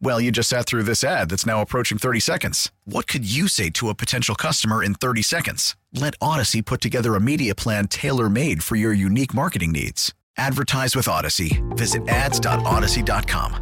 Well, 0.00 0.20
you 0.20 0.30
just 0.30 0.48
sat 0.48 0.66
through 0.66 0.82
this 0.84 1.02
ad 1.02 1.30
that's 1.30 1.46
now 1.46 1.60
approaching 1.62 1.98
30 1.98 2.20
seconds. 2.20 2.70
What 2.84 3.06
could 3.06 3.24
you 3.30 3.48
say 3.48 3.70
to 3.70 3.88
a 3.88 3.94
potential 3.94 4.34
customer 4.34 4.82
in 4.82 4.94
30 4.94 5.22
seconds? 5.22 5.76
Let 5.92 6.14
Odyssey 6.20 6.62
put 6.62 6.80
together 6.80 7.14
a 7.14 7.20
media 7.20 7.54
plan 7.54 7.88
tailor 7.88 8.28
made 8.28 8.62
for 8.62 8.76
your 8.76 8.92
unique 8.92 9.32
marketing 9.34 9.72
needs. 9.72 10.12
Advertise 10.36 10.94
with 10.96 11.08
Odyssey. 11.08 11.62
Visit 11.70 12.06
ads.odyssey.com. 12.08 13.60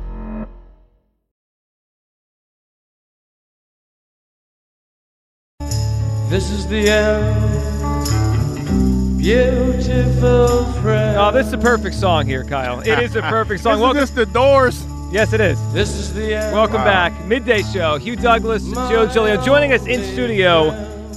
This 6.29 6.51
is 6.51 6.67
the 6.67 6.89
end. 6.89 7.53
Beautiful 9.19 10.65
friend. 10.81 11.17
Oh, 11.19 11.31
this 11.31 11.47
is 11.47 11.53
a 11.53 11.59
perfect 11.59 11.95
song 11.95 12.27
here, 12.27 12.43
Kyle. 12.43 12.81
It 12.81 12.99
is 12.99 13.15
a 13.17 13.23
perfect 13.23 13.63
song. 13.63 13.73
Isn't 13.75 13.83
Welcome. 13.83 14.01
this 14.01 14.11
the 14.11 14.27
Doors? 14.27 14.83
Yes, 15.13 15.35
it 15.35 15.43
is. 15.43 15.61
This 15.75 15.91
is 15.91 16.15
the 16.15 16.37
end. 16.37 16.55
Welcome 16.55 16.83
back. 16.85 17.13
Midday 17.27 17.61
show. 17.61 17.99
Hugh 17.99 18.17
Douglas, 18.17 18.65
Joe 18.65 19.07
Giglio. 19.07 19.45
Joining 19.45 19.75
us 19.75 19.87
in 19.87 20.03
studio, 20.03 20.71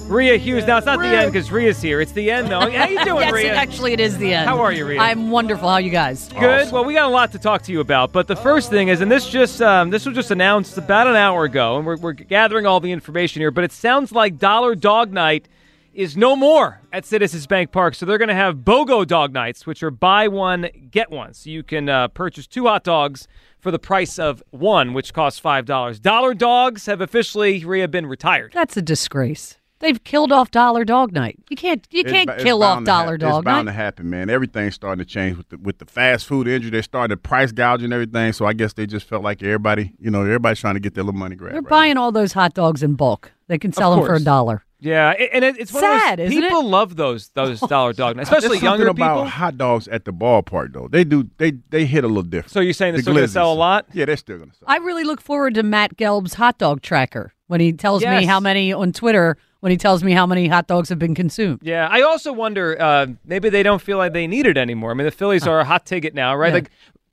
Rhea 0.07 0.35
Hughes. 0.35 0.67
Now, 0.67 0.75
it's 0.75 0.85
not 0.85 0.99
the 0.99 1.05
end 1.05 1.31
because 1.31 1.49
Rhea's 1.49 1.81
here. 1.81 2.01
It's 2.01 2.11
the 2.11 2.29
end, 2.29 2.49
though. 2.49 2.59
How 2.59 2.89
you 2.89 3.05
doing, 3.05 3.21
yes, 3.21 3.31
Rhea? 3.31 3.55
actually, 3.55 3.93
it 3.93 4.01
is 4.01 4.17
the 4.17 4.33
end. 4.33 4.49
How 4.49 4.59
are 4.59 4.73
you, 4.73 4.85
Rhea? 4.85 4.99
I'm 4.99 5.31
wonderful. 5.31 5.69
How 5.69 5.75
are 5.75 5.81
you 5.81 5.91
guys? 5.91 6.27
Good. 6.27 6.73
Well, 6.73 6.83
we 6.83 6.93
got 6.93 7.05
a 7.05 7.13
lot 7.13 7.31
to 7.31 7.39
talk 7.39 7.61
to 7.61 7.71
you 7.71 7.79
about, 7.79 8.11
but 8.11 8.27
the 8.27 8.35
first 8.35 8.69
thing 8.69 8.89
is, 8.89 8.99
and 8.99 9.09
this 9.09 9.29
just 9.29 9.61
um, 9.61 9.91
this 9.91 10.05
was 10.05 10.13
just 10.13 10.29
announced 10.29 10.77
about 10.77 11.07
an 11.07 11.15
hour 11.15 11.45
ago, 11.45 11.77
and 11.77 11.85
we're, 11.85 11.95
we're 11.95 12.11
gathering 12.11 12.65
all 12.65 12.81
the 12.81 12.91
information 12.91 13.39
here. 13.39 13.49
But 13.49 13.63
it 13.63 13.71
sounds 13.71 14.11
like 14.11 14.37
Dollar 14.37 14.75
Dog 14.75 15.13
Night 15.13 15.47
is 15.93 16.17
no 16.17 16.35
more 16.35 16.81
at 16.91 17.05
Citizens 17.05 17.47
Bank 17.47 17.71
Park, 17.71 17.95
so 17.95 18.05
they're 18.05 18.17
going 18.17 18.27
to 18.27 18.35
have 18.35 18.57
BOGO 18.57 19.07
Dog 19.07 19.31
Nights, 19.31 19.65
which 19.65 19.81
are 19.83 19.89
buy 19.89 20.27
one 20.27 20.67
get 20.91 21.09
one. 21.09 21.33
So 21.33 21.49
you 21.49 21.63
can 21.63 21.87
uh, 21.87 22.09
purchase 22.09 22.45
two 22.45 22.65
hot 22.65 22.83
dogs 22.83 23.29
for 23.65 23.71
the 23.71 23.79
price 23.79 24.19
of 24.19 24.43
one, 24.51 24.93
which 24.93 25.11
costs 25.11 25.39
five 25.39 25.65
dollars. 25.65 25.99
Dollar 25.99 26.35
Dogs 26.35 26.85
have 26.85 27.01
officially 27.01 27.65
Rhea 27.65 27.87
been 27.87 28.05
retired. 28.05 28.51
That's 28.53 28.77
a 28.77 28.81
disgrace. 28.83 29.57
They've 29.79 30.01
killed 30.03 30.31
off 30.31 30.51
Dollar 30.51 30.85
Dog 30.85 31.11
Night. 31.13 31.39
You 31.49 31.55
can't 31.57 31.83
you 31.89 32.01
It's 32.01 32.11
can't 32.11 32.27
ba- 32.27 32.35
it's 32.35 32.43
kill 32.43 32.61
off 32.61 32.75
bound 32.75 32.85
to 32.85 32.91
hap- 32.91 33.01
Dollar 33.05 33.17
Dog 33.17 33.39
It's 33.39 33.45
bound 33.45 33.65
Night. 33.65 33.71
to 33.71 33.75
happen, 33.75 34.07
man. 34.11 34.29
Everything's 34.29 34.75
starting 34.75 35.03
to 35.03 35.09
change 35.09 35.35
with 35.35 35.49
the 35.49 35.57
with 35.57 35.79
the 35.79 35.85
fast 35.87 36.27
food 36.27 36.47
industry. 36.47 36.69
They 36.69 36.83
started 36.83 37.23
price 37.23 37.51
gouging 37.51 37.91
everything, 37.91 38.33
so 38.33 38.45
I 38.45 38.53
guess 38.53 38.73
they 38.73 38.85
just 38.85 39.07
felt 39.07 39.23
like 39.23 39.41
everybody, 39.41 39.93
you 39.99 40.11
know, 40.11 40.21
everybody's 40.21 40.59
trying 40.59 40.75
to 40.75 40.79
get 40.79 40.93
their 40.93 41.03
little 41.03 41.19
money 41.19 41.35
grab. 41.35 41.53
They're 41.53 41.61
right 41.63 41.69
buying 41.69 41.97
all 41.97 42.11
those 42.11 42.33
hot 42.33 42.53
dogs 42.53 42.83
in 42.83 42.93
bulk. 42.93 43.31
They 43.47 43.57
can 43.57 43.73
sell 43.73 43.95
them 43.95 44.05
for 44.05 44.13
a 44.13 44.19
dollar. 44.19 44.63
Yeah, 44.85 45.09
and 45.11 45.43
it's 45.43 45.73
one 45.73 45.81
Sad, 45.81 46.19
of 46.19 46.25
those, 46.25 46.31
isn't 46.31 46.43
it? 46.43 46.47
people 46.47 46.65
love 46.69 46.95
those 46.95 47.29
those 47.29 47.59
Dollar 47.69 47.93
Dog 47.93 48.15
Nights, 48.15 48.29
especially 48.29 48.49
There's 48.57 48.63
younger 48.63 48.85
something 48.85 49.03
about 49.03 49.15
people. 49.17 49.29
hot 49.29 49.57
dogs 49.57 49.87
at 49.87 50.05
the 50.05 50.13
ballpark, 50.13 50.73
though. 50.73 50.87
They 50.87 51.03
do 51.03 51.29
they 51.37 51.51
they 51.69 51.85
hit 51.85 52.03
a 52.03 52.07
little 52.07 52.23
different. 52.23 52.51
So 52.51 52.59
you're 52.59 52.73
saying 52.73 52.93
they're 52.93 52.99
The 52.99 53.03
still 53.03 53.13
going 53.15 53.25
to 53.25 53.31
sell 53.31 53.51
a 53.51 53.55
lot? 53.55 53.87
Yeah, 53.93 54.05
they're 54.05 54.15
still 54.17 54.37
gonna 54.39 54.53
sell. 54.53 54.65
I 54.67 54.77
really 54.77 55.03
look 55.03 55.19
forward 55.21 55.55
to 55.55 55.63
Matt 55.63 55.97
Gelb's 55.97 56.35
hot 56.35 56.57
dog 56.57 56.81
tracker 56.81 57.33
when 57.47 57.59
he 57.59 57.73
tells 57.73 58.01
Yes. 58.03 58.21
me 58.21 58.25
how 58.27 58.39
many 58.39 58.71
on 58.71 58.91
Twitter 58.93 59.37
when 59.61 59.71
he 59.71 59.77
tells 59.77 60.03
me 60.03 60.11
how 60.11 60.27
many 60.27 60.47
hot 60.47 60.67
dogs 60.67 60.89
have 60.89 60.99
been 60.99 61.15
consumed. 61.15 61.59
Yeah, 61.63 61.87
I 61.89 62.01
also 62.01 62.31
wonder 62.31 62.79
uh, 62.79 63.07
maybe 63.25 63.49
they 63.49 63.63
don't 63.63 63.81
feel 63.81 63.97
like 63.97 64.13
they 64.13 64.27
need 64.27 64.45
it 64.45 64.57
anymore. 64.57 64.91
I 64.91 64.93
mean, 64.93 65.05
the 65.05 65.11
Phillies 65.11 65.47
are 65.47 65.59
a 65.59 65.65
hot 65.65 65.85
ticket 65.87 66.13
now, 66.13 66.35
right? 66.35 66.49
Yeah. 66.49 66.53
Like 66.55 66.69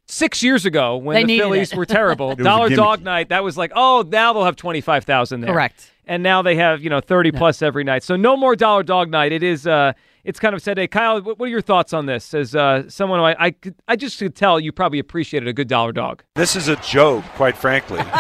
six 0.06 0.43
years 0.43 0.66
ago 0.66 0.97
when 0.99 1.15
They 1.15 1.25
the 1.25 1.39
Phillies 1.39 1.72
it. 1.72 1.78
were 1.78 1.87
terrible, 1.87 2.34
Dollar. 2.37 2.69
Dog 2.69 3.03
Night 3.03 3.31
that 3.31 3.43
was 3.43 3.56
like, 3.56 3.72
oh, 3.75 4.04
now 4.06 4.34
they'll 4.34 4.44
have 4.44 4.56
twenty 4.56 4.83
five 4.83 5.04
thousand 5.04 5.41
there. 5.41 5.53
Correct. 5.54 5.91
And 6.07 6.23
now 6.23 6.43
they 6.43 6.57
have 6.57 6.83
you 6.83 6.91
know 6.91 7.01
thirty 7.01 7.31
plus 7.33 7.63
every 7.63 7.85
night. 7.85 8.03
So 8.03 8.17
no 8.17 8.37
more 8.37 8.57
Dollar 8.57 8.83
Dog 8.83 9.11
Night. 9.11 9.33
It 9.33 9.43
is. 9.43 9.67
Uh, 9.67 9.93
it's 10.25 10.39
kind 10.39 10.55
of 10.55 10.63
said, 10.63 10.79
hey, 10.79 10.87
Kyle, 10.87 11.21
what 11.21 11.39
what 11.39 11.47
are 11.47 11.51
your 11.51 11.61
thoughts 11.61 11.93
on 11.93 12.07
this? 12.07 12.33
As 12.33 12.55
uh, 12.55 12.89
someone 12.89 13.19
who 13.19 13.25
I, 13.25 13.37
I, 13.47 13.51
could- 13.51 13.75
I 13.89 13.97
just 13.97 14.19
could 14.21 14.37
tell 14.37 14.61
you 14.61 14.71
probably 14.71 15.01
appreciated 15.01 15.49
a 15.49 15.53
good 15.53 15.67
dollar 15.69 15.91
dog. 15.93 16.23
This 16.37 16.55
is 16.55 16.69
a 16.69 16.77
joke, 16.77 17.25
quite 17.35 17.57
frankly. 17.57 17.99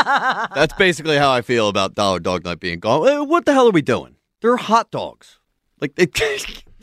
That's 0.54 0.72
basically 0.74 1.16
how 1.16 1.30
I 1.30 1.42
feel 1.42 1.68
about 1.68 1.94
Dollar 1.94 2.18
Dog 2.18 2.44
Night 2.44 2.58
being 2.58 2.80
gone. 2.80 3.28
What 3.28 3.44
the 3.46 3.52
hell 3.52 3.68
are 3.68 3.72
we 3.72 3.82
doing? 3.82 4.16
They're 4.40 4.56
hot 4.56 4.90
dogs. 4.90 5.38
Like, 5.80 5.94
they, 5.94 6.08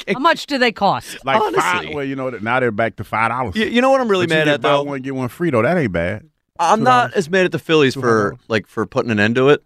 How 0.14 0.20
much 0.20 0.46
do 0.46 0.58
they 0.58 0.72
cost? 0.72 1.26
Like 1.26 1.42
honestly. 1.42 1.62
five, 1.62 1.94
well, 1.94 2.04
you 2.06 2.16
know 2.16 2.30
now 2.30 2.60
they're 2.62 2.72
back 2.72 2.96
to 2.98 3.04
five 3.04 3.30
dollars. 3.30 3.56
you, 3.58 3.66
you 3.66 3.82
know 3.82 3.90
what 3.92 4.00
I'm 4.00 4.08
really 4.10 4.26
But 4.28 4.34
you 4.34 4.40
mad 4.40 4.46
get 4.46 4.54
at 4.56 4.62
buy 4.62 4.70
though. 4.70 4.84
one 4.84 5.02
get 5.02 5.16
one 5.16 5.28
free 5.28 5.50
though. 5.50 5.62
That 5.62 5.78
ain't 5.78 5.92
bad. 5.92 6.30
I'm 6.58 6.80
$2. 6.80 6.84
not 6.84 7.14
as 7.14 7.30
mad 7.30 7.44
at 7.46 7.52
the 7.52 7.60
Phillies 7.60 7.94
for 7.96 8.34
$200. 8.34 8.40
like 8.48 8.68
for 8.68 8.86
putting 8.86 9.12
an 9.12 9.20
end 9.20 9.36
to 9.36 9.50
it. 9.50 9.64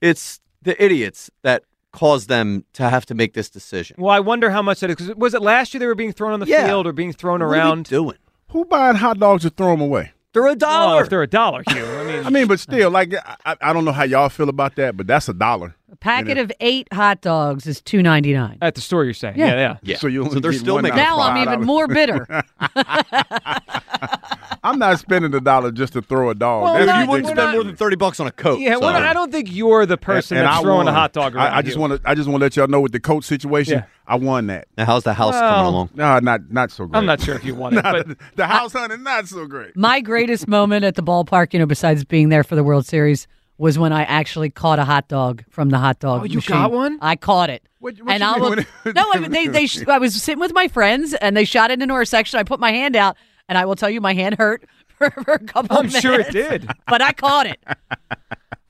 It's 0.00 0.40
the 0.62 0.82
idiots 0.82 1.30
that 1.42 1.62
caused 1.92 2.28
them 2.28 2.64
to 2.74 2.88
have 2.90 3.06
to 3.06 3.14
make 3.14 3.32
this 3.34 3.48
decision. 3.48 3.96
Well, 3.98 4.10
I 4.14 4.20
wonder 4.20 4.50
how 4.50 4.60
much 4.62 4.80
that 4.80 4.90
is. 4.90 4.96
Because 4.96 5.14
was 5.16 5.34
it 5.34 5.42
last 5.42 5.72
year 5.72 5.78
they 5.80 5.86
were 5.86 5.94
being 5.94 6.12
thrown 6.12 6.32
on 6.32 6.40
the 6.40 6.46
Yeah. 6.46 6.66
field 6.66 6.86
or 6.86 6.92
being 6.92 7.12
thrown 7.12 7.40
What 7.40 7.46
are 7.46 7.48
we 7.50 7.56
around? 7.56 7.84
doing? 7.86 8.16
Who 8.50 8.64
buying 8.64 8.96
hot 8.96 9.18
dogs 9.18 9.42
to 9.44 9.50
throw 9.50 9.70
them 9.72 9.80
away? 9.80 10.12
They're 10.34 10.42
a 10.42 10.46
Well, 10.48 10.56
dollar. 10.56 11.02
if 11.02 11.08
they're 11.08 11.22
a 11.22 11.26
dollar, 11.26 11.62
Hugh. 11.70 11.84
I 11.86 12.04
mean, 12.04 12.26
I 12.26 12.30
mean, 12.30 12.46
but 12.46 12.60
still, 12.60 12.90
like 12.90 13.14
I, 13.14 13.36
I- 13.46 13.56
I 13.62 13.72
don't 13.72 13.84
know 13.86 13.92
how 13.92 14.04
y'all 14.04 14.28
feel 14.28 14.48
about 14.50 14.76
that, 14.76 14.96
but 14.96 15.06
that's 15.06 15.28
a 15.28 15.32
dollar. 15.34 15.74
A 15.90 15.96
packet 15.96 16.36
of 16.36 16.52
eight 16.60 16.86
hot 16.92 17.22
dogs 17.22 17.66
is 17.66 17.80
two 17.80 18.02
ninety 18.02 18.34
nine. 18.34 18.58
at 18.60 18.74
the 18.74 18.82
store, 18.82 19.04
you're 19.04 19.14
saying? 19.14 19.38
Yeah. 19.38 19.46
Yeah, 19.46 19.54
yeah. 19.56 19.76
yeah. 19.82 19.96
So 19.96 20.06
you 20.06 20.20
only 20.20 20.34
so 20.34 20.40
they're 20.40 20.52
get 20.52 20.60
still 20.60 20.74
one 20.74 20.82
making 20.82 20.98
out 21.00 21.12
of 21.12 21.18
Now 21.18 21.22
I'm 21.24 21.34
five 21.34 21.42
even 21.42 21.52
dollars. 21.54 21.66
more 21.66 21.88
bitter. 21.88 22.26
I'm 24.68 24.78
not 24.78 24.98
spending 24.98 25.34
a 25.34 25.40
dollar 25.40 25.70
just 25.72 25.92
to 25.94 26.02
throw 26.02 26.30
a 26.30 26.34
dog. 26.34 26.62
Well, 26.64 26.86
That's 26.86 27.00
you 27.04 27.06
we're 27.10 27.18
wouldn't 27.18 27.36
not- 27.36 27.42
spend 27.42 27.52
more 27.56 27.64
than 27.64 27.76
thirty 27.76 27.96
bucks 27.96 28.20
on 28.20 28.26
a 28.26 28.30
coat. 28.30 28.60
Yeah, 28.60 28.74
so- 28.74 28.80
well, 28.80 28.96
I 28.96 29.12
don't 29.12 29.32
think 29.32 29.48
you're 29.50 29.86
the 29.86 29.96
person 29.98 30.36
And- 30.36 30.46
and 30.46 30.52
that's 30.52 30.60
I 30.60 30.62
throwing 30.62 30.88
a 30.88 30.92
hot 30.92 31.12
dog 31.12 31.34
around. 31.34 31.46
I, 31.52 31.58
I 31.58 31.62
just 31.62 31.76
want 31.78 31.94
to. 32.02 32.08
I 32.08 32.14
just 32.14 32.28
want 32.28 32.40
to 32.40 32.44
let 32.44 32.56
y'all 32.56 32.68
know 32.68 32.80
with 32.80 32.92
the 32.92 33.00
coat 33.00 33.24
situation. 33.24 33.74
Yeah. 33.78 33.84
I 34.06 34.14
won 34.16 34.46
that. 34.46 34.68
Now, 34.78 34.86
how's 34.86 35.04
the 35.04 35.12
house 35.14 35.32
Well, 35.34 35.50
coming 35.54 35.66
along? 35.74 35.90
No, 35.94 36.18
not 36.20 36.50
not 36.50 36.70
so 36.70 36.86
great. 36.86 36.98
I'm 36.98 37.06
not 37.06 37.20
sure 37.20 37.34
if 37.34 37.44
you 37.44 37.54
want 37.54 37.76
it, 37.78 37.82
but 37.82 38.08
the, 38.08 38.16
the 38.36 38.46
house 38.46 38.72
hunting 38.72 39.02
not 39.02 39.28
so 39.28 39.46
great. 39.46 39.76
My 39.76 40.00
greatest 40.00 40.48
moment 40.48 40.84
at 40.84 40.94
the 40.94 41.02
ballpark, 41.02 41.52
you 41.52 41.58
know, 41.58 41.66
besides 41.66 42.04
being 42.04 42.28
there 42.28 42.44
for 42.44 42.54
the 42.56 42.64
World 42.64 42.86
Series, 42.86 43.26
was 43.58 43.78
when 43.78 43.92
I 43.92 44.02
actually 44.04 44.50
caught 44.50 44.78
a 44.78 44.84
hot 44.84 45.08
dog 45.08 45.44
from 45.50 45.68
the 45.70 45.78
hot 45.78 45.98
dog. 45.98 46.22
Oh, 46.22 46.24
you 46.24 46.36
machine. 46.36 46.54
got 46.56 46.70
one? 46.72 46.98
I 47.02 47.16
caught 47.16 47.50
it. 47.50 47.62
What- 47.80 47.94
what 48.02 48.10
and 48.12 48.20
you 48.22 48.26
I 48.28 48.32
mean 48.34 48.42
will, 48.42 48.50
when 48.50 48.66
no, 48.94 49.04
I 49.14 49.18
mean, 49.20 49.30
they 49.30 49.46
they 49.46 49.66
sh- 49.66 49.86
I 49.86 49.98
was 49.98 50.20
sitting 50.22 50.40
with 50.40 50.52
my 50.54 50.68
friends 50.68 51.12
and 51.14 51.36
they 51.36 51.44
shot 51.44 51.70
it 51.70 51.82
into 51.82 51.92
our 51.94 52.04
section. 52.04 52.38
I 52.40 52.44
put 52.44 52.60
my 52.60 52.72
hand 52.72 52.96
out, 52.96 53.16
and 53.48 53.56
I 53.58 53.64
will 53.64 53.76
tell 53.76 53.90
you, 53.90 54.00
my 54.00 54.14
hand 54.14 54.36
hurt 54.36 54.64
for, 54.88 55.10
for 55.10 55.32
a 55.32 55.38
couple. 55.38 55.76
Of 55.76 55.82
times. 55.90 55.94
I'm 55.94 55.98
of 55.98 56.02
sure 56.02 56.20
it 56.20 56.30
did. 56.32 56.70
but 56.88 57.02
I 57.02 57.12
caught 57.12 57.46
it. 57.46 57.58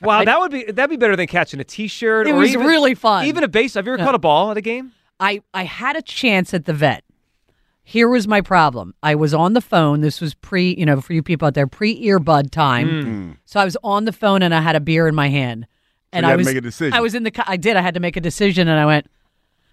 Wow, 0.00 0.24
that 0.24 0.38
would 0.38 0.52
be 0.52 0.64
that'd 0.64 0.90
be 0.90 0.96
better 0.96 1.16
than 1.16 1.26
catching 1.26 1.60
a 1.60 1.64
T-shirt. 1.64 2.28
It 2.28 2.32
or 2.32 2.38
was 2.38 2.52
even- 2.54 2.66
really 2.66 2.94
fun. 2.94 3.26
Even 3.26 3.42
a 3.44 3.48
base. 3.48 3.74
Have 3.74 3.86
you 3.86 3.94
ever 3.94 4.02
caught 4.04 4.14
a 4.14 4.18
ball 4.18 4.50
at 4.50 4.56
a 4.56 4.60
game? 4.60 4.92
I, 5.20 5.42
I 5.52 5.64
had 5.64 5.96
a 5.96 6.02
chance 6.02 6.54
at 6.54 6.64
the 6.66 6.72
vet. 6.72 7.02
Here 7.82 8.08
was 8.08 8.28
my 8.28 8.40
problem. 8.40 8.94
I 9.02 9.14
was 9.14 9.34
on 9.34 9.54
the 9.54 9.60
phone. 9.60 10.02
This 10.02 10.20
was 10.20 10.34
pre, 10.34 10.74
you 10.76 10.84
know, 10.86 11.00
for 11.00 11.14
you 11.14 11.22
people 11.22 11.48
out 11.48 11.54
there, 11.54 11.66
pre 11.66 12.00
earbud 12.06 12.50
time. 12.50 12.88
Mm. 12.88 13.36
So 13.46 13.58
I 13.58 13.64
was 13.64 13.76
on 13.82 14.04
the 14.04 14.12
phone 14.12 14.42
and 14.42 14.54
I 14.54 14.60
had 14.60 14.76
a 14.76 14.80
beer 14.80 15.08
in 15.08 15.14
my 15.14 15.28
hand. 15.28 15.66
And 16.12 16.24
you 16.24 16.28
I 16.28 16.30
had 16.30 16.34
to 16.36 16.38
was 16.38 16.46
make 16.46 16.56
a 16.56 16.60
decision. 16.60 16.92
I 16.92 17.00
was 17.00 17.14
in 17.14 17.22
the. 17.24 17.44
I 17.46 17.56
did. 17.56 17.76
I 17.76 17.80
had 17.80 17.94
to 17.94 18.00
make 18.00 18.16
a 18.16 18.20
decision, 18.20 18.68
and 18.68 18.78
I 18.78 18.86
went. 18.86 19.06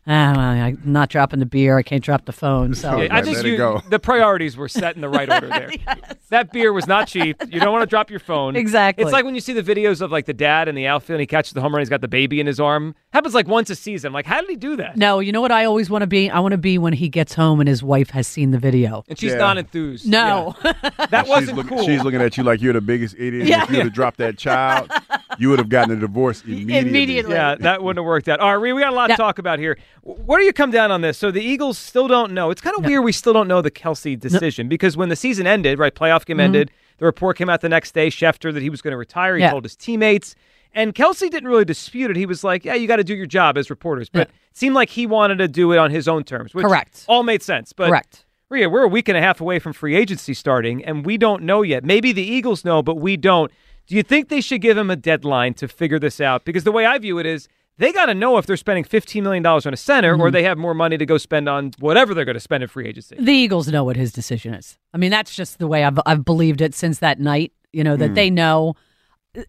Ah, 0.08 0.34
well, 0.36 0.40
I'm 0.40 0.80
not 0.86 1.10
dropping 1.10 1.40
the 1.40 1.46
beer. 1.48 1.78
I 1.78 1.82
can't 1.84 2.04
drop 2.04 2.26
the 2.26 2.32
phone. 2.32 2.76
So 2.76 3.02
Yeah, 3.02 3.08
I 3.12 3.22
let 3.22 3.26
just 3.26 3.44
you, 3.44 3.58
go. 3.58 3.82
the 3.90 3.98
priorities 4.00 4.56
were 4.56 4.68
set 4.70 4.96
in 4.96 5.02
the 5.02 5.10
right 5.10 5.30
order 5.30 5.48
there. 5.48 5.72
That 6.30 6.52
beer 6.52 6.74
was 6.74 6.88
not 6.88 7.08
cheap. 7.08 7.42
You 7.50 7.60
don't 7.60 7.72
want 7.72 7.84
to 7.84 7.88
drop 7.88 8.10
your 8.10 8.20
phone. 8.20 8.56
Exactly. 8.56 9.04
It's 9.04 9.14
like 9.14 9.26
when 9.26 9.36
you 9.36 9.42
see 9.42 9.54
the 9.54 9.62
videos 9.64 10.02
of 10.02 10.12
like 10.12 10.26
the 10.26 10.34
dad 10.34 10.68
in 10.68 10.74
the 10.74 10.88
outfield 10.88 11.16
and 11.18 11.22
he 11.22 11.28
catches 11.28 11.54
the 11.54 11.62
home 11.62 11.72
run. 11.74 11.82
He's 11.82 11.88
got 11.90 12.02
the 12.02 12.08
baby 12.08 12.40
in 12.40 12.48
his 12.48 12.60
arm. 12.60 12.96
Happens 13.14 13.36
like 13.36 13.48
once 13.48 13.70
a 13.70 13.76
season. 13.76 14.12
Like, 14.12 14.26
how 14.26 14.42
did 14.42 14.50
he 14.50 14.56
do 14.56 14.76
that? 14.78 14.98
no, 14.98 15.20
you 15.20 15.32
know 15.32 15.40
what 15.40 15.52
I 15.52 15.66
always 15.66 15.88
want 15.90 16.02
to 16.02 16.08
be? 16.08 16.30
I 16.30 16.40
want 16.40 16.54
to 16.54 16.58
be 16.58 16.78
when 16.80 16.94
he 16.94 17.10
gets 17.10 17.36
home 17.36 17.60
and 17.60 17.70
his 17.70 17.84
wife 17.84 18.10
has 18.10 18.26
seen 18.28 18.50
the 18.52 18.58
video. 18.58 19.04
And 19.08 19.18
she's 19.20 19.32
Yeah. 19.34 19.38
not 19.38 19.58
enthused. 19.60 20.08
No, 20.10 20.56
Yeah. 20.66 20.72
that 21.12 21.26
She's, 21.26 21.30
wasn't 21.30 21.58
look- 21.58 21.68
cool. 21.68 21.86
she's 21.86 22.04
looking 22.04 22.22
at 22.22 22.36
you 22.38 22.44
like 22.44 22.60
you're 22.60 22.74
the 22.74 22.82
biggest 22.82 23.16
idiot. 23.20 23.48
Yeah. 23.48 23.64
If 23.64 23.70
you 23.70 23.78
would 23.78 23.86
have 23.86 23.94
dropped 23.94 24.18
that 24.18 24.38
child, 24.38 24.92
you 25.38 25.50
would 25.50 25.60
have 25.60 25.70
gotten 25.70 25.96
a 25.96 26.00
divorce 26.00 26.42
immediately. 26.46 26.78
Immediately. 26.90 27.34
Yeah, 27.34 27.56
that 27.56 27.82
wouldn't 27.84 27.98
have 28.04 28.06
worked 28.06 28.28
out. 28.30 28.40
All 28.40 28.50
right, 28.56 28.62
Ree, 28.62 28.74
we 28.74 28.82
got 28.82 28.94
a 28.94 28.96
lot 28.96 29.10
Yeah. 29.10 29.16
to 29.16 29.22
talk 29.22 29.40
about 29.40 29.60
here. 29.60 29.78
W- 30.06 30.24
Where 30.26 30.40
do 30.40 30.46
you 30.46 30.54
come 30.54 30.72
down 30.72 30.92
on 30.92 31.02
this? 31.02 31.18
So 31.18 31.32
the 31.32 31.42
Eagles 31.42 31.78
still 31.78 32.08
don't 32.08 32.32
know. 32.34 32.52
It's 32.52 32.62
kind 32.62 32.76
of 32.78 32.86
weird 32.86 33.04
we 33.04 33.12
still 33.12 33.34
don't 33.34 33.48
know 33.48 33.62
the 33.62 33.72
Kelce 33.72 34.20
decision 34.20 34.68
because 34.68 34.96
when 34.98 35.10
the 35.10 35.16
season 35.16 35.48
ended, 35.48 35.80
right, 35.80 35.94
playoff 35.94 36.22
Mm-hmm. 36.22 36.26
game 36.28 36.40
ended, 36.40 36.72
the 36.98 37.06
report 37.06 37.38
came 37.38 37.50
out 37.50 37.62
the 37.62 37.70
next 37.70 37.94
day, 37.94 38.08
Schefter, 38.10 38.54
that 38.54 38.62
he 38.64 38.70
was 38.70 38.82
going 38.82 38.92
to 38.92 38.98
retire. 38.98 39.36
He 39.36 39.42
Yeah. 39.42 39.52
told 39.52 39.64
his 39.66 39.76
teammates. 39.76 40.36
And 40.74 40.94
Kelce 40.94 41.30
didn't 41.30 41.48
really 41.48 41.64
dispute 41.66 42.12
it. 42.12 42.18
He 42.18 42.26
was 42.26 42.44
like, 42.44 42.66
yeah, 42.66 42.74
you 42.74 42.86
got 42.88 42.98
to 42.98 43.04
do 43.04 43.16
your 43.16 43.26
job 43.26 43.58
as 43.58 43.70
reporters. 43.70 44.10
But 44.10 44.20
Yeah. 44.28 44.34
it 44.52 44.58
seemed 44.58 44.76
like 44.76 44.90
he 44.90 45.06
wanted 45.08 45.38
to 45.38 45.48
do 45.48 45.72
it 45.72 45.78
on 45.78 45.90
his 45.92 46.08
own 46.08 46.24
terms, 46.26 46.54
which 46.54 46.66
Correct. 46.66 47.06
all 47.08 47.24
made 47.24 47.42
sense. 47.42 47.72
But 47.74 47.88
Correct. 47.90 48.26
Rhea, 48.50 48.70
we're 48.70 48.84
a 48.84 48.88
week 48.88 49.08
and 49.10 49.18
a 49.18 49.22
half 49.22 49.40
away 49.42 49.58
from 49.60 49.74
free 49.74 49.96
agency 49.96 50.34
starting, 50.34 50.84
and 50.86 51.06
we 51.06 51.18
don't 51.18 51.44
know 51.44 51.62
yet. 51.64 51.84
Maybe 51.84 52.12
the 52.12 52.22
Eagles 52.22 52.64
know, 52.66 52.82
but 52.84 52.96
we 52.98 53.18
don't. 53.18 53.52
Do 53.88 53.96
you 53.96 54.04
think 54.04 54.30
they 54.30 54.42
should 54.42 54.62
give 54.62 54.78
him 54.78 54.90
a 54.90 54.96
deadline 54.96 55.54
to 55.56 55.68
figure 55.68 56.00
this 56.00 56.20
out? 56.20 56.44
Because 56.46 56.64
the 56.64 56.72
way 56.72 56.86
I 56.86 56.98
view 56.98 57.20
it 57.20 57.26
is 57.26 57.48
they 57.78 57.92
got 57.92 58.06
to 58.06 58.14
know 58.14 58.38
if 58.38 58.46
they're 58.46 58.58
spending 58.58 58.84
$15 58.86 59.22
million 59.22 59.46
on 59.46 59.74
a 59.74 59.78
center 59.78 60.14
Mm-hmm. 60.14 60.22
or 60.22 60.32
they 60.32 60.44
have 60.44 60.58
more 60.58 60.74
money 60.74 60.98
to 60.98 61.06
go 61.06 61.18
spend 61.18 61.50
on 61.50 61.72
whatever 61.80 62.14
they're 62.14 62.26
going 62.26 62.36
to 62.36 62.40
spend 62.40 62.64
in 62.64 62.70
free 62.70 62.88
agency. 62.88 63.16
The 63.20 63.32
Eagles 63.34 63.68
know 63.68 63.84
what 63.84 63.96
his 63.98 64.12
decision 64.14 64.54
is. 64.54 64.78
I 64.94 64.98
mean, 64.98 65.12
that's 65.12 65.36
just 65.36 65.60
the 65.60 65.68
way 65.68 65.84
I've 65.84 66.00
I've 66.06 66.24
believed 66.26 66.62
it 66.62 66.74
since 66.74 67.00
that 67.00 67.20
night. 67.20 67.52
You 67.74 67.84
know 67.84 67.98
that 67.98 68.16
they 68.16 68.30
know, 68.30 68.76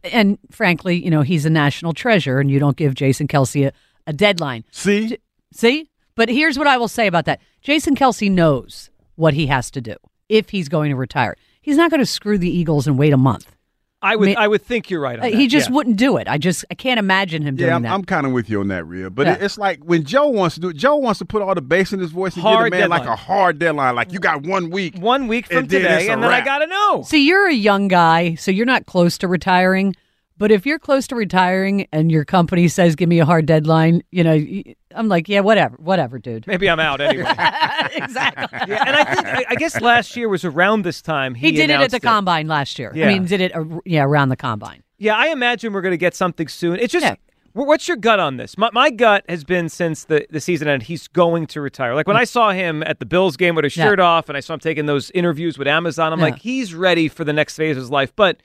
and 0.03 0.39
frankly, 0.51 0.97
you 1.03 1.11
know 1.11 1.23
he's 1.23 1.47
a 1.47 1.51
national 1.51 1.93
treasure, 1.93 2.41
and 2.41 2.51
you 2.51 2.59
don't 2.59 2.77
give 2.77 2.95
Jason 2.95 3.29
Kelce 3.29 3.69
a, 3.69 3.73
a 4.07 4.13
deadline. 4.13 4.65
See, 4.73 5.17
See, 5.53 5.89
but 6.17 6.29
here's 6.29 6.59
what 6.59 6.67
I 6.67 6.77
will 6.77 6.89
say 6.89 7.07
about 7.07 7.25
that: 7.27 7.41
Jason 7.63 7.95
Kelce 7.95 8.31
knows 8.31 8.91
what 9.15 9.33
he 9.35 9.47
has 9.47 9.71
to 9.71 9.81
do 9.81 9.95
if 10.29 10.51
he's 10.51 10.69
going 10.69 10.91
to 10.91 10.97
retire. 10.97 11.37
He's 11.63 11.77
not 11.77 11.91
going 11.91 12.01
to 12.01 12.07
screw 12.07 12.37
the 12.37 12.51
Eagles 12.51 12.87
and 12.89 12.99
wait 12.99 13.13
a 13.13 13.17
month. 13.17 13.56
I 14.03 14.15
would, 14.15 14.29
Ma- 14.29 14.35
I 14.41 14.47
would 14.47 14.63
think 14.63 14.91
you're 14.91 15.01
right 15.01 15.19
on 15.19 15.25
Uh, 15.27 15.31
that. 15.31 15.35
he 15.35 15.47
just 15.49 15.69
Yeah. 15.71 15.75
wouldn't 15.75 15.97
do 15.97 16.17
it. 16.19 16.29
I 16.29 16.37
just 16.39 16.65
I 16.71 16.75
can't 16.75 16.99
imagine 16.99 17.43
him 17.43 17.57
doing 17.57 17.69
yeah, 17.71 17.77
I'm, 17.77 17.83
that. 17.83 17.93
I'm 17.93 18.05
kind 18.05 18.27
of 18.27 18.33
with 18.33 18.49
you 18.51 18.61
on 18.61 18.69
that, 18.69 18.85
Rhea. 18.87 19.09
But 19.11 19.27
Yeah. 19.27 19.39
it's 19.41 19.57
like 19.59 19.81
when 19.85 20.05
Joe 20.05 20.29
wants 20.29 20.55
to 20.57 20.61
do 20.61 20.69
it, 20.69 20.77
Joe 20.77 20.97
wants 20.97 21.19
to 21.21 21.25
put 21.25 21.41
all 21.43 21.55
the 21.55 21.63
bass 21.63 21.93
in 21.93 22.01
his 22.01 22.11
voice 22.13 22.35
and 22.35 22.43
Hard 22.43 22.71
give 22.73 22.79
the 22.79 22.89
man 22.89 22.91
like 22.91 23.07
a 23.09 23.17
hard 23.17 23.59
deadline. 23.59 23.95
Like 23.97 24.13
you 24.13 24.19
got 24.19 24.43
one 24.43 24.71
week. 24.71 24.97
one 24.99 25.29
week 25.29 25.47
from 25.47 25.59
And 25.59 25.71
today, 25.71 26.09
a 26.09 26.13
and 26.13 26.23
then 26.23 26.31
I 26.31 26.43
got 26.45 26.59
to 26.59 26.67
know. 26.67 27.03
See, 27.07 27.27
you're 27.27 27.49
a 27.49 27.55
young 27.55 27.89
guy, 27.89 28.35
so 28.35 28.51
you're 28.51 28.67
not 28.67 28.87
close 28.87 29.17
to 29.19 29.29
retiring. 29.29 29.95
But 30.39 30.53
if 30.53 30.67
you're 30.67 30.79
close 30.79 31.07
to 31.07 31.17
retiring 31.17 31.87
and 31.93 32.13
your 32.13 32.27
company 32.27 32.69
says, 32.69 32.95
"Give 32.97 33.09
me 33.09 33.21
a 33.21 33.25
hard 33.25 33.47
deadline," 33.47 34.03
you 34.13 34.23
know, 34.23 34.35
y- 34.37 34.75
I'm 34.97 35.09
like, 35.09 35.29
yeah, 35.29 35.41
whatever, 35.41 35.77
whatever, 35.77 36.19
dude. 36.19 36.47
Maybe 36.47 36.69
I'm 36.69 36.81
out 36.81 37.01
anyway. 37.01 37.31
exactly. 37.95 38.47
yeah, 38.69 38.85
and 38.87 38.97
I 38.97 39.05
think 39.15 39.27
I, 39.27 39.45
I 39.51 39.55
guess 39.57 39.81
last 39.81 40.17
year 40.17 40.29
was 40.29 40.45
around 40.45 40.83
this 40.83 41.03
time 41.03 41.35
he, 41.35 41.47
He 41.49 41.53
did 41.53 41.65
it 41.71 41.71
at 41.71 41.77
announced 41.77 41.91
the 41.93 42.01
combine 42.01 42.49
last 42.49 42.79
year. 42.79 42.93
Yeah. 42.95 43.07
I 43.07 43.13
mean, 43.13 43.25
did 43.27 43.41
it, 43.41 43.55
uh, 43.55 43.65
yeah, 43.85 44.03
around 44.05 44.31
the 44.31 44.37
combine. 44.37 44.83
Yeah, 44.99 45.15
I 45.17 45.29
imagine 45.29 45.73
we're 45.73 45.83
going 45.83 45.93
to 45.93 45.97
get 45.99 46.15
something 46.15 46.49
soon. 46.49 46.79
It's 46.79 46.93
just, 46.93 47.05
Yeah. 47.05 47.17
wh- 47.53 47.67
what's 47.67 47.87
your 47.87 47.97
gut 47.99 48.19
on 48.19 48.39
this? 48.39 48.57
My, 48.57 48.71
my 48.73 48.91
gut 48.91 49.25
has 49.29 49.45
been 49.45 49.69
since 49.69 50.05
the, 50.05 50.27
the 50.31 50.41
season 50.41 50.69
ended, 50.69 50.87
he's 50.89 51.07
going 51.09 51.47
to 51.49 51.61
retire. 51.61 51.95
Like 51.95 52.07
when 52.09 52.17
I 52.17 52.25
saw 52.25 52.51
him 52.53 52.83
at 52.85 52.99
the 52.99 53.07
Bills 53.07 53.37
game 53.37 53.55
with 53.55 53.65
his 53.65 53.77
Yeah. 53.77 53.85
shirt 53.85 54.01
off 54.01 54.29
and 54.29 54.37
I 54.37 54.41
saw 54.41 54.55
him 54.55 54.61
taking 54.61 54.87
those 54.87 55.11
interviews 55.11 55.59
with 55.59 55.69
Amazon, 55.69 56.13
I'm 56.13 56.19
Yeah. 56.19 56.25
like, 56.27 56.39
he's 56.39 56.75
ready 56.75 57.09
for 57.09 57.25
the 57.25 57.33
next 57.35 57.57
phase 57.57 57.77
of 57.77 57.83
his 57.83 57.91
life, 57.91 58.15
but 58.17 58.39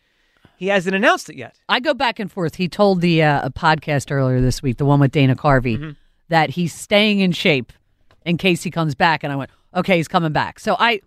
he 0.57 0.68
hasn't 0.68 0.95
announced 0.95 1.30
it 1.30 1.38
yet. 1.38 1.56
I 1.69 1.80
go 1.80 1.94
back 1.94 2.19
and 2.19 2.31
forth. 2.31 2.56
He 2.56 2.68
told 2.68 3.01
the 3.01 3.24
uh, 3.24 3.48
a 3.48 3.50
podcast 3.50 4.12
earlier 4.12 4.42
this 4.42 4.62
week, 4.62 4.77
the 4.77 4.86
one 4.86 5.00
with 5.00 5.12
Dana 5.12 5.36
Carvey, 5.36 5.77
Mm-hmm. 5.77 5.92
That 6.31 6.50
he's 6.50 6.74
staying 6.74 7.19
in 7.19 7.31
shape 7.31 7.72
in 8.25 8.38
case 8.38 8.63
he 8.63 8.72
comes 8.72 8.95
back. 8.95 9.24
And 9.24 9.31
I 9.31 9.36
went, 9.36 9.51
okay, 9.75 9.98
he's 9.98 10.07
coming 10.07 10.31
back. 10.31 10.60
So 10.60 10.75
I, 10.80 11.01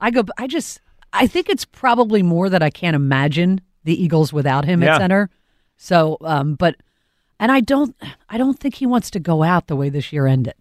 I 0.00 0.10
go, 0.10 0.24
I 0.36 0.46
just, 0.46 0.80
I 1.12 1.26
think 1.26 1.48
it's 1.48 1.64
probably 1.64 2.22
more 2.22 2.48
that 2.50 2.62
I 2.62 2.70
can't 2.70 2.96
imagine 2.96 3.60
the 3.84 4.00
Eagles 4.02 4.32
without 4.32 4.64
him 4.64 4.82
Yeah. 4.82 4.94
at 4.96 5.00
center. 5.00 5.30
So, 5.76 6.16
um, 6.22 6.54
but, 6.56 6.76
and 7.40 7.50
I 7.52 7.60
don't, 7.60 7.94
I 8.28 8.36
don't 8.38 8.58
think 8.58 8.74
he 8.74 8.86
wants 8.86 9.10
to 9.12 9.20
go 9.20 9.42
out 9.42 9.66
the 9.68 9.76
way 9.76 9.88
this 9.90 10.12
year 10.12 10.26
ended. 10.26 10.54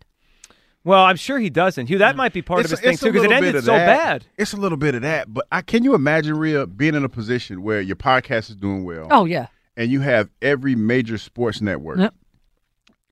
Well, 0.83 1.04
I'm 1.04 1.16
sure 1.16 1.39
he 1.39 1.50
doesn't. 1.50 1.88
Hugh, 1.88 2.00
that 2.00 2.16
might 2.18 2.33
be 2.33 2.42
part 2.42 2.66
of 2.66 2.71
his 2.71 2.81
thing 2.81 2.98
too 2.98 3.12
because 3.13 3.24
it 3.24 3.31
ended 3.31 3.63
so 3.63 3.71
that. 3.71 3.86
bad. 3.86 4.25
It's 4.38 4.51
a 4.54 4.57
little 4.57 4.77
bit 4.77 4.95
of 4.95 5.01
that. 5.04 5.33
But 5.33 5.48
I 5.51 5.62
can 5.62 5.83
you 5.86 5.95
imagine, 5.95 6.38
Rhea, 6.38 6.68
being 6.68 6.94
in 6.94 7.06
a 7.06 7.09
position 7.09 7.63
where 7.63 7.80
your 7.80 7.95
podcast 7.95 8.50
is 8.50 8.57
doing 8.57 8.83
well 8.83 9.07
Oh 9.09 9.24
yeah, 9.24 9.48
and 9.77 9.89
you 9.89 10.01
have 10.01 10.30
every 10.42 10.75
major 10.75 11.18
sports 11.18 11.62
network 11.62 12.00
Yep. 12.00 12.13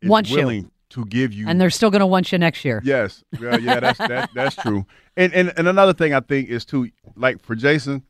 is 0.02 0.10
Want 0.10 0.30
you. 0.30 0.70
Willing 0.96 1.06
to 1.08 1.10
give 1.10 1.34
you 1.34 1.48
and 1.48 1.60
they're 1.60 1.70
still 1.70 1.90
going 1.90 2.00
to 2.02 2.06
want 2.06 2.32
you 2.32 2.38
next 2.38 2.64
year. 2.66 2.82
Yes, 2.84 3.24
yeah, 3.40 3.58
yeah, 3.58 3.80
that's 3.80 3.98
that, 4.08 4.30
that's 4.34 4.56
true. 4.56 4.86
And, 5.18 5.34
and 5.34 5.54
and 5.58 5.68
another 5.68 5.94
thing 5.94 6.14
I 6.14 6.20
think 6.20 6.50
is 6.50 6.66
too, 6.66 6.90
like 7.16 7.42
for 7.42 7.56
Jason, 7.56 8.04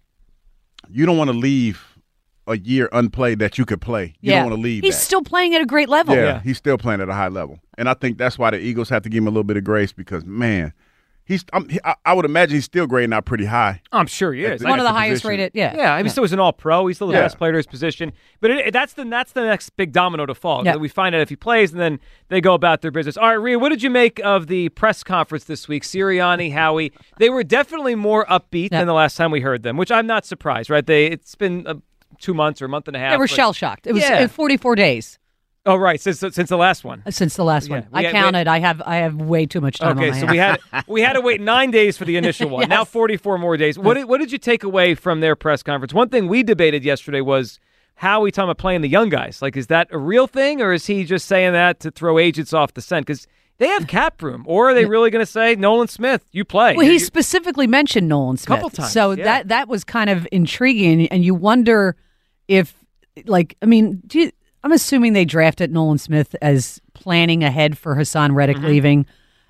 you 0.89 1.05
don't 1.05 1.17
want 1.17 1.29
to 1.29 1.37
leave 1.37 1.83
a 2.47 2.57
year 2.57 2.89
unplayed 2.91 3.39
that 3.39 3.57
you 3.57 3.65
could 3.65 3.81
play. 3.81 4.15
You 4.19 4.31
yeah, 4.31 4.39
don't 4.41 4.49
want 4.51 4.57
to 4.57 4.61
leave. 4.61 4.83
He's 4.83 4.95
that. 4.95 5.01
still 5.01 5.21
playing 5.21 5.55
at 5.55 5.61
a 5.61 5.65
great 5.65 5.89
level. 5.89 6.15
yeah, 6.15 6.21
Yeah. 6.21 6.39
he's 6.41 6.57
still 6.57 6.77
playing 6.77 7.01
at 7.01 7.09
a 7.09 7.13
high 7.13 7.27
level, 7.29 7.59
and 7.77 7.87
I 7.87 7.93
think 7.93 8.17
that's 8.17 8.37
why 8.37 8.51
the 8.51 8.59
Eagles 8.59 8.89
have 8.89 9.03
to 9.03 9.09
give 9.09 9.19
him 9.19 9.27
a 9.27 9.31
little 9.31 9.43
bit 9.43 9.57
of 9.57 9.63
grace 9.63 9.93
because 9.93 10.25
man, 10.25 10.73
he's 11.31 11.45
I'm, 11.53 11.67
he, 11.69 11.79
I, 11.83 11.95
I 12.05 12.13
would 12.13 12.25
imagine 12.25 12.55
he's 12.55 12.65
still 12.65 12.85
grading 12.87 13.13
out 13.13 13.25
pretty 13.25 13.45
high. 13.45 13.81
I'm 13.91 14.07
sure 14.07 14.33
he 14.33 14.43
is. 14.43 14.61
the- 14.61 14.67
one 14.67 14.79
of 14.79 14.83
the 14.83 14.89
the 14.91 14.97
highest 14.97 15.21
position. 15.23 15.29
rated. 15.39 15.51
Yeah, 15.55 15.75
Yeah, 15.75 15.93
I 15.93 16.03
mean, 16.03 16.09
still 16.09 16.21
was 16.21 16.33
an 16.33 16.39
All 16.39 16.53
Pro. 16.53 16.87
He's 16.87 16.97
still 16.97 17.07
the 17.07 17.13
Yeah. 17.13 17.21
best 17.21 17.37
player 17.37 17.51
at 17.51 17.55
his 17.57 17.67
position. 17.67 18.11
But 18.39 18.51
it, 18.51 18.73
that's 18.73 18.93
the 18.93 19.05
that's 19.05 19.31
the 19.31 19.41
next 19.45 19.69
big 19.77 19.91
domino 19.93 20.25
to 20.25 20.35
fall. 20.35 20.65
Yeah. 20.65 20.75
We 20.75 20.87
find 20.89 21.15
out 21.15 21.21
if 21.21 21.29
he 21.29 21.35
plays, 21.35 21.71
and 21.71 21.79
then 21.79 21.99
they 22.29 22.41
go 22.41 22.53
about 22.53 22.81
their 22.81 22.91
business. 22.91 23.17
All 23.17 23.27
right, 23.29 23.33
Rhea, 23.33 23.57
what 23.57 23.69
did 23.69 23.81
you 23.81 23.89
make 23.89 24.19
of 24.23 24.47
the 24.47 24.69
press 24.69 25.03
conference 25.03 25.45
this 25.45 25.67
week? 25.67 25.83
Sirianni, 25.83 26.53
Howie, 26.53 26.91
they 27.17 27.29
were 27.29 27.43
definitely 27.43 27.95
more 27.95 28.25
upbeat 28.25 28.69
Yeah. 28.71 28.79
than 28.79 28.87
the 28.87 28.93
last 28.93 29.15
time 29.17 29.31
we 29.31 29.41
heard 29.41 29.63
them, 29.63 29.77
which 29.77 29.91
I'm 29.91 30.07
not 30.07 30.25
surprised. 30.25 30.69
Right? 30.69 30.85
They 30.85 31.05
it's 31.07 31.35
been 31.35 31.65
uh, 31.65 31.75
two 32.19 32.33
months 32.33 32.61
or 32.61 32.65
a 32.65 32.69
month 32.69 32.87
and 32.87 32.95
a 32.95 32.99
half. 32.99 33.11
They 33.13 33.17
were 33.17 33.27
shell 33.27 33.53
shocked. 33.53 33.87
It 33.87 33.93
was 33.93 34.03
Yeah. 34.03 34.23
uh, 34.23 34.27
44 34.27 34.75
days 34.75 35.17
Oh, 35.65 35.75
right, 35.75 36.01
since 36.01 36.19
since 36.19 36.49
the 36.49 36.57
last 36.57 36.83
one. 36.83 37.03
Uh, 37.05 37.11
since 37.11 37.35
the 37.35 37.43
last 37.43 37.69
one. 37.69 37.85
we 37.91 37.99
I 37.99 38.01
had- 38.03 38.13
we 38.13 38.17
had- 38.17 38.23
counted. 38.23 38.47
I 38.47 38.59
have 38.59 38.81
I 38.85 38.95
have 38.97 39.15
way 39.17 39.45
too 39.45 39.61
much 39.61 39.77
time. 39.77 39.97
Okay, 39.97 40.09
on 40.09 40.15
my 40.15 40.19
so 40.21 40.25
we 40.27 40.37
had 40.37 40.59
we 40.87 41.01
had 41.01 41.13
to 41.13 41.21
wait 41.21 41.39
nine 41.39 41.69
days 41.69 41.97
for 41.97 42.05
the 42.05 42.17
initial 42.17 42.49
one. 42.49 42.67
Now 42.69 42.83
forty 42.83 43.15
four 43.17 43.37
more 43.37 43.57
days. 43.57 43.77
What 43.77 43.93
did, 43.93 44.05
what 44.05 44.19
did 44.19 44.31
you 44.31 44.37
take 44.39 44.63
away 44.63 44.95
from 44.95 45.19
their 45.19 45.35
press 45.35 45.61
conference? 45.61 45.93
One 45.93 46.09
thing 46.09 46.27
we 46.27 46.41
debated 46.41 46.83
yesterday 46.83 47.21
was 47.21 47.59
how 47.95 48.21
we 48.21 48.31
talking 48.31 48.49
about 48.49 48.57
playing 48.57 48.81
the 48.81 48.89
young 48.89 49.09
guys. 49.09 49.39
Like, 49.41 49.55
is 49.55 49.67
that 49.67 49.87
a 49.91 49.97
real 49.99 50.25
thing, 50.25 50.61
or 50.61 50.73
is 50.73 50.87
he 50.87 51.03
just 51.03 51.27
saying 51.27 51.53
that 51.53 51.79
to 51.81 51.91
throw 51.91 52.17
agents 52.17 52.53
off 52.53 52.73
the 52.73 52.81
scent? 52.81 53.05
Because 53.05 53.27
they 53.59 53.67
have 53.67 53.85
cap 53.85 54.23
room, 54.23 54.43
or 54.47 54.71
are 54.71 54.73
they 54.73 54.85
really 54.95 55.11
going 55.11 55.23
to 55.23 55.31
say 55.31 55.53
Nolan 55.55 55.87
Smith, 55.87 56.25
you 56.31 56.43
play? 56.43 56.75
Well, 56.75 56.87
he 56.87 56.93
you- 56.93 56.99
specifically 56.99 57.67
mentioned 57.67 58.07
Nolan 58.07 58.37
Smith. 58.37 58.57
A 58.57 58.61
couple 58.61 58.69
times, 58.71 58.91
So 58.91 59.11
yeah. 59.11 59.23
that 59.25 59.47
that 59.49 59.67
was 59.67 59.83
kind 59.83 60.09
of 60.09 60.27
intriguing, 60.31 61.05
and 61.09 61.23
you 61.23 61.35
wonder 61.35 61.95
if, 62.47 62.73
like, 63.25 63.55
I 63.61 63.67
mean, 63.67 64.01
do 64.07 64.21
you, 64.21 64.31
I'm 64.63 64.71
assuming 64.71 65.13
they 65.13 65.25
drafted 65.25 65.71
Nolan 65.71 65.97
Smith 65.97 66.35
as 66.41 66.79
planning 66.93 67.43
ahead 67.43 67.77
for 67.77 67.95
Haason 67.95 68.35
Reddick 68.35 68.59
leaving. 68.59 69.05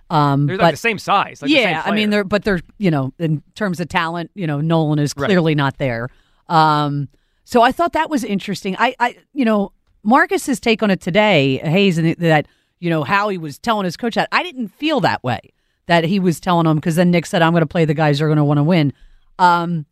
Um, 0.10 0.46
they're 0.46 0.58
but 0.58 0.64
like 0.64 0.74
the 0.74 0.78
same 0.78 1.00
size. 1.00 1.42
Like 1.42 1.50
the 1.50 1.56
same 1.56 1.70
yeah, 1.70 1.84
I 1.86 1.92
mean, 1.92 2.10
they're 2.10 2.24
but 2.24 2.44
they're 2.44 2.62
you 2.78 2.92
know 2.92 3.14
in 3.18 3.42
terms 3.56 3.80
of 3.80 3.88
talent, 3.90 4.32
you 4.36 4.48
know, 4.48 4.60
Nolan 4.62 5.00
is 5.00 5.14
Right. 5.16 5.28
clearly 5.28 5.56
not 5.56 5.78
there. 5.78 6.10
Um, 6.50 7.08
so 7.44 7.62
I 7.62 7.72
thought 7.72 7.94
that 7.94 8.10
was 8.10 8.24
interesting. 8.24 8.76
I, 8.78 8.96
I, 9.00 9.18
you 9.34 9.46
know, 9.46 9.72
Marcus's 10.04 10.60
take 10.60 10.84
on 10.84 10.92
it 10.92 11.02
today, 11.02 11.58
Hayes, 11.64 11.98
and 11.98 12.16
that 12.18 12.48
you 12.80 12.90
know 12.90 13.04
how 13.04 13.30
he 13.30 13.38
was 13.38 13.58
telling 13.60 13.86
his 13.86 13.98
coach 13.98 14.16
that 14.16 14.28
I 14.32 14.44
didn't 14.44 14.70
feel 14.70 15.00
that 15.02 15.24
way 15.24 15.40
that 15.88 16.04
he 16.04 16.20
was 16.20 16.40
telling 16.40 16.66
him 16.68 16.76
because 16.78 16.96
then 16.96 17.12
Nick 17.12 17.26
said 17.26 17.42
I'm 17.42 17.52
going 17.52 17.62
to 17.62 17.68
play 17.68 17.86
the 17.86 17.94
guys 17.94 18.20
who 18.20 18.26
are 18.26 18.28
going 18.28 18.38
to 18.38 18.44
want 18.44 18.58
to 18.60 18.64
win. 18.64 18.94
Um, 19.40 19.86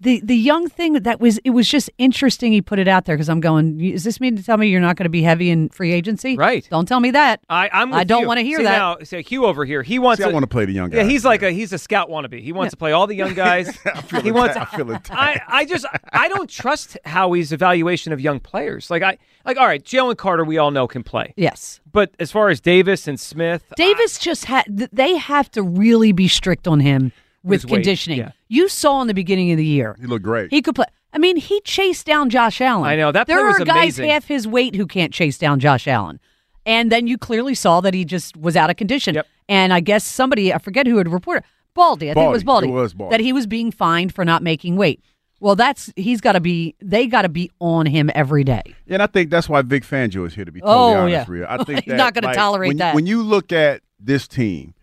the 0.00 0.20
the 0.24 0.36
young 0.36 0.68
thing 0.68 0.92
that 0.94 1.20
was 1.20 1.38
it 1.38 1.50
was 1.50 1.68
just 1.68 1.90
interesting. 1.98 2.52
He 2.52 2.62
put 2.62 2.78
it 2.78 2.86
out 2.86 3.04
there 3.04 3.16
because 3.16 3.28
I'm 3.28 3.40
going. 3.40 3.80
Is 3.80 4.04
this 4.04 4.20
mean 4.20 4.36
to 4.36 4.44
tell 4.44 4.56
me 4.56 4.68
you're 4.68 4.80
not 4.80 4.94
going 4.96 5.06
to 5.06 5.10
be 5.10 5.22
heavy 5.22 5.50
in 5.50 5.68
free 5.70 5.92
agency? 5.92 6.36
Right. 6.36 6.66
Don't 6.70 6.86
tell 6.86 7.00
me 7.00 7.10
that. 7.10 7.40
I, 7.48 7.68
I'm. 7.72 7.92
I 7.92 8.04
don't 8.04 8.26
wanna 8.26 8.42
hear 8.42 8.58
See, 8.58 8.62
that. 8.64 8.78
Now, 8.78 8.98
see, 9.02 9.22
Hugh 9.22 9.44
over 9.46 9.64
here, 9.64 9.82
he 9.82 9.98
wants. 9.98 10.18
See, 10.18 10.24
I 10.24 10.28
to- 10.28 10.32
want 10.34 10.44
to 10.44 10.48
play 10.48 10.64
the 10.66 10.72
young 10.72 10.90
guy. 10.90 10.98
Yeah, 10.98 11.04
he's 11.04 11.24
like 11.24 11.42
a 11.42 11.50
he's 11.50 11.72
a 11.72 11.78
scout 11.78 12.08
wannabe. 12.08 12.40
He 12.40 12.52
wants 12.52 12.70
to 12.72 12.76
play 12.76 12.92
all 12.92 13.06
the 13.08 13.16
young 13.16 13.34
guys. 13.48 13.76
he 14.22 14.30
wants. 14.30 14.56
I 14.56 14.64
feel 14.66 14.90
it. 14.92 15.10
I, 15.10 15.40
I 15.48 15.64
just 15.64 15.84
I 16.12 16.28
don't 16.28 16.48
trust 16.48 16.96
Howie's 17.04 17.52
evaluation 17.52 18.12
of 18.12 18.20
young 18.20 18.38
players. 18.38 18.90
Like 18.90 19.02
I 19.02 19.18
like 19.44 19.56
all 19.56 19.66
right, 19.66 19.82
Jalen 19.82 20.16
Carter 20.16 20.44
we 20.44 20.58
all 20.58 20.70
know 20.70 20.86
can 20.86 21.02
play, 21.02 21.34
Yes. 21.36 21.80
but 21.90 22.12
as 22.20 22.30
far 22.30 22.50
as 22.50 22.60
Davis 22.60 23.08
and 23.08 23.18
Smith, 23.18 23.64
Davis 23.76 24.18
just 24.18 24.44
had. 24.44 24.64
They 24.92 25.16
have 25.16 25.50
to 25.52 25.62
really 25.62 26.12
be 26.12 26.28
strict 26.28 26.68
on 26.68 26.80
him 26.80 27.10
with 27.44 27.62
His 27.62 27.70
weight, 27.70 27.76
conditioning. 27.78 28.18
yeah. 28.18 28.32
You 28.48 28.68
saw 28.68 29.00
in 29.00 29.06
the 29.08 29.14
beginning 29.14 29.50
of 29.52 29.56
the 29.58 29.64
year, 29.66 29.96
He 30.00 30.06
looked 30.06 30.24
great. 30.24 30.50
he 30.50 30.62
could 30.62 30.74
play. 30.74 30.86
I 31.12 31.18
mean, 31.18 31.36
he 31.36 31.60
chased 31.62 32.04
down 32.06 32.28
Josh 32.30 32.60
Allen. 32.60 32.84
I 32.84 32.96
know, 32.96 33.10
that 33.12 33.26
there 33.26 33.38
play 33.38 33.46
was 33.48 33.60
are 33.60 33.64
guys 33.64 33.98
amazing. 33.98 34.10
half 34.10 34.24
his 34.26 34.46
weight 34.46 34.74
who 34.74 34.86
can't 34.86 35.12
chase 35.12 35.38
down 35.38 35.58
Josh 35.60 35.86
Allen, 35.88 36.20
and 36.66 36.92
then 36.92 37.06
you 37.06 37.16
clearly 37.16 37.54
saw 37.54 37.80
that 37.80 37.94
he 37.94 38.04
just 38.04 38.36
was 38.36 38.56
out 38.56 38.68
of 38.70 38.76
condition. 38.76 39.14
Yep. 39.14 39.26
And 39.48 39.72
I 39.72 39.80
guess 39.80 40.04
somebody, 40.04 40.52
I 40.52 40.58
forget 40.58 40.86
who 40.86 40.98
had 40.98 41.08
reported, 41.08 41.44
Baldy. 41.74 42.10
I 42.10 42.14
think 42.14 42.26
it 42.26 42.30
was 42.30 42.44
Baldy. 42.44 42.66
Baldy. 42.66 42.78
It 42.78 42.82
was 42.82 42.94
Baldy. 42.94 43.10
That 43.16 43.20
he 43.20 43.32
was 43.32 43.46
being 43.46 43.70
fined 43.70 44.14
for 44.14 44.24
not 44.24 44.42
making 44.42 44.76
weight. 44.76 45.02
Well, 45.40 45.54
that's 45.56 45.90
he's 45.96 46.20
got 46.20 46.32
to 46.32 46.40
be. 46.40 46.74
They 46.82 47.06
got 47.06 47.22
to 47.22 47.28
be 47.28 47.50
on 47.60 47.86
him 47.86 48.10
every 48.14 48.42
day. 48.44 48.62
Yeah, 48.86 48.94
and 48.94 49.02
I 49.02 49.06
think 49.06 49.30
that's 49.30 49.48
why 49.48 49.62
Vic 49.62 49.84
Fangio 49.84 50.26
is 50.26 50.34
here 50.34 50.44
to 50.44 50.50
be 50.52 50.60
totally 50.60 50.76
Oh, 50.76 50.94
honest, 50.94 51.12
yeah. 51.12 51.24
Rhea. 51.32 51.46
I 51.48 51.56
think 51.64 51.84
He's 51.84 51.92
that, 51.92 51.96
not 51.96 52.12
gonna 52.12 52.34
tolerate 52.34 52.68
when, 52.68 52.76
that. 52.78 52.94
When 52.94 53.06
you 53.06 53.22
look 53.22 53.52
at 53.52 53.80
this 54.00 54.26
team, 54.28 54.74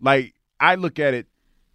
like 0.00 0.34
I 0.58 0.74
look 0.74 0.98
at 0.98 1.14
it 1.14 1.28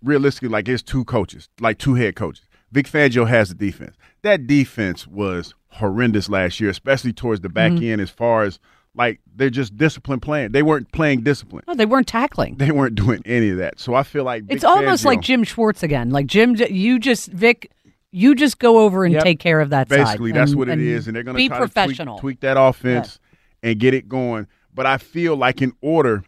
realistically, 0.03 0.49
like 0.49 0.67
it's 0.67 0.83
two 0.83 1.03
coaches, 1.05 1.49
like 1.59 1.77
two 1.77 1.95
head 1.95 2.15
coaches. 2.15 2.45
Vic 2.71 2.87
Fangio 2.87 3.27
has 3.27 3.49
the 3.49 3.55
defense. 3.55 3.95
That 4.23 4.47
defense 4.47 5.07
was 5.07 5.53
horrendous 5.69 6.29
last 6.29 6.59
year, 6.59 6.69
especially 6.69 7.13
towards 7.13 7.41
the 7.41 7.49
back 7.49 7.71
Mm-hmm. 7.73 7.83
end. 7.85 8.01
As 8.01 8.09
far 8.09 8.43
as 8.43 8.59
like 8.95 9.19
they're 9.35 9.49
just 9.49 9.77
disciplined 9.77 10.21
playing, 10.21 10.51
they 10.51 10.63
weren't 10.63 10.91
playing 10.91 11.21
discipline. 11.21 11.63
No, 11.67 11.73
they 11.75 11.85
weren't 11.85 12.07
tackling. 12.07 12.55
They 12.55 12.71
weren't 12.71 12.95
doing 12.95 13.21
any 13.25 13.49
of 13.49 13.57
that. 13.57 13.79
So 13.79 13.93
I 13.93 14.03
feel 14.03 14.23
like 14.23 14.43
Vic 14.43 14.55
It's 14.55 14.63
almost 14.63 15.03
Fangio- 15.03 15.07
like 15.07 15.21
Jim 15.21 15.43
Schwartz 15.43 15.83
again. 15.83 16.09
Like 16.11 16.27
Jim, 16.27 16.55
you 16.55 16.99
just 16.99 17.29
Vic, 17.31 17.71
you 18.11 18.35
just 18.35 18.59
go 18.59 18.79
over 18.79 19.03
and 19.05 19.13
Yep. 19.13 19.23
take 19.23 19.39
care 19.39 19.59
of 19.59 19.69
that 19.71 19.89
side. 19.89 19.97
Basically, 20.05 20.31
that's 20.31 20.51
and- 20.51 20.59
what 20.59 20.69
it 20.69 20.79
is, 20.79 21.07
and 21.07 21.15
they're 21.15 21.23
going 21.23 21.35
to 21.35 21.37
be 21.37 21.49
professional. 21.49 22.15
tweak, 22.19 22.39
tweak 22.39 22.39
that 22.41 22.59
offense 22.59 23.19
and 23.63 23.79
get 23.79 23.93
it 23.93 24.07
going. 24.09 24.47
But 24.73 24.85
I 24.85 24.97
feel 24.97 25.35
like 25.37 25.61
in 25.61 25.73
order 25.81 26.23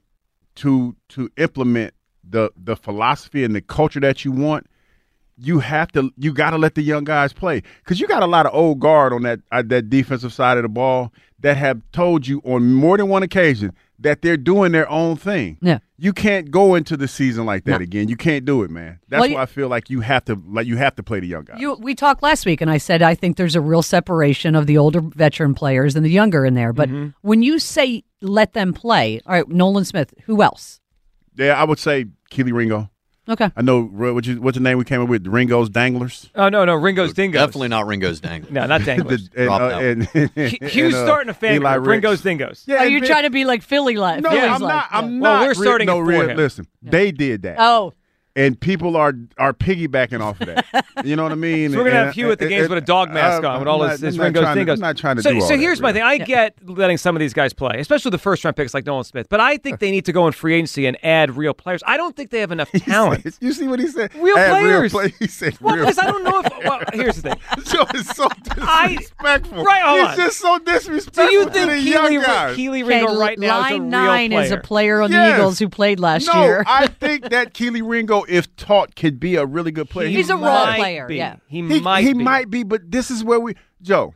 to 0.55 0.95
to 1.09 1.29
implement 1.37 1.93
the 2.29 2.51
the 2.61 2.75
philosophy 2.75 3.43
and 3.43 3.55
the 3.55 3.61
culture 3.61 3.99
that 3.99 4.25
you 4.25 4.31
want, 4.31 4.67
you 5.37 5.59
have 5.59 5.91
to 5.93 6.11
you 6.17 6.33
got 6.33 6.51
to 6.51 6.57
let 6.57 6.75
the 6.75 6.81
young 6.81 7.03
guys 7.03 7.31
play 7.33 7.61
because 7.83 7.99
you 7.99 8.07
got 8.07 8.23
a 8.23 8.27
lot 8.27 8.45
of 8.45 8.53
old 8.53 8.79
guard 8.79 9.13
on 9.13 9.21
that 9.23 9.39
uh, 9.51 9.61
that 9.67 9.89
defensive 9.89 10.33
side 10.33 10.57
of 10.57 10.63
the 10.63 10.69
ball 10.69 11.13
that 11.39 11.55
have 11.57 11.81
told 11.91 12.27
you 12.27 12.41
on 12.43 12.73
more 12.73 12.97
than 12.97 13.07
one 13.07 13.21
occasion 13.23 13.71
that 13.99 14.21
they're 14.21 14.37
doing 14.37 14.71
their 14.71 14.87
own 14.89 15.15
thing. 15.15 15.57
Yeah. 15.61 15.79
You 15.97 16.13
can't 16.13 16.51
go 16.51 16.75
into 16.75 16.95
the 16.97 17.07
season 17.07 17.45
like 17.47 17.63
that 17.65 17.79
No. 17.79 17.83
again. 17.83 18.07
You 18.07 18.15
can't 18.15 18.45
do 18.45 18.61
it, 18.61 18.69
man. 18.69 18.99
That's 19.09 19.21
Well, 19.21 19.29
you- 19.29 19.35
why 19.35 19.41
I 19.43 19.45
feel 19.47 19.67
like 19.69 19.89
you 19.89 20.01
have 20.01 20.25
to 20.25 20.35
like 20.47 20.67
you 20.67 20.77
have 20.77 20.95
to 20.95 21.03
play 21.03 21.19
the 21.19 21.27
young 21.27 21.43
guys. 21.45 21.59
You, 21.59 21.75
we 21.75 21.95
talked 21.95 22.21
last 22.23 22.45
week, 22.45 22.61
and 22.61 22.69
I 22.69 22.77
said 22.77 23.01
I 23.01 23.13
think 23.15 23.37
there's 23.37 23.55
a 23.55 23.61
real 23.61 23.81
separation 23.83 24.55
of 24.55 24.65
the 24.67 24.77
older 24.77 25.01
veteran 25.01 25.53
players 25.55 25.95
and 25.95 26.03
the 26.05 26.09
younger 26.11 26.45
in 26.45 26.53
there. 26.55 26.73
But 26.73 26.89
Mm-hmm. 26.89 27.09
when 27.21 27.41
you 27.43 27.57
say 27.59 28.03
let 28.21 28.53
them 28.53 28.73
play, 28.73 29.21
all 29.27 29.33
right, 29.33 29.47
Nolan 29.47 29.85
Smith, 29.85 30.13
who 30.25 30.41
else? 30.41 30.79
yeah, 31.35 31.59
I 31.59 31.63
would 31.65 31.77
say 31.79 32.05
Kelee 32.29 32.51
Ringo. 32.53 32.89
Okay, 33.29 33.51
I 33.57 33.61
know 33.61 33.83
what 33.83 34.25
you, 34.25 34.41
what's 34.41 34.55
the 34.57 34.63
name 34.63 34.77
we 34.77 34.85
came 34.85 35.01
up 35.01 35.09
with? 35.09 35.27
Ringo's 35.27 35.69
Danglers. 35.69 36.29
Oh 36.33 36.47
no, 36.47 36.63
no, 36.63 36.75
Ringo's 36.75 37.11
Dingoes. 37.11 37.41
Definitely 37.41 37.67
not 37.67 37.85
Ringo's 37.85 38.21
Dangle. 38.21 38.49
No, 38.53 38.65
not 38.65 38.85
Danglers. 38.85 39.29
The- 39.33 39.41
and, 39.41 39.49
uh, 39.51 39.67
that 39.69 39.83
and, 39.83 40.03
Hugh's 40.61 40.77
and, 40.77 40.93
uh, 40.93 41.05
starting 41.05 41.29
a 41.29 41.33
fan 41.33 41.55
Eli 41.55 41.75
group. 41.75 41.87
Ringo's 41.87 42.21
Dingoes. 42.21 42.63
Yeah, 42.65 42.77
Are 42.77 42.87
you 42.87 43.05
trying 43.05 43.23
to 43.23 43.29
be 43.29 43.43
like 43.43 43.63
Philly? 43.63 43.97
Like 43.97 44.21
No, 44.21 44.29
Philly's 44.29 44.45
I'm 44.45 44.61
like, 44.61 44.75
not. 44.75 44.87
I'm 44.91 45.19
Well, 45.19 45.39
not. 45.39 45.47
we're 45.47 45.53
starting 45.55 45.87
no, 45.87 45.97
for 45.97 46.05
Rick, 46.05 46.29
him. 46.29 46.37
Listen, 46.37 46.67
they 46.81 47.11
did 47.11 47.41
that, 47.41 47.57
Oh, 47.59 47.93
and 48.37 48.57
people 48.57 48.95
are 48.95 49.13
are 49.37 49.51
piggybacking 49.53 50.21
off 50.21 50.39
of 50.39 50.47
that. 50.47 50.65
You 51.03 51.15
know 51.17 51.23
what 51.23 51.33
I 51.33 51.35
mean? 51.35 51.71
So 51.77 51.79
we're 51.79 51.85
gonna 51.85 51.95
And- 51.97 52.05
have 52.05 52.13
Hugh 52.15 52.31
at 52.31 52.39
the 52.39 52.45
and- 52.45 52.49
games 52.51 52.69
with 52.69 52.77
a 52.77 52.81
dog 52.85 53.11
mask 53.11 53.43
uh, 53.43 53.49
on 53.49 53.59
with 53.59 53.67
all 53.67 53.83
I'm 53.83 53.89
his, 53.89 54.01
not- 54.01 54.07
his 54.07 54.19
I'm 54.19 54.31
not 54.33 54.39
trying 54.41 54.65
to- 54.65 54.71
I'm 54.71 54.79
not 54.79 54.97
trying 54.97 55.15
to 55.17 55.21
so, 55.23 55.29
do 55.31 55.35
all 55.37 55.41
so 55.41 55.47
that, 55.49 55.59
here's 55.59 55.81
my 55.81 55.91
thing. 55.91 56.01
I 56.03 56.17
get 56.19 56.55
letting 56.69 56.97
some 56.97 57.15
of 57.15 57.19
these 57.19 57.33
guys 57.33 57.51
play, 57.51 57.75
especially 57.79 58.11
the 58.11 58.17
first 58.17 58.45
round 58.45 58.55
picks 58.55 58.73
like 58.73 58.85
Nolan 58.85 59.03
Smith. 59.03 59.27
But 59.29 59.39
I 59.41 59.57
think 59.57 59.79
they 59.79 59.91
need 59.91 60.05
to 60.05 60.13
go 60.13 60.27
in 60.27 60.33
free 60.33 60.53
agency 60.55 60.85
and 60.85 60.97
add 61.03 61.35
real 61.35 61.53
players. 61.53 61.81
I 61.85 61.97
don't 61.97 62.15
think 62.15 62.29
they 62.29 62.39
have 62.39 62.51
enough 62.53 62.71
talent. 62.77 63.23
said- 63.23 63.33
you 63.41 63.51
see 63.53 63.67
what 63.67 63.79
he 63.79 63.87
said? 63.87 64.13
Real 64.15 64.37
Add 64.37 64.49
players. 64.51 64.91
play- 64.91 65.13
he 65.19 65.27
said 65.27 65.59
Well, 65.59 65.75
real. 65.75 65.85
because 65.85 65.97
I 65.99 66.05
don't 66.11 66.23
know 66.23 66.39
if. 66.39 66.63
Well, 66.63 66.79
here's 66.93 67.15
the 67.21 67.31
thing. 67.31 67.39
Joe 67.65 67.85
is 67.95 68.07
so 68.09 68.27
I- 68.61 68.89
disrespectful. 68.95 69.63
Right, 69.63 69.81
hold 69.83 70.07
He's 70.09 70.17
just 70.25 70.39
so 70.39 70.59
disrespectful. 70.59 71.25
Do 71.25 71.31
you 71.31 71.45
to 71.45 71.51
think 71.51 71.69
the 71.71 71.77
Kelee, 71.77 72.11
young 72.13 72.21
guys. 72.21 72.57
Kelee 72.57 72.83
okay, 72.83 72.83
Ringo 72.83 73.19
right 73.19 73.39
now 73.39 73.59
is 73.65 73.71
a 73.71 73.73
line 73.73 73.81
real 73.81 73.89
nine 73.89 74.29
player? 74.31 74.41
is 74.43 74.51
a 74.51 74.57
player 74.57 75.01
on 75.01 75.11
the 75.11 75.17
Yes. 75.17 75.39
Eagles 75.39 75.59
who 75.59 75.69
played 75.69 75.99
last 75.99 76.27
no, 76.33 76.43
year. 76.43 76.63
I 76.67 76.87
think 76.87 77.29
that 77.29 77.53
Kelee 77.53 77.81
Ringo, 77.87 78.23
if 78.27 78.55
taught, 78.55 78.95
could 78.95 79.19
be 79.19 79.35
a 79.35 79.45
really 79.45 79.71
good 79.71 79.89
player. 79.89 80.07
He's 80.07 80.27
He 80.27 80.33
a 80.33 80.37
role 80.37 80.65
player, 80.75 81.07
be. 81.07 81.17
yeah. 81.17 81.37
He, 81.47 81.67
He 81.67 81.79
might. 81.79 82.03
he 82.03 82.13
be. 82.13 82.23
might 82.23 82.49
be, 82.49 82.63
but 82.63 82.91
this 82.91 83.09
is 83.11 83.23
where 83.23 83.39
we 83.39 83.55
Joe. 83.81 84.13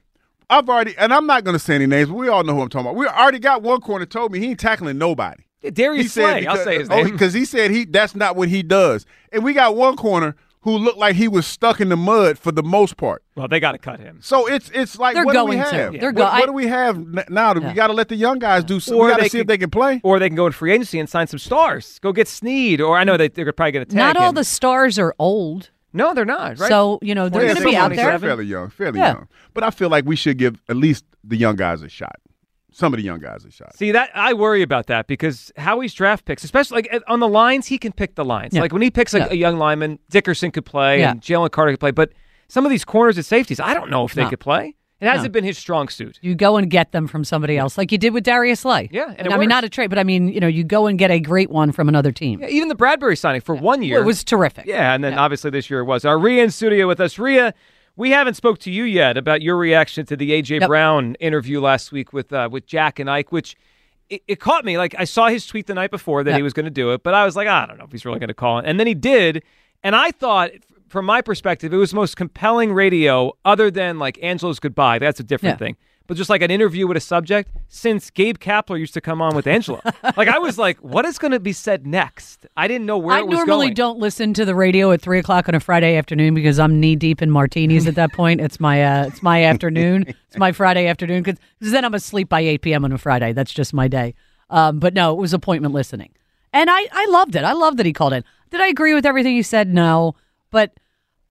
I've 0.49 0.67
already, 0.67 0.97
and 0.97 1.13
I'm 1.13 1.25
not 1.25 1.45
going 1.45 1.55
to 1.55 1.59
say 1.59 1.75
any 1.75 1.87
names, 1.87 2.09
but 2.09 2.15
we 2.15 2.27
all 2.27 2.43
know 2.43 2.53
who 2.53 2.61
I'm 2.61 2.69
talking 2.69 2.87
about. 2.87 2.97
We 2.97 3.07
already 3.07 3.39
got 3.39 3.61
one 3.61 3.79
corner 3.79 4.05
told 4.05 4.33
me 4.33 4.39
he 4.39 4.47
ain't 4.49 4.59
tackling 4.59 4.97
nobody. 4.97 5.43
Darius 5.71 6.03
he 6.03 6.07
said 6.09 6.31
Slay. 6.31 6.47
I'll 6.47 6.57
say 6.57 6.79
his 6.79 6.89
oh, 6.89 7.03
name. 7.03 7.11
because 7.11 7.33
he 7.33 7.45
said 7.45 7.71
he 7.71 7.85
that's 7.85 8.15
not 8.15 8.35
what 8.35 8.49
he 8.49 8.63
does. 8.63 9.05
And 9.31 9.43
we 9.43 9.53
got 9.53 9.75
one 9.75 9.95
corner 9.95 10.35
who 10.63 10.77
looked 10.77 10.97
like 10.99 11.15
he 11.15 11.27
was 11.27 11.47
stuck 11.47 11.81
in 11.81 11.89
the 11.89 11.97
mud 11.97 12.37
for 12.37 12.51
the 12.51 12.61
most 12.61 12.95
part. 12.97 13.23
Well, 13.35 13.47
they 13.47 13.59
got 13.59 13.71
to 13.71 13.77
cut 13.79 13.99
him. 13.99 14.19
So 14.21 14.47
it's 14.47 14.69
it's 14.73 14.99
like 14.99 15.15
They're 15.15 15.25
what 15.25 15.33
do 15.33 15.45
we 15.45 15.55
going 15.55 15.67
to. 15.69 15.75
have? 15.75 15.91
They're 15.93 16.11
what, 16.11 16.15
go- 16.15 16.39
what 16.39 16.45
do 16.45 16.53
we 16.53 16.67
have 16.67 16.97
now? 17.29 17.53
Yeah. 17.55 17.67
We 17.69 17.73
got 17.73 17.87
to 17.87 17.93
let 17.93 18.09
the 18.09 18.15
young 18.15 18.37
guys 18.39 18.63
do. 18.63 18.79
Some, 18.79 18.97
Or 18.97 19.05
we 19.05 19.11
got 19.11 19.17
to 19.17 19.21
they 19.23 19.29
see 19.29 19.37
could- 19.39 19.41
if 19.41 19.47
they 19.47 19.57
can 19.57 19.69
play. 19.71 19.99
Or 20.03 20.19
they 20.19 20.29
can 20.29 20.35
go 20.35 20.45
in 20.45 20.51
free 20.51 20.71
agency 20.71 20.99
and 20.99 21.09
sign 21.09 21.27
some 21.27 21.39
stars. 21.39 21.97
Go 21.99 22.13
get 22.13 22.27
Sneed. 22.27 22.79
Or 22.81 22.97
I 22.97 23.03
know 23.03 23.17
they, 23.17 23.27
they're 23.29 23.51
probably 23.51 23.71
going 23.71 23.85
to 23.85 23.89
tag 23.91 23.97
Not 23.97 24.17
all 24.17 24.29
him. 24.29 24.35
the 24.35 24.43
stars 24.43 24.99
are 24.99 25.15
old, 25.17 25.71
No, 25.93 26.13
they're 26.13 26.25
not. 26.25 26.59
Right? 26.59 26.69
so 26.69 26.99
you 27.01 27.15
know 27.15 27.27
they're 27.29 27.41
Yeah, 27.41 27.53
going 27.53 27.63
to 27.63 27.69
be 27.71 27.75
out 27.75 27.95
there. 27.95 28.19
fairly 28.19 28.45
young, 28.45 28.69
fairly 28.69 28.99
Yeah. 28.99 29.13
young. 29.13 29.27
But 29.53 29.63
I 29.63 29.71
feel 29.71 29.89
like 29.89 30.05
we 30.05 30.15
should 30.15 30.37
give 30.37 30.61
at 30.69 30.75
least 30.77 31.05
the 31.23 31.37
young 31.37 31.55
guys 31.55 31.81
a 31.81 31.89
shot. 31.89 32.15
Some 32.73 32.93
of 32.93 32.97
the 32.97 33.03
young 33.03 33.19
guys 33.19 33.43
a 33.45 33.51
shot. 33.51 33.75
See 33.75 33.91
that 33.91 34.09
I 34.15 34.33
worry 34.33 34.61
about 34.61 34.87
that 34.87 35.07
because 35.07 35.51
Howie's 35.57 35.93
draft 35.93 36.25
picks, 36.25 36.43
especially 36.43 36.75
like 36.89 37.03
on 37.07 37.19
the 37.19 37.27
lines, 37.27 37.67
he 37.67 37.77
can 37.77 37.91
pick 37.91 38.15
the 38.15 38.23
lines. 38.25 38.53
Yeah. 38.53 38.61
Like 38.61 38.71
when 38.71 38.81
he 38.81 38.89
picks 38.89 39.13
like 39.13 39.23
Yeah. 39.23 39.33
a 39.33 39.35
young 39.35 39.57
lineman, 39.57 39.99
Dickerson 40.09 40.51
could 40.51 40.65
play 40.65 40.99
Yeah. 41.01 41.11
and 41.11 41.21
Jalen 41.21 41.51
Carter 41.51 41.73
could 41.73 41.79
play. 41.81 41.91
But 41.91 42.13
some 42.47 42.65
of 42.65 42.69
these 42.71 42.85
corners 42.85 43.17
and 43.17 43.25
safeties, 43.25 43.59
I 43.59 43.73
don't 43.73 43.89
know 43.89 44.05
if 44.05 44.13
they 44.13 44.23
No. 44.23 44.29
could 44.29 44.39
play. 44.39 44.75
It 45.01 45.07
hasn't 45.07 45.33
been 45.33 45.43
his 45.43 45.57
strong 45.57 45.87
suit. 45.89 46.19
You 46.21 46.35
go 46.35 46.57
and 46.57 46.69
get 46.69 46.91
them 46.91 47.07
from 47.07 47.23
somebody 47.23 47.57
else, 47.57 47.75
like 47.75 47.91
you 47.91 47.97
did 47.97 48.13
with 48.13 48.23
Darius 48.23 48.59
Slay. 48.59 48.87
Yeah, 48.91 49.15
and 49.17 49.25
it 49.25 49.33
I 49.33 49.37
mean 49.37 49.49
not 49.49 49.63
a 49.63 49.69
trade, 49.69 49.89
but 49.89 49.97
I 49.97 50.03
mean 50.03 50.27
you 50.27 50.39
know 50.39 50.45
you 50.47 50.63
go 50.63 50.85
and 50.85 50.99
get 50.99 51.09
a 51.09 51.19
great 51.19 51.49
one 51.49 51.71
from 51.71 51.89
another 51.89 52.11
team. 52.11 52.39
Yeah, 52.39 52.49
even 52.49 52.67
the 52.69 52.75
Bradberry 52.75 53.17
signing 53.17 53.41
for 53.41 53.55
one 53.55 53.81
year 53.81 53.99
It 53.99 54.05
was 54.05 54.23
terrific. 54.23 54.67
Yeah, 54.67 54.93
and 54.93 55.03
then 55.03 55.15
obviously 55.15 55.49
this 55.49 55.71
year 55.71 55.79
it 55.79 55.85
was. 55.85 56.05
Our 56.05 56.19
Rhea 56.19 56.43
in 56.43 56.51
studio 56.51 56.87
with 56.87 56.99
us. 57.01 57.17
Rhea, 57.17 57.55
we 57.95 58.11
haven't 58.11 58.35
spoke 58.35 58.57
to 58.59 58.71
you 58.71 58.83
yet 58.83 59.17
about 59.17 59.41
your 59.41 59.57
reaction 59.57 60.05
to 60.07 60.15
the 60.15 60.31
AJ 60.31 60.61
Yep. 60.61 60.67
Brown 60.67 61.15
interview 61.15 61.59
last 61.61 61.91
week 61.91 62.13
with 62.13 62.31
uh, 62.33 62.49
with 62.51 62.65
Jack 62.65 62.99
and 62.99 63.09
Ike, 63.09 63.31
which 63.31 63.55
it, 64.09 64.21
it 64.27 64.39
caught 64.39 64.65
me. 64.65 64.77
Like 64.77 64.95
I 64.97 65.03
saw 65.05 65.27
his 65.27 65.45
tweet 65.45 65.67
the 65.67 65.73
night 65.73 65.91
before 65.91 66.23
that 66.23 66.31
Yep. 66.31 66.37
he 66.37 66.43
was 66.43 66.53
going 66.53 66.65
to 66.65 66.71
do 66.71 66.91
it, 66.93 67.03
but 67.03 67.13
I 67.13 67.25
was 67.25 67.35
like, 67.35 67.47
I 67.47 67.65
don't 67.65 67.77
know 67.77 67.85
if 67.85 67.91
he's 67.91 68.05
really 68.05 68.19
going 68.19 68.29
to 68.29 68.33
call 68.33 68.59
it. 68.59 68.65
And 68.65 68.79
then 68.79 68.87
he 68.87 68.93
did, 68.93 69.43
and 69.83 69.95
I 69.95 70.11
thought, 70.11 70.51
from 70.89 71.05
my 71.05 71.21
perspective, 71.21 71.73
it 71.73 71.77
was 71.77 71.91
the 71.91 71.95
most 71.97 72.17
compelling 72.17 72.73
radio 72.73 73.31
other 73.45 73.71
than 73.71 73.99
like 73.99 74.19
Angelo's 74.21 74.59
goodbye. 74.59 74.99
That's 74.99 75.19
a 75.19 75.23
different 75.23 75.55
Yeah. 75.59 75.65
thing. 75.65 75.77
But 76.07 76.17
just 76.17 76.29
like 76.29 76.41
an 76.41 76.51
interview 76.51 76.87
with 76.87 76.97
a 76.97 77.01
subject, 77.01 77.51
since 77.69 78.09
Gabe 78.09 78.37
Kapler 78.37 78.77
used 78.77 78.93
to 78.95 79.01
come 79.01 79.21
on 79.21 79.35
with 79.35 79.47
Angelo. 79.47 79.81
like 80.17 80.27
I 80.27 80.39
was 80.39 80.57
like, 80.57 80.77
what 80.79 81.05
is 81.05 81.17
going 81.17 81.31
to 81.31 81.39
be 81.39 81.53
said 81.53 81.87
next? 81.87 82.45
I 82.57 82.67
didn't 82.67 82.85
know 82.85 82.97
where 82.97 83.15
I 83.15 83.19
it 83.19 83.27
was 83.27 83.37
normally 83.37 83.67
going. 83.67 83.73
don't 83.75 83.99
listen 83.99 84.33
to 84.33 84.43
the 84.43 84.55
radio 84.55 84.91
at 84.91 85.01
three 85.01 85.19
o'clock 85.19 85.47
on 85.47 85.55
a 85.55 85.59
Friday 85.59 85.95
afternoon 85.95 86.33
because 86.33 86.59
I'm 86.59 86.79
knee 86.79 86.95
deep 86.95 87.21
in 87.21 87.31
martinis 87.31 87.87
at 87.87 87.95
that 87.95 88.11
point. 88.13 88.41
It's 88.41 88.59
my 88.59 88.83
uh, 88.83 89.05
it's 89.07 89.23
my 89.23 89.43
afternoon. 89.43 90.05
It's 90.27 90.37
my 90.37 90.51
Friday 90.51 90.87
afternoon 90.87 91.23
because 91.23 91.39
then 91.59 91.85
I'm 91.85 91.93
asleep 91.93 92.27
by 92.27 92.41
eight 92.41 92.61
p.m. 92.61 92.83
on 92.83 92.91
a 92.91 92.97
Friday. 92.97 93.31
That's 93.31 93.53
just 93.53 93.73
my 93.73 93.87
day. 93.87 94.13
Um, 94.49 94.79
but 94.79 94.93
no, 94.93 95.13
it 95.13 95.17
was 95.17 95.33
appointment 95.33 95.73
listening, 95.73 96.11
and 96.51 96.69
I 96.69 96.87
I 96.91 97.05
loved 97.09 97.35
it. 97.35 97.43
I 97.45 97.53
loved 97.53 97.77
that 97.77 97.85
he 97.85 97.93
called 97.93 98.13
in. 98.13 98.25
Did 98.49 98.59
I 98.59 98.67
agree 98.67 98.93
with 98.93 99.05
everything 99.05 99.33
he 99.35 99.43
said? 99.43 99.73
No, 99.73 100.15
but 100.49 100.73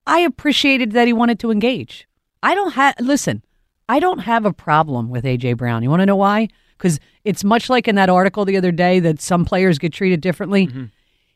I 0.07 0.21
appreciated 0.21 0.93
that 0.93 1.07
he 1.07 1.13
wanted 1.13 1.39
to 1.41 1.51
engage. 1.51 2.09
I 2.43 2.55
don't 2.55 2.73
have 2.73 2.95
listen. 2.99 3.43
I 3.91 3.99
don't 3.99 4.21
have 4.21 4.45
a 4.45 4.53
problem 4.53 5.11
with 5.11 5.25
AJ 5.25 5.57
Brown. 5.57 5.83
You 5.83 5.91
want 5.91 5.99
to 5.99 6.07
know 6.07 6.15
why? 6.15 6.47
Because 6.79 7.01
it's 7.25 7.43
much 7.43 7.69
like 7.69 7.89
in 7.89 7.97
that 7.97 8.09
article 8.09 8.45
the 8.45 8.57
other 8.57 8.71
day 8.71 9.01
that 9.01 9.21
some 9.21 9.45
players 9.45 9.81
get 9.81 9.93
treated 9.93 10.21
differently. 10.21 10.69
Mm-hmm. 10.69 10.85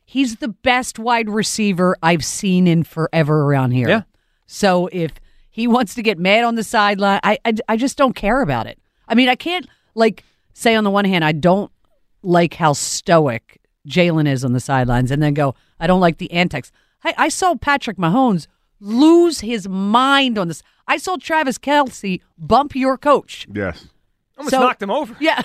He's 0.05 0.37
the 0.37 0.47
best 0.47 0.97
wide 0.97 1.29
receiver 1.29 1.97
I've 2.01 2.23
seen 2.23 2.65
in 2.65 2.85
forever 2.85 3.43
around 3.43 3.71
here. 3.71 3.89
Yeah. 3.89 4.01
So 4.47 4.87
if 4.93 5.11
he 5.51 5.67
wants 5.67 5.95
to 5.95 6.01
get 6.01 6.17
mad 6.17 6.45
on 6.45 6.55
the 6.55 6.63
sideline, 6.63 7.19
I, 7.25 7.37
I 7.43 7.55
I 7.67 7.75
just 7.75 7.97
don't 7.97 8.15
care 8.15 8.41
about 8.41 8.67
it. 8.67 8.79
I 9.05 9.15
mean, 9.15 9.27
I 9.27 9.35
can't 9.35 9.67
like 9.93 10.23
say 10.53 10.75
on 10.75 10.85
the 10.85 10.91
one 10.91 11.03
hand 11.03 11.25
I 11.25 11.33
don't 11.33 11.69
like 12.23 12.53
how 12.53 12.71
stoic 12.71 13.59
Jalen 13.85 14.29
is 14.29 14.45
on 14.45 14.53
the 14.53 14.61
sidelines, 14.61 15.11
and 15.11 15.21
then 15.21 15.33
go 15.33 15.55
I 15.77 15.87
don't 15.87 15.99
like 15.99 16.19
the 16.19 16.31
antics. 16.31 16.71
Hey, 17.03 17.13
I 17.17 17.27
saw 17.27 17.55
Patrick 17.55 17.97
Mahomes 17.97 18.47
lose 18.79 19.41
his 19.41 19.67
mind 19.67 20.37
on 20.37 20.47
this. 20.47 20.63
I 20.87 20.97
saw 20.97 21.17
Travis 21.17 21.57
Kelce 21.57 22.21
bump 22.37 22.75
your 22.75 22.97
coach. 22.97 23.47
Yes. 23.53 23.87
Almost 24.37 24.51
So- 24.51 24.59
knocked 24.59 24.81
him 24.81 24.91
over. 24.91 25.15
Yeah. 25.21 25.41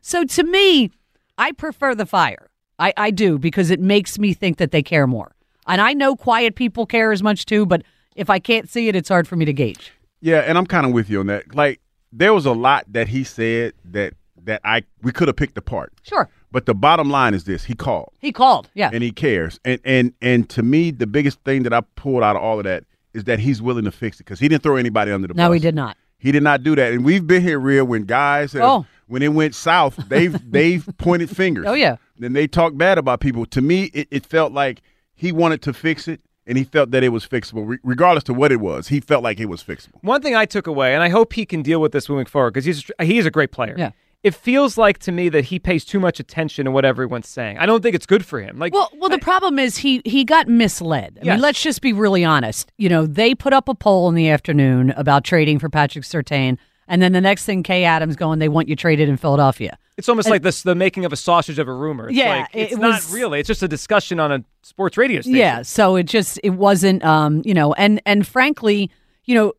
so 0.00 0.24
to 0.24 0.42
me, 0.44 0.90
I 1.38 1.52
prefer 1.52 1.94
the 1.94 2.06
fire. 2.06 2.50
I, 2.78 2.92
I 2.96 3.10
do 3.10 3.38
because 3.38 3.70
it 3.70 3.80
makes 3.80 4.18
me 4.18 4.34
think 4.34 4.58
that 4.58 4.70
they 4.72 4.82
care 4.82 5.06
more. 5.06 5.34
And 5.66 5.80
I 5.80 5.92
know 5.94 6.16
quiet 6.16 6.54
people 6.56 6.86
care 6.86 7.12
as 7.12 7.22
much 7.22 7.46
too, 7.46 7.64
but 7.66 7.82
if 8.16 8.28
I 8.28 8.38
can't 8.38 8.68
see 8.68 8.88
it, 8.88 8.96
it's 8.96 9.08
hard 9.08 9.26
for 9.28 9.36
me 9.36 9.44
to 9.44 9.52
gauge. 9.52 9.92
Yeah, 10.20 10.40
and 10.40 10.58
I'm 10.58 10.66
kind 10.66 10.84
of 10.86 10.92
with 10.92 11.08
you 11.08 11.20
on 11.20 11.26
that. 11.26 11.54
Like 11.54 11.80
there 12.12 12.34
was 12.34 12.46
a 12.46 12.52
lot 12.52 12.84
that 12.92 13.08
he 13.08 13.24
said 13.24 13.72
that 13.84 14.14
that 14.44 14.60
I 14.64 14.82
we 15.02 15.10
could 15.12 15.28
have 15.28 15.36
picked 15.36 15.56
apart. 15.56 15.92
Sure. 16.02 16.28
But 16.52 16.66
the 16.66 16.74
bottom 16.74 17.10
line 17.10 17.32
is 17.34 17.44
this: 17.44 17.64
he 17.64 17.74
called 17.74 18.12
He 18.20 18.30
called. 18.32 18.68
Yeah. 18.74 18.90
and 18.92 19.02
he 19.02 19.10
cares. 19.10 19.58
And 19.64 19.80
and 19.84 20.12
and 20.20 20.48
to 20.50 20.62
me, 20.62 20.90
the 20.90 21.06
biggest 21.06 21.40
thing 21.44 21.62
that 21.64 21.72
I 21.72 21.80
pulled 21.96 22.22
out 22.22 22.36
of 22.36 22.42
all 22.42 22.58
of 22.58 22.64
that 22.64 22.84
is 23.14 23.24
that 23.24 23.38
he's 23.38 23.62
willing 23.62 23.84
to 23.84 23.92
fix 23.92 24.16
it 24.20 24.24
because 24.24 24.40
he 24.40 24.48
didn't 24.48 24.62
throw 24.62 24.76
anybody 24.76 25.10
under 25.12 25.28
the 25.28 25.34
bus. 25.34 25.38
no, 25.38 25.52
he 25.52 25.60
did 25.60 25.74
not. 25.74 25.96
He 26.18 26.32
did 26.32 26.42
not 26.42 26.62
do 26.62 26.74
that. 26.76 26.92
And 26.92 27.04
we've 27.04 27.26
been 27.26 27.42
here, 27.42 27.58
real 27.58 27.84
when 27.84 28.04
guys 28.04 28.52
have, 28.54 28.62
Oh. 28.62 28.86
when 29.08 29.22
it 29.22 29.28
went 29.28 29.54
south, 29.54 29.96
they've 30.08 30.36
they've 30.50 30.86
pointed 30.98 31.28
fingers. 31.34 31.64
Oh, 31.68 31.74
yeah. 31.74 31.96
Then 32.18 32.32
they 32.32 32.46
talk 32.46 32.76
bad 32.76 32.98
about 32.98 33.20
people. 33.20 33.44
To 33.46 33.60
me, 33.60 33.84
it, 33.94 34.08
it 34.10 34.26
felt 34.26 34.52
like 34.52 34.82
he 35.14 35.32
wanted 35.32 35.60
to 35.62 35.72
fix 35.72 36.08
it, 36.08 36.20
and 36.46 36.56
he 36.58 36.64
felt 36.64 36.90
that 36.92 37.02
it 37.04 37.10
was 37.10 37.26
fixable, 37.26 37.66
Re- 37.66 37.78
regardless 37.82 38.24
to 38.24 38.34
what 38.34 38.52
it 38.52 38.60
was. 38.60 38.88
He 38.88 39.00
felt 39.00 39.22
like 39.22 39.38
it 39.40 39.46
was 39.46 39.62
fixable. 39.62 40.02
One 40.02 40.22
thing 40.22 40.34
I 40.34 40.46
took 40.46 40.66
away, 40.66 40.94
and 40.94 41.02
I 41.02 41.08
hope 41.08 41.32
he 41.34 41.44
can 41.44 41.62
deal 41.62 41.80
with 41.80 41.92
this 41.92 42.08
moving 42.08 42.26
forward 42.26 42.52
because 42.54 42.64
he's 42.64 42.90
he's 43.00 43.26
a 43.26 43.30
great 43.30 43.50
player. 43.52 43.74
Yeah. 43.78 43.90
It 44.24 44.34
feels 44.34 44.76
like 44.78 44.98
to 45.00 45.12
me 45.12 45.28
that 45.28 45.44
he 45.44 45.58
pays 45.58 45.84
too 45.84 46.00
much 46.00 46.18
attention 46.18 46.64
to 46.64 46.70
what 46.70 46.84
everyone's 46.84 47.28
saying. 47.28 47.58
I 47.58 47.66
don't 47.66 47.82
think 47.82 47.94
it's 47.94 48.06
good 48.06 48.24
for 48.24 48.40
him. 48.40 48.58
Like, 48.58 48.72
Well, 48.72 48.90
well, 48.96 49.10
the 49.10 49.18
problem 49.18 49.58
is 49.58 49.76
he 49.76 50.00
he 50.04 50.24
got 50.24 50.48
misled. 50.48 51.18
I 51.22 51.26
Yes. 51.26 51.34
mean, 51.34 51.40
let's 51.42 51.62
just 51.62 51.80
be 51.82 51.92
really 51.92 52.24
honest. 52.24 52.72
You 52.78 52.88
know, 52.88 53.04
they 53.06 53.34
put 53.34 53.52
up 53.52 53.68
a 53.68 53.74
poll 53.74 54.08
in 54.08 54.14
the 54.14 54.30
afternoon 54.30 54.90
about 54.96 55.24
trading 55.24 55.58
for 55.58 55.68
Patrick 55.68 56.04
Surtain, 56.04 56.56
and 56.88 57.00
then 57.02 57.12
the 57.12 57.20
next 57.20 57.44
thing, 57.44 57.62
Kay 57.62 57.84
Adams 57.84 58.16
going, 58.16 58.38
they 58.38 58.48
want 58.48 58.66
you 58.68 58.74
traded 58.76 59.08
in 59.08 59.16
Philadelphia. 59.18 59.76
it's 59.96 60.08
almost 60.08 60.28
like 60.28 60.42
this 60.42 60.62
the 60.62 60.74
making 60.74 61.04
of 61.04 61.12
a 61.12 61.16
sausage 61.16 61.58
of 61.60 61.68
a 61.68 61.72
rumor. 61.72 62.08
It's 62.08 62.16
Yeah, 62.18 62.30
like, 62.40 62.48
it's 62.54 62.72
it 62.72 62.78
not 62.80 62.94
was- 62.94 63.12
really. 63.14 63.38
It's 63.40 63.46
just 63.46 63.62
a 63.62 63.68
discussion 63.68 64.18
on 64.18 64.32
a 64.32 64.42
sports 64.62 64.96
radio 64.96 65.20
station. 65.20 65.36
Yeah, 65.38 65.62
so 65.62 65.96
it 65.96 66.04
just 66.04 66.40
it 66.42 66.50
wasn't 66.50 67.04
um, 67.04 67.42
you 67.44 67.52
know, 67.54 67.74
and 67.74 68.00
and 68.06 68.26
frankly, 68.26 68.90
you 69.26 69.34
know, 69.36 69.52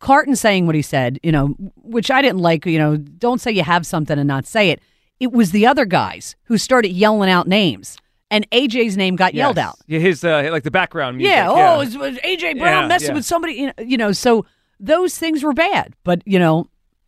Carton 0.00 0.36
saying 0.36 0.66
what 0.66 0.74
he 0.74 0.82
said, 0.82 1.18
you 1.22 1.32
know, 1.32 1.48
which 1.82 2.10
I 2.10 2.20
didn't 2.22 2.40
like, 2.40 2.66
you 2.66 2.78
know, 2.78 2.96
don't 2.96 3.40
say 3.40 3.50
you 3.52 3.62
have 3.62 3.86
something 3.86 4.18
and 4.18 4.28
not 4.28 4.46
say 4.46 4.70
it. 4.70 4.80
It 5.20 5.32
was 5.32 5.52
the 5.52 5.66
other 5.66 5.84
guys 5.84 6.36
who 6.44 6.58
started 6.58 6.90
yelling 6.90 7.30
out 7.30 7.46
names. 7.46 7.96
And 8.30 8.50
AJ's 8.50 8.96
name 8.96 9.14
got 9.16 9.32
yelled 9.34 9.58
out. 9.58 9.76
Yeah, 9.86 10.00
his 10.00 10.24
uh, 10.24 10.48
like 10.50 10.64
the 10.64 10.70
background 10.70 11.18
music. 11.18 11.34
Yeah. 11.34 11.48
Oh, 11.48 11.80
it 11.80 11.94
was 11.94 12.16
AJ 12.18 12.58
Brown 12.58 12.82
Yeah, 12.82 12.88
messing 12.88 13.08
yeah. 13.10 13.14
with 13.14 13.24
somebody. 13.24 13.54
You 13.54 13.66
know, 13.66 13.72
you 13.78 13.96
know, 13.96 14.10
so 14.12 14.44
those 14.80 15.16
things 15.16 15.44
were 15.44 15.52
bad. 15.52 15.94
But 16.02 16.22
you 16.26 16.40
know, 16.40 16.66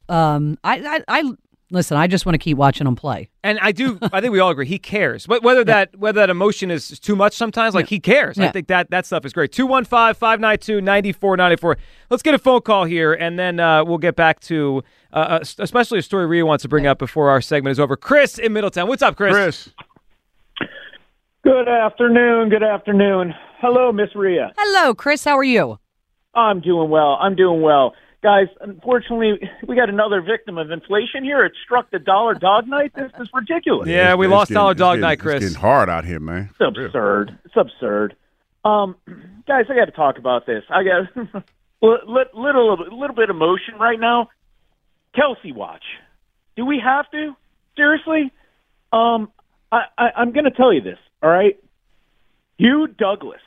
um, 0.08 0.56
I, 0.62 1.02
I, 1.08 1.20
I 1.20 1.32
listen. 1.70 1.96
I 1.96 2.06
just 2.06 2.26
want 2.26 2.34
to 2.34 2.38
keep 2.38 2.56
watching 2.56 2.86
him 2.86 2.96
play. 2.96 3.28
And 3.42 3.58
I 3.60 3.72
do. 3.72 3.98
I 4.12 4.20
think 4.20 4.32
we 4.32 4.40
all 4.40 4.50
agree 4.50 4.66
he 4.66 4.78
cares. 4.78 5.26
But 5.26 5.42
whether 5.42 5.64
that 5.64 5.96
whether 5.96 6.20
that 6.20 6.30
emotion 6.30 6.70
is 6.70 6.98
too 7.00 7.16
much 7.16 7.34
sometimes, 7.34 7.74
like 7.74 7.88
he 7.88 8.00
cares. 8.00 8.38
I 8.38 8.48
think 8.48 8.68
that 8.68 8.90
that 8.90 9.06
stuff 9.06 9.24
is 9.24 9.32
great. 9.32 9.52
215-592-9494. 9.52 11.76
Let's 12.10 12.22
get 12.22 12.34
a 12.34 12.38
phone 12.38 12.60
call 12.60 12.84
here, 12.84 13.14
and 13.14 13.38
then 13.38 13.58
uh, 13.60 13.84
we'll 13.84 13.98
get 13.98 14.16
back 14.16 14.40
to 14.40 14.82
uh, 15.12 15.16
uh, 15.16 15.44
especially 15.58 15.98
a 15.98 16.02
story 16.02 16.26
Rhea 16.26 16.44
wants 16.44 16.62
to 16.62 16.68
bring 16.68 16.86
up 16.86 16.98
before 16.98 17.30
our 17.30 17.40
segment 17.40 17.72
is 17.72 17.80
over. 17.80 17.96
Chris 17.96 18.38
in 18.38 18.52
Middletown. 18.52 18.88
What's 18.88 19.02
up, 19.02 19.16
Chris? 19.16 19.32
Chris, 19.32 19.70
Good 21.42 21.68
afternoon. 21.68 22.48
Good 22.48 22.62
afternoon. 22.64 23.32
Hello, 23.60 23.92
Miss 23.92 24.14
Rhea. 24.16 24.52
Hello, 24.58 24.94
Chris. 24.94 25.24
How 25.24 25.38
are 25.38 25.44
you? 25.44 25.78
I'm 26.34 26.60
doing 26.60 26.90
well. 26.90 27.16
I'm 27.20 27.36
doing 27.36 27.62
well. 27.62 27.94
Guys, 28.26 28.48
unfortunately, 28.60 29.38
we 29.68 29.76
got 29.76 29.88
another 29.88 30.20
victim 30.20 30.58
of 30.58 30.72
inflation 30.72 31.22
here. 31.22 31.44
It 31.44 31.52
struck 31.64 31.92
the 31.92 32.00
dollar 32.00 32.34
dog 32.34 32.66
night. 32.66 32.90
This 32.92 33.12
is 33.20 33.28
ridiculous. 33.32 33.86
Yeah, 33.86 34.16
we 34.16 34.26
It's 34.26 34.32
lost 34.32 34.48
getting- 34.48 34.54
Dollar 34.62 34.74
Dog 34.74 34.92
getting- 34.94 35.00
Night, 35.02 35.12
It's 35.12 35.22
Chris. 35.22 35.40
getting 35.44 35.60
hard 35.60 35.88
out 35.88 36.04
here, 36.04 36.18
man. 36.18 36.50
It's 36.50 36.60
absurd. 36.60 37.38
It's 37.44 37.54
absurd. 37.56 38.16
Um, 38.64 38.96
guys, 39.46 39.66
I 39.70 39.76
got 39.76 39.84
to 39.84 39.92
talk 39.92 40.18
about 40.18 40.44
this. 40.44 40.64
I 40.70 40.82
got 40.82 41.16
li- 41.82 41.98
li- 42.04 42.24
little 42.34 42.76
little 42.98 43.14
bit 43.14 43.30
of 43.30 43.36
emotion 43.36 43.76
right 43.78 44.00
now. 44.00 44.28
Kelce 45.16 45.54
watch. 45.54 45.84
Do 46.56 46.66
we 46.66 46.80
have 46.84 47.08
to? 47.12 47.36
Seriously? 47.76 48.32
Um, 48.92 49.30
I, 49.70 49.82
I, 49.96 50.04
I'm 50.16 50.32
going 50.32 50.46
to 50.46 50.50
tell 50.50 50.72
you 50.72 50.80
this. 50.80 50.98
All 51.22 51.30
right, 51.30 51.56
Hugh 52.58 52.88
Douglas, 52.88 53.40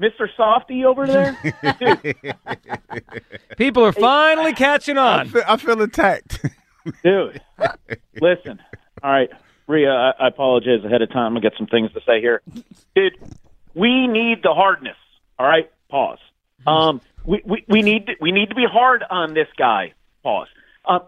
Mr. 0.00 0.28
Softy 0.36 0.84
over 0.84 1.06
there. 1.06 1.36
People 3.56 3.84
are 3.84 3.92
finally 3.92 4.54
catching 4.54 4.96
I 4.96 5.20
on. 5.20 5.28
feel, 5.28 5.42
I 5.46 5.56
feel 5.58 5.82
attacked. 5.82 6.44
dude, 7.04 7.40
listen. 8.20 8.60
All 9.02 9.10
right, 9.10 9.28
Rhea, 9.66 9.90
I, 9.90 10.12
I 10.18 10.28
apologize 10.28 10.84
ahead 10.84 11.02
of 11.02 11.10
time. 11.10 11.36
I 11.36 11.40
got 11.40 11.52
some 11.58 11.66
things 11.66 11.92
to 11.92 12.00
say 12.06 12.20
here. 12.20 12.42
Dude, 12.94 13.16
we 13.74 14.06
need 14.06 14.42
the 14.42 14.54
hardness. 14.54 14.96
All 15.38 15.46
right, 15.46 15.70
pause. 15.90 16.18
Um, 16.66 17.00
we, 17.24 17.42
we, 17.44 17.64
we 17.68 17.82
need 17.82 18.06
to, 18.06 18.12
we 18.20 18.32
need 18.32 18.48
to 18.48 18.54
be 18.54 18.66
hard 18.70 19.04
on 19.10 19.34
this 19.34 19.48
guy. 19.56 19.92
Pause. 20.22 20.48
Um, 20.86 21.00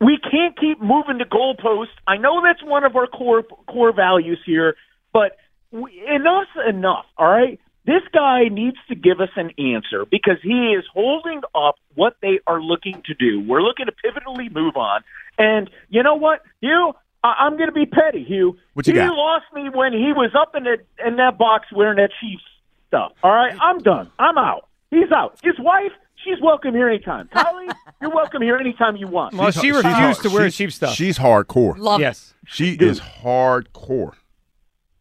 we 0.00 0.18
can't 0.18 0.58
keep 0.58 0.80
moving 0.80 1.18
the 1.18 1.24
goalpost. 1.24 1.88
I 2.06 2.16
know 2.18 2.42
that's 2.42 2.62
one 2.62 2.84
of 2.84 2.96
our 2.96 3.06
core 3.06 3.42
core 3.42 3.92
values 3.92 4.38
here, 4.44 4.76
but 5.12 5.36
we, 5.70 6.02
enough's 6.06 6.46
enough. 6.68 7.06
All 7.16 7.30
right. 7.30 7.58
This 7.86 8.02
guy 8.12 8.48
needs 8.48 8.76
to 8.88 8.94
give 8.96 9.20
us 9.20 9.28
an 9.36 9.52
answer 9.58 10.04
because 10.10 10.38
he 10.42 10.72
is 10.76 10.84
holding 10.92 11.40
up 11.54 11.76
what 11.94 12.16
they 12.20 12.40
are 12.46 12.60
looking 12.60 13.00
to 13.06 13.14
do. 13.14 13.40
We're 13.46 13.62
looking 13.62 13.86
to 13.86 13.92
pivotally 13.92 14.52
move 14.52 14.76
on. 14.76 15.02
And 15.38 15.70
you 15.88 16.02
know 16.02 16.16
what, 16.16 16.42
Hugh? 16.60 16.92
I- 17.22 17.36
I'm 17.40 17.56
going 17.56 17.68
to 17.68 17.72
be 17.72 17.86
petty, 17.86 18.24
Hugh. 18.24 18.56
What 18.74 18.86
you 18.88 18.92
he 18.92 18.98
got? 18.98 19.14
lost 19.14 19.44
me 19.54 19.68
when 19.72 19.92
he 19.92 20.12
was 20.12 20.32
up 20.38 20.54
in 20.56 20.64
the, 20.64 20.78
in 21.06 21.16
that 21.16 21.38
box 21.38 21.66
wearing 21.72 21.96
that 21.98 22.10
Chiefs 22.20 22.42
stuff. 22.88 23.12
All 23.22 23.30
right, 23.32 23.56
I'm 23.60 23.78
done. 23.78 24.10
I'm 24.18 24.36
out. 24.36 24.68
He's 24.90 25.10
out. 25.12 25.38
His 25.44 25.54
wife, 25.58 25.92
she's 26.24 26.40
welcome 26.42 26.74
here 26.74 26.88
anytime. 26.88 27.28
Kylie, 27.28 27.72
you're 28.00 28.10
welcome 28.14 28.42
here 28.42 28.56
anytime 28.56 28.96
you 28.96 29.06
want. 29.06 29.34
Well, 29.34 29.50
she 29.52 29.60
She's 29.60 29.76
refused 29.76 30.22
to 30.22 30.30
wear 30.30 30.42
she's- 30.50 30.56
cheap 30.56 30.72
stuff. 30.72 30.94
She's 30.94 31.18
hardcore. 31.18 31.78
Love 31.78 32.00
yes. 32.00 32.34
She 32.46 32.72
is 32.74 33.00
hardcore. 33.00 34.12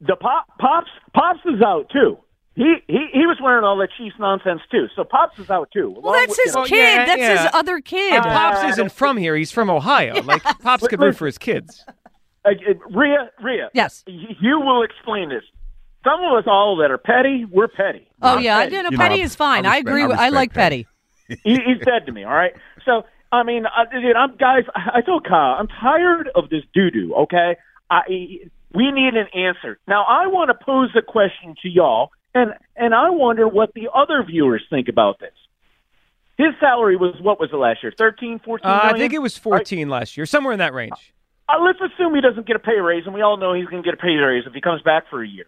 The 0.01 0.15
pop, 0.15 0.45
pops, 0.59 0.89
pops 1.13 1.39
is 1.45 1.61
out 1.63 1.89
too. 1.89 2.17
He 2.55 2.75
he 2.87 3.07
he 3.13 3.25
was 3.25 3.37
wearing 3.43 3.65
all 3.65 3.77
that 3.77 3.89
Chiefs 3.97 4.15
nonsense 4.17 4.61
too. 4.71 4.87
So 4.95 5.03
pops 5.03 5.37
is 5.39 5.49
out 5.49 5.69
too. 5.73 5.93
Well, 6.01 6.13
that's 6.13 6.39
his 6.41 6.55
Well, 6.55 6.65
kid. 6.65 6.77
yeah, 6.77 7.05
that's 7.05 7.19
yeah. 7.19 7.43
his 7.43 7.51
other 7.53 7.81
kid. 7.81 8.13
And 8.13 8.23
Pops 8.23 8.63
isn't 8.71 8.91
from 8.93 9.17
here. 9.17 9.35
He's 9.35 9.51
from 9.51 9.69
Ohio. 9.69 10.21
Like 10.21 10.41
Pops 10.61 10.87
could 10.87 10.99
root 11.01 11.17
for 11.17 11.25
his 11.25 11.37
kids. 11.37 11.83
Uh, 12.47 12.51
Ria, 12.51 12.75
Rhea, 12.91 13.29
Rhea. 13.41 13.69
Yes. 13.73 14.03
You 14.05 14.59
will 14.59 14.83
explain 14.83 15.29
this. 15.29 15.41
Some 16.03 16.21
of 16.23 16.37
us 16.37 16.43
all 16.45 16.77
that 16.77 16.91
are 16.91 16.97
petty, 16.99 17.43
we're 17.51 17.67
petty. 17.67 18.07
oh 18.21 18.35
I'm 18.35 18.43
yeah, 18.43 18.59
petty. 18.59 18.77
I 18.77 18.81
know 18.83 18.89
You 18.89 18.91
know, 18.91 19.03
Petty 19.03 19.21
I- 19.21 19.25
is 19.25 19.33
fine. 19.35 19.65
I 19.65 19.73
I, 19.73 19.77
agree. 19.77 20.03
I 20.03 20.05
with, 20.05 20.19
I 20.19 20.29
like 20.29 20.53
Petty. 20.53 20.85
Petty. 21.27 21.41
he, 21.43 21.53
he's 21.55 21.79
dead 21.83 22.05
to 22.05 22.11
me. 22.11 22.23
All 22.23 22.35
right. 22.35 22.53
So 22.85 23.01
I 23.31 23.41
mean, 23.41 23.65
I, 23.65 23.85
dude, 23.91 24.15
I'm 24.15 24.35
guys. 24.37 24.61
I 24.75 25.01
told 25.01 25.27
Kyle, 25.27 25.55
I'm 25.59 25.67
tired 25.67 26.29
of 26.35 26.49
this 26.51 26.61
doo 26.71 26.91
doo. 26.91 27.15
Okay. 27.15 27.55
I 27.89 28.01
we 28.75 28.91
need 28.91 29.15
an 29.15 29.25
answer 29.33 29.79
now. 29.87 30.03
I 30.03 30.27
want 30.27 30.49
to 30.49 30.53
pose 30.63 30.91
a 30.95 31.01
question 31.01 31.55
to 31.63 31.67
y'all, 31.67 32.11
and 32.35 32.53
and 32.75 32.93
I 32.93 33.09
wonder 33.09 33.47
what 33.47 33.73
the 33.73 33.89
other 33.93 34.23
viewers 34.23 34.63
think 34.69 34.87
about 34.89 35.19
this. 35.19 35.33
His 36.37 36.49
salary 36.59 36.97
was 36.97 37.15
what 37.21 37.39
was 37.39 37.49
it 37.51 37.55
last 37.55 37.81
year? 37.81 37.93
13, 37.97 38.39
14 38.39 38.69
Uh, 38.69 38.79
I 38.83 38.93
think 38.97 39.13
it 39.13 39.21
was 39.21 39.37
14 39.37 39.89
last 39.89 40.17
year, 40.17 40.25
somewhere 40.25 40.53
in 40.53 40.59
that 40.59 40.73
range. 40.73 41.13
Uh, 41.47 41.53
let's 41.63 41.79
assume 41.79 42.13
he 42.13 42.21
doesn't 42.21 42.45
get 42.45 42.55
a 42.55 42.59
pay 42.59 42.79
raise, 42.79 43.05
and 43.05 43.13
we 43.15 43.21
all 43.21 43.37
know 43.37 43.53
he's 43.53 43.67
going 43.67 43.81
to 43.81 43.85
get 43.87 43.93
a 43.93 44.01
pay 44.01 44.15
raise 44.15 44.45
if 44.45 44.53
he 44.53 44.61
comes 44.61 44.81
back 44.81 45.05
for 45.09 45.23
a 45.23 45.27
year. 45.27 45.45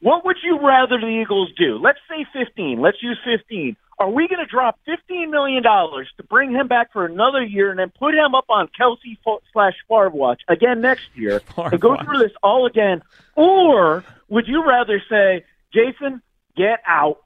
What 0.00 0.24
would 0.26 0.36
you 0.44 0.58
rather 0.60 1.00
the 1.00 1.06
Eagles 1.06 1.50
do? 1.56 1.78
Let's 1.78 2.00
say 2.08 2.26
15. 2.32 2.80
Let's 2.80 3.02
use 3.02 3.18
15. 3.24 3.76
Are 3.98 4.10
we 4.10 4.28
going 4.28 4.40
to 4.40 4.50
drop 4.50 4.78
$15 4.86 5.30
million 5.30 5.62
to 5.62 6.22
bring 6.28 6.50
him 6.50 6.68
back 6.68 6.92
for 6.92 7.06
another 7.06 7.42
year 7.42 7.70
and 7.70 7.78
then 7.78 7.90
put 7.98 8.12
him 8.14 8.34
up 8.34 8.44
on 8.50 8.68
Kelce 8.78 9.16
fo- 9.24 9.40
slash 9.54 9.72
Favre 9.88 10.10
watch 10.10 10.42
again 10.48 10.82
next 10.82 11.08
year 11.14 11.40
Favre 11.56 11.68
and 11.72 11.80
go 11.80 11.90
watch. 11.90 12.04
through 12.04 12.18
this 12.18 12.32
all 12.42 12.66
again? 12.66 13.02
Or 13.36 14.04
would 14.28 14.48
you 14.48 14.66
rather 14.68 15.00
say, 15.08 15.44
Jason, 15.72 16.20
get 16.56 16.80
out? 16.86 17.18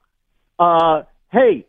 Uh, 0.59 1.03
hey, 1.31 1.65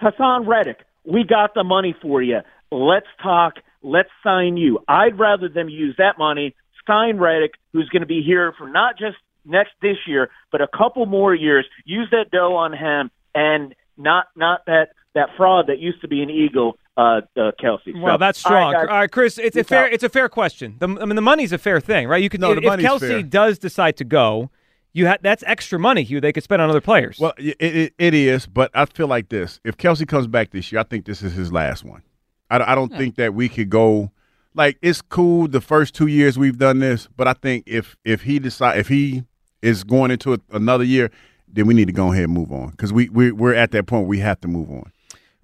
Haason 0.00 0.46
Reddick, 0.46 0.78
we 1.04 1.24
got 1.24 1.54
the 1.54 1.64
money 1.64 1.94
for 2.00 2.22
you. 2.22 2.40
Let's 2.70 3.06
talk. 3.22 3.54
Let's 3.82 4.10
sign 4.22 4.56
you. 4.56 4.80
I'd 4.88 5.18
rather 5.18 5.48
them 5.48 5.68
use 5.68 5.94
that 5.98 6.18
money, 6.18 6.54
sign 6.86 7.18
Reddick, 7.18 7.52
who's 7.72 7.88
going 7.88 8.02
to 8.02 8.06
be 8.06 8.22
here 8.22 8.52
for 8.56 8.68
not 8.68 8.98
just 8.98 9.16
next 9.44 9.72
this 9.82 9.96
year, 10.06 10.30
but 10.50 10.60
a 10.60 10.68
couple 10.68 11.06
more 11.06 11.34
years. 11.34 11.66
Use 11.84 12.08
that 12.10 12.30
dough 12.30 12.56
on 12.56 12.72
him, 12.72 13.10
and 13.34 13.74
not 13.96 14.26
not 14.34 14.66
that 14.66 14.90
that 15.14 15.28
fraud 15.36 15.66
that 15.68 15.78
used 15.78 16.00
to 16.00 16.08
be 16.08 16.22
an 16.22 16.30
Eagle, 16.30 16.78
uh, 16.96 17.20
uh 17.36 17.52
Kelce. 17.62 17.94
Well, 18.00 18.14
So, 18.14 18.18
that's 18.18 18.44
all 18.44 18.52
right, 18.52 18.60
strong. 18.60 18.72
guys. 18.72 18.86
All 18.88 18.96
right, 18.96 19.10
Chris, 19.10 19.38
it's 19.38 19.56
a 19.56 19.64
fair 19.64 19.86
out. 19.86 19.92
it's 19.92 20.04
a 20.04 20.08
fair 20.08 20.28
question. 20.28 20.76
The, 20.78 20.88
I 20.88 21.04
mean, 21.04 21.16
the 21.16 21.22
money's 21.22 21.52
a 21.52 21.58
fair 21.58 21.80
thing, 21.80 22.08
right? 22.08 22.22
You 22.22 22.28
can. 22.28 22.40
No, 22.40 22.52
if, 22.52 22.62
the 22.62 22.72
if 22.72 22.80
Kelce 22.80 23.00
fair. 23.00 23.22
does 23.22 23.58
decide 23.58 23.96
to 23.98 24.04
go, 24.04 24.50
you 24.94 25.08
ha- 25.08 25.18
that's 25.20 25.42
extra 25.46 25.78
money, 25.78 26.04
Hugh. 26.04 26.20
They 26.20 26.32
could 26.32 26.44
spend 26.44 26.62
on 26.62 26.70
other 26.70 26.80
players. 26.80 27.18
Well, 27.18 27.34
it, 27.36 27.56
it, 27.60 27.94
it 27.98 28.14
is, 28.14 28.46
but 28.46 28.70
I 28.74 28.86
feel 28.86 29.08
like 29.08 29.28
this. 29.28 29.60
If 29.64 29.76
Kelce 29.76 30.06
comes 30.08 30.28
back 30.28 30.52
this 30.52 30.72
year, 30.72 30.80
I 30.80 30.84
think 30.84 31.04
this 31.04 31.20
is 31.20 31.34
his 31.34 31.52
last 31.52 31.84
one. 31.84 32.02
I, 32.48 32.72
I 32.72 32.74
don't 32.74 32.92
hmm. 32.92 32.98
think 32.98 33.16
that 33.16 33.34
we 33.34 33.48
could 33.48 33.68
go. 33.68 34.10
Like 34.54 34.78
it's 34.80 35.02
cool 35.02 35.48
the 35.48 35.60
first 35.60 35.94
two 35.94 36.06
years 36.06 36.38
we've 36.38 36.58
done 36.58 36.78
this, 36.78 37.08
but 37.16 37.26
I 37.26 37.32
think 37.32 37.64
if 37.66 37.96
if 38.04 38.22
he 38.22 38.38
decide 38.38 38.78
if 38.78 38.86
he 38.86 39.24
is 39.62 39.82
going 39.82 40.12
into 40.12 40.34
a, 40.34 40.38
another 40.52 40.84
year, 40.84 41.10
then 41.48 41.66
we 41.66 41.74
need 41.74 41.86
to 41.86 41.92
go 41.92 42.12
ahead 42.12 42.24
and 42.24 42.32
move 42.32 42.52
on 42.52 42.70
because 42.70 42.92
we 42.92 43.08
we 43.08 43.32
we're 43.32 43.54
at 43.54 43.72
that 43.72 43.86
point 43.86 44.02
where 44.02 44.10
we 44.10 44.20
have 44.20 44.40
to 44.42 44.48
move 44.48 44.70
on. 44.70 44.92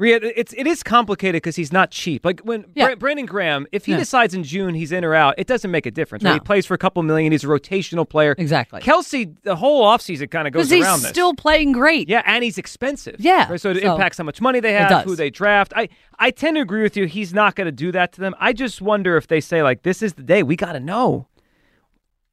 Rhea, 0.00 0.18
it's 0.22 0.54
it 0.54 0.66
is 0.66 0.82
complicated 0.82 1.42
because 1.42 1.56
he's 1.56 1.72
not 1.72 1.90
cheap. 1.90 2.24
Like 2.24 2.40
when 2.40 2.64
Yeah. 2.74 2.94
Brandon 2.94 3.26
Graham, 3.26 3.66
if 3.70 3.84
he 3.84 3.92
Yeah. 3.92 3.98
decides 3.98 4.32
in 4.32 4.42
June 4.44 4.74
he's 4.74 4.92
in 4.92 5.04
or 5.04 5.14
out, 5.14 5.34
it 5.36 5.46
doesn't 5.46 5.70
make 5.70 5.84
a 5.84 5.90
difference. 5.90 6.24
Right? 6.24 6.32
He 6.34 6.40
plays 6.40 6.64
for 6.64 6.72
a 6.72 6.78
couple 6.78 7.02
million. 7.02 7.32
He's 7.32 7.44
a 7.44 7.48
rotational 7.48 8.08
player. 8.08 8.34
Exactly. 8.38 8.80
Kelce, 8.80 9.36
the 9.42 9.56
whole 9.56 9.84
offseason 9.84 10.30
kind 10.30 10.48
of 10.48 10.54
goes 10.54 10.70
Because 10.70 10.86
around 10.86 10.98
he's 11.00 11.08
still 11.08 11.34
playing 11.34 11.72
great. 11.72 12.08
Yeah, 12.08 12.22
and 12.24 12.42
he's 12.42 12.56
expensive. 12.56 13.16
Yeah, 13.18 13.50
Right, 13.50 13.60
So 13.60 13.72
it 13.72 13.82
so- 13.82 13.92
impacts 13.92 14.16
how 14.16 14.24
much 14.24 14.40
money 14.40 14.58
they 14.58 14.72
have, 14.72 15.04
who 15.04 15.14
they 15.14 15.28
draft. 15.28 15.74
I, 15.76 15.90
I 16.18 16.30
tend 16.30 16.56
to 16.56 16.62
agree 16.62 16.82
with 16.82 16.96
you. 16.96 17.04
He's 17.04 17.34
not 17.34 17.54
going 17.54 17.66
to 17.66 17.72
do 17.72 17.92
that 17.92 18.12
to 18.14 18.20
them. 18.22 18.34
I 18.40 18.54
just 18.54 18.80
wonder 18.80 19.18
if 19.18 19.26
they 19.28 19.40
say, 19.42 19.62
like, 19.62 19.82
this 19.82 20.00
is 20.00 20.14
the 20.14 20.22
day. 20.22 20.42
We 20.42 20.56
got 20.56 20.72
to 20.72 20.80
know. 20.80 21.26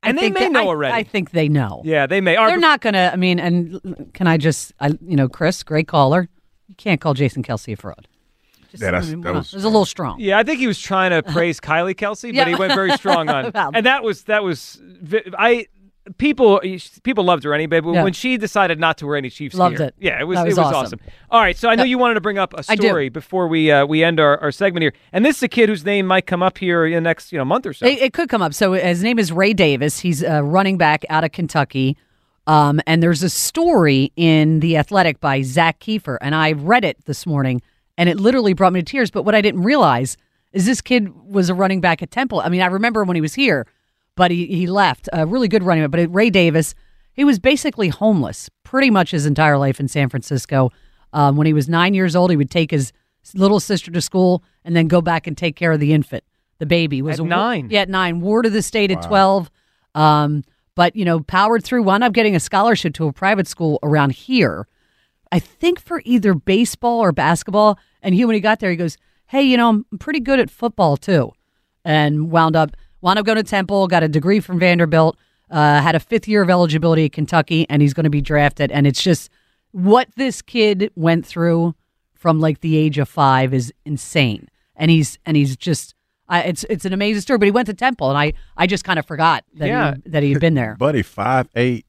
I 0.03 0.09
And 0.09 0.17
they 0.17 0.21
think 0.29 0.35
may 0.39 0.49
know 0.49 0.63
I- 0.63 0.67
already. 0.67 0.93
I 0.93 1.03
think 1.03 1.31
they 1.31 1.49
know. 1.49 1.81
Yeah, 1.83 2.05
they 2.07 2.21
may. 2.21 2.35
They're 2.35 2.57
not 2.57 2.79
going 2.79 2.93
to. 2.93 3.11
I 3.11 3.17
mean, 3.17 3.39
and 3.39 4.09
can 4.13 4.25
I 4.27 4.37
just, 4.37 4.71
I, 4.79 4.87
you 5.05 5.17
know, 5.17 5.27
Chris, 5.27 5.63
great 5.63 5.87
caller. 5.89 6.29
You 6.67 6.75
can't 6.75 6.99
call 7.01 7.13
Jason 7.13 7.43
Kelce 7.43 7.73
a 7.73 7.75
fraud. 7.75 8.07
Yeah, 8.73 8.91
that's- 8.91 9.07
I 9.07 9.11
mean, 9.11 9.21
that 9.21 9.33
was 9.33 9.53
it 9.53 9.57
was 9.57 9.63
a 9.63 9.69
little 9.69 9.85
strong. 9.85 10.19
Yeah, 10.19 10.37
I 10.37 10.43
think 10.43 10.59
he 10.59 10.67
was 10.67 10.79
trying 10.79 11.11
to 11.11 11.23
praise 11.31 11.59
Kylie 11.59 11.95
Kelce, 11.95 12.23
but 12.23 12.35
Yeah. 12.35 12.45
he 12.49 12.55
went 12.55 12.73
very 12.73 12.91
strong 12.91 13.29
on. 13.29 13.51
Well. 13.55 13.71
and 13.73 13.85
that 13.85 14.03
was 14.03 14.23
that 14.23 14.43
was 14.43 14.81
I 15.37 15.67
people 16.17 16.59
people 17.03 17.23
loved 17.23 17.43
her 17.45 17.53
anyway, 17.53 17.79
but 17.79 17.93
Yeah. 17.93 18.03
when 18.03 18.13
she 18.13 18.37
decided 18.37 18.79
not 18.79 18.97
to 18.99 19.07
wear 19.07 19.15
any 19.15 19.29
Chiefs 19.29 19.55
Loved 19.55 19.77
gear, 19.77 19.87
it. 19.87 19.95
yeah, 19.99 20.19
it 20.19 20.25
was 20.25 20.35
That 20.37 20.45
it 20.47 20.49
was 20.49 20.57
was 20.57 20.65
awesome. 20.67 20.77
awesome. 20.83 20.99
All 21.31 21.39
right, 21.41 21.57
so 21.57 21.69
I 21.69 21.75
know 21.75 21.83
you 21.85 21.97
wanted 21.97 22.15
to 22.15 22.21
bring 22.21 22.37
up 22.37 22.53
a 22.57 22.63
story 22.63 23.07
before 23.09 23.47
we 23.47 23.71
uh, 23.71 23.85
we 23.85 24.03
end 24.03 24.19
our, 24.19 24.37
our 24.39 24.51
segment 24.51 24.83
here, 24.83 24.93
and 25.13 25.25
this 25.25 25.37
is 25.37 25.43
a 25.43 25.47
kid 25.47 25.69
whose 25.69 25.85
name 25.85 26.05
might 26.05 26.25
come 26.27 26.43
up 26.43 26.57
here 26.57 26.85
in 26.85 26.93
the 26.93 27.01
next 27.01 27.31
you 27.31 27.37
know 27.37 27.45
month 27.45 27.65
or 27.65 27.73
so. 27.73 27.85
It, 27.85 27.99
it 28.01 28.13
could 28.13 28.27
come 28.29 28.41
up. 28.41 28.53
So 28.53 28.73
his 28.73 29.01
name 29.01 29.17
is 29.17 29.31
Ray 29.31 29.53
Davis. 29.53 29.99
He's 29.99 30.23
a 30.23 30.43
running 30.43 30.77
back 30.77 31.05
out 31.09 31.23
of 31.23 31.31
Kentucky. 31.31 31.97
Um, 32.47 32.79
and 32.87 33.03
there's 33.03 33.23
a 33.23 33.29
story 33.29 34.13
in 34.15 34.61
The 34.61 34.77
Athletic 34.77 35.19
by 35.19 35.41
Zak 35.41 35.79
Keefer. 35.79 36.17
And 36.21 36.33
I 36.33 36.53
read 36.53 36.85
it 36.85 37.05
this 37.05 37.25
morning 37.25 37.61
and 37.97 38.09
it 38.09 38.17
literally 38.17 38.53
brought 38.53 38.73
me 38.73 38.81
to 38.81 38.85
tears. 38.89 39.11
But 39.11 39.23
what 39.23 39.35
I 39.35 39.41
didn't 39.41 39.63
realize 39.63 40.17
is 40.53 40.65
this 40.65 40.81
kid 40.81 41.13
was 41.29 41.49
a 41.49 41.53
running 41.53 41.81
back 41.81 42.01
at 42.01 42.09
Temple. 42.09 42.39
I 42.39 42.49
mean, 42.49 42.61
I 42.61 42.67
remember 42.67 43.03
when 43.03 43.15
he 43.15 43.21
was 43.21 43.33
here, 43.33 43.67
but 44.15 44.31
he, 44.31 44.45
he 44.47 44.65
left. 44.65 45.09
A 45.11 45.25
really 45.25 45.49
good 45.49 45.61
running 45.61 45.83
back. 45.83 45.91
But 45.91 46.15
Ray 46.15 46.29
Davis, 46.29 46.73
he 47.11 47.25
was 47.25 47.37
basically 47.37 47.89
homeless 47.89 48.49
pretty 48.63 48.89
much 48.89 49.11
his 49.11 49.25
entire 49.25 49.57
life 49.57 49.79
in 49.79 49.89
San 49.89 50.07
Francisco. 50.07 50.71
Um, 51.11 51.35
when 51.35 51.47
he 51.47 51.53
was 51.53 51.67
nine 51.67 51.93
years 51.93 52.15
old, 52.15 52.31
he 52.31 52.37
would 52.37 52.51
take 52.51 52.71
his 52.71 52.93
little 53.33 53.59
sister 53.59 53.91
to 53.91 54.01
school 54.01 54.41
and 54.63 54.73
then 54.73 54.87
go 54.87 55.01
back 55.01 55.27
and 55.27 55.37
take 55.37 55.57
care 55.57 55.73
of 55.73 55.81
the 55.81 55.93
infant. 55.93 56.23
The 56.59 56.65
baby 56.65 57.01
was 57.01 57.19
At 57.19 57.25
a 57.25 57.27
nine? 57.27 57.67
Yeah, 57.69 57.81
at 57.81 57.89
nine. 57.89 58.21
Ward 58.21 58.45
of 58.45 58.53
the 58.53 58.61
state 58.61 58.89
at 58.89 59.01
twelve. 59.01 59.51
Um, 59.93 60.43
but 60.77 60.95
you 60.95 61.03
know, 61.03 61.19
powered 61.21 61.63
through. 61.63 61.81
Wound 61.81 62.03
up 62.03 62.13
getting 62.13 62.35
a 62.35 62.39
scholarship 62.39 62.93
to 62.93 63.07
a 63.07 63.11
private 63.11 63.47
school 63.47 63.79
around 63.81 64.11
here. 64.11 64.67
I 65.31 65.39
think 65.39 65.81
for 65.81 66.03
either 66.05 66.35
baseball 66.35 66.99
or 66.99 67.11
basketball. 67.11 67.79
And 68.03 68.13
he, 68.13 68.23
when 68.23 68.35
he 68.35 68.39
got 68.39 68.59
there, 68.59 68.69
he 68.69 68.77
goes, 68.77 68.95
"Hey, 69.25 69.41
you 69.41 69.57
know, 69.57 69.69
I'm 69.69 69.97
pretty 69.99 70.19
good 70.19 70.39
at 70.39 70.51
football 70.51 70.95
too," 70.95 71.31
and 71.83 72.29
wound 72.31 72.55
up 72.55 72.77
wound 73.01 73.17
up 73.17 73.25
going 73.25 73.37
to 73.37 73.43
Temple, 73.43 73.87
got 73.87 74.03
a 74.03 74.07
degree 74.07 74.39
from 74.39 74.59
Vanderbilt, 74.59 75.17
uh, 75.49 75.81
had 75.81 75.95
a 75.95 75.99
fifth 75.99 76.27
year 76.27 76.43
of 76.43 76.49
eligibility 76.49 77.05
at 77.05 77.11
Kentucky, 77.11 77.65
and 77.69 77.81
he's 77.81 77.95
going 77.95 78.03
to 78.03 78.11
be 78.11 78.21
drafted. 78.21 78.71
And 78.71 78.85
it's 78.85 79.01
just 79.01 79.31
what 79.71 80.07
this 80.15 80.43
kid 80.43 80.91
went 80.95 81.25
through 81.25 81.73
from 82.13 82.39
like 82.39 82.61
the 82.61 82.77
age 82.77 82.99
of 82.99 83.09
five 83.09 83.51
is 83.51 83.73
insane. 83.83 84.47
And 84.75 84.91
he's 84.91 85.17
and 85.25 85.35
he's 85.35 85.57
just. 85.57 85.95
I, 86.29 86.41
it's 86.41 86.65
it's 86.69 86.83
an 86.85 86.93
amazing 86.93 87.21
story, 87.21 87.37
but 87.39 87.45
he 87.45 87.51
went 87.51 87.67
to 87.67 87.73
Temple, 87.73 88.09
and 88.09 88.17
I, 88.17 88.33
I 88.57 88.67
just 88.67 88.83
kind 88.83 88.99
of 88.99 89.05
forgot 89.05 89.43
that 89.55 89.67
Yeah. 89.67 89.95
he, 90.03 90.09
that 90.09 90.23
he 90.23 90.31
had 90.31 90.41
been 90.41 90.55
there. 90.55 90.75
Buddy, 90.79 91.01
5'8", 91.03 91.83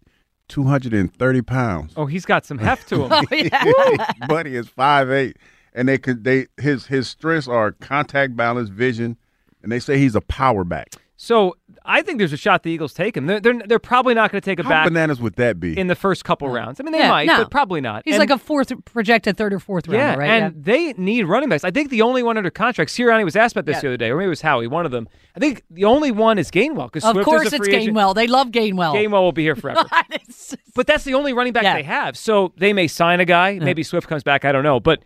230 0.49 1.43
pounds. 1.43 1.93
oh, 1.97 2.07
he's 2.07 2.25
got 2.25 2.45
some 2.47 2.59
heft 2.59 2.89
to 2.89 3.05
him. 3.05 3.13
Oh, 3.13 3.25
yeah. 3.35 4.13
Buddy 4.29 4.57
is 4.57 4.69
5'8", 4.69 5.35
and 5.75 5.89
they 5.89 5.99
could 5.99 6.25
they 6.25 6.47
his 6.57 6.87
his 6.87 7.09
strengths 7.09 7.49
are 7.49 7.73
contact 7.73 8.37
balance, 8.37 8.69
vision, 8.71 9.17
and 9.63 9.71
they 9.73 9.79
say 9.81 9.99
he's 9.99 10.15
a 10.15 10.21
power 10.23 10.65
back. 10.65 10.95
so 11.17 11.57
I 11.85 12.03
think 12.03 12.19
there's 12.19 12.33
a 12.33 12.37
shot 12.37 12.63
the 12.63 12.71
Eagles 12.71 12.93
take 12.93 13.17
him. 13.17 13.27
They're 13.27 13.41
they're, 13.41 13.59
they're 13.67 13.79
probably 13.79 14.15
not 14.15 14.31
going 14.31 14.41
to 14.41 14.45
take 14.45 14.59
a 14.59 14.63
How 14.63 14.69
back 14.69 14.85
bananas 14.87 15.21
would 15.21 15.35
that 15.37 15.59
be? 15.61 15.79
in 15.79 15.87
the 15.87 15.95
first 15.95 16.25
couple 16.25 16.49
rounds. 16.49 16.81
I 16.81 16.83
mean, 16.83 16.93
they 16.93 16.99
Yeah, 16.99 17.09
might, 17.11 17.27
no. 17.27 17.39
but 17.39 17.51
probably 17.51 17.81
not. 17.81 18.03
He's 18.05 18.15
And- 18.15 18.21
like 18.21 18.31
a 18.31 18.39
fourth 18.39 18.73
projected 18.85 19.37
third 19.37 19.53
or 19.53 19.59
fourth 19.59 19.87
Yeah, 19.89 20.11
rounder, 20.11 20.19
right? 20.21 20.31
and 20.43 20.65
they 20.65 20.93
need 20.95 21.25
running 21.25 21.49
backs. 21.49 21.65
I 21.65 21.71
think 21.71 21.91
the 21.91 22.03
only 22.03 22.23
one 22.23 22.37
under 22.37 22.51
contract, 22.51 22.91
Sirianni 22.91 23.25
was 23.25 23.37
asked 23.37 23.55
about 23.57 23.67
this 23.67 23.77
Yeah. 23.77 23.81
the 23.83 23.89
other 23.89 23.97
day, 23.97 24.11
or 24.11 24.17
maybe 24.17 24.27
it 24.27 24.31
was 24.31 24.41
Howie, 24.43 24.67
one 24.67 24.87
of 24.87 24.93
them. 24.93 25.09
I 25.37 25.41
think 25.41 25.63
the 25.71 25.85
only 25.85 26.11
one 26.11 26.39
is 26.39 26.51
Gainwell. 26.51 26.87
Because 26.87 27.05
of 27.05 27.13
Swift 27.13 27.25
course 27.25 27.47
is 27.47 27.53
a 27.53 27.57
it's 27.57 27.69
agent. 27.69 27.97
Gainwell. 27.97 28.15
They 28.15 28.27
love 28.27 28.49
Gainwell. 28.49 28.95
Gainwell 28.95 29.23
will 29.23 29.33
be 29.33 29.43
here 29.43 29.57
forever. 29.57 29.85
It's- 30.11 30.57
but 30.75 30.87
that's 30.87 31.05
the 31.05 31.15
only 31.15 31.33
running 31.33 31.53
back 31.53 31.65
Yeah. 31.65 31.75
they 31.75 31.83
have. 31.83 32.17
So 32.17 32.53
they 32.57 32.73
may 32.73 32.87
sign 32.87 33.21
a 33.21 33.25
guy. 33.25 33.59
Maybe 33.59 33.83
Swift 33.83 34.09
comes 34.09 34.23
back. 34.23 34.45
I 34.45 34.53
don't 34.53 34.63
know. 34.63 34.79
But 34.81 35.03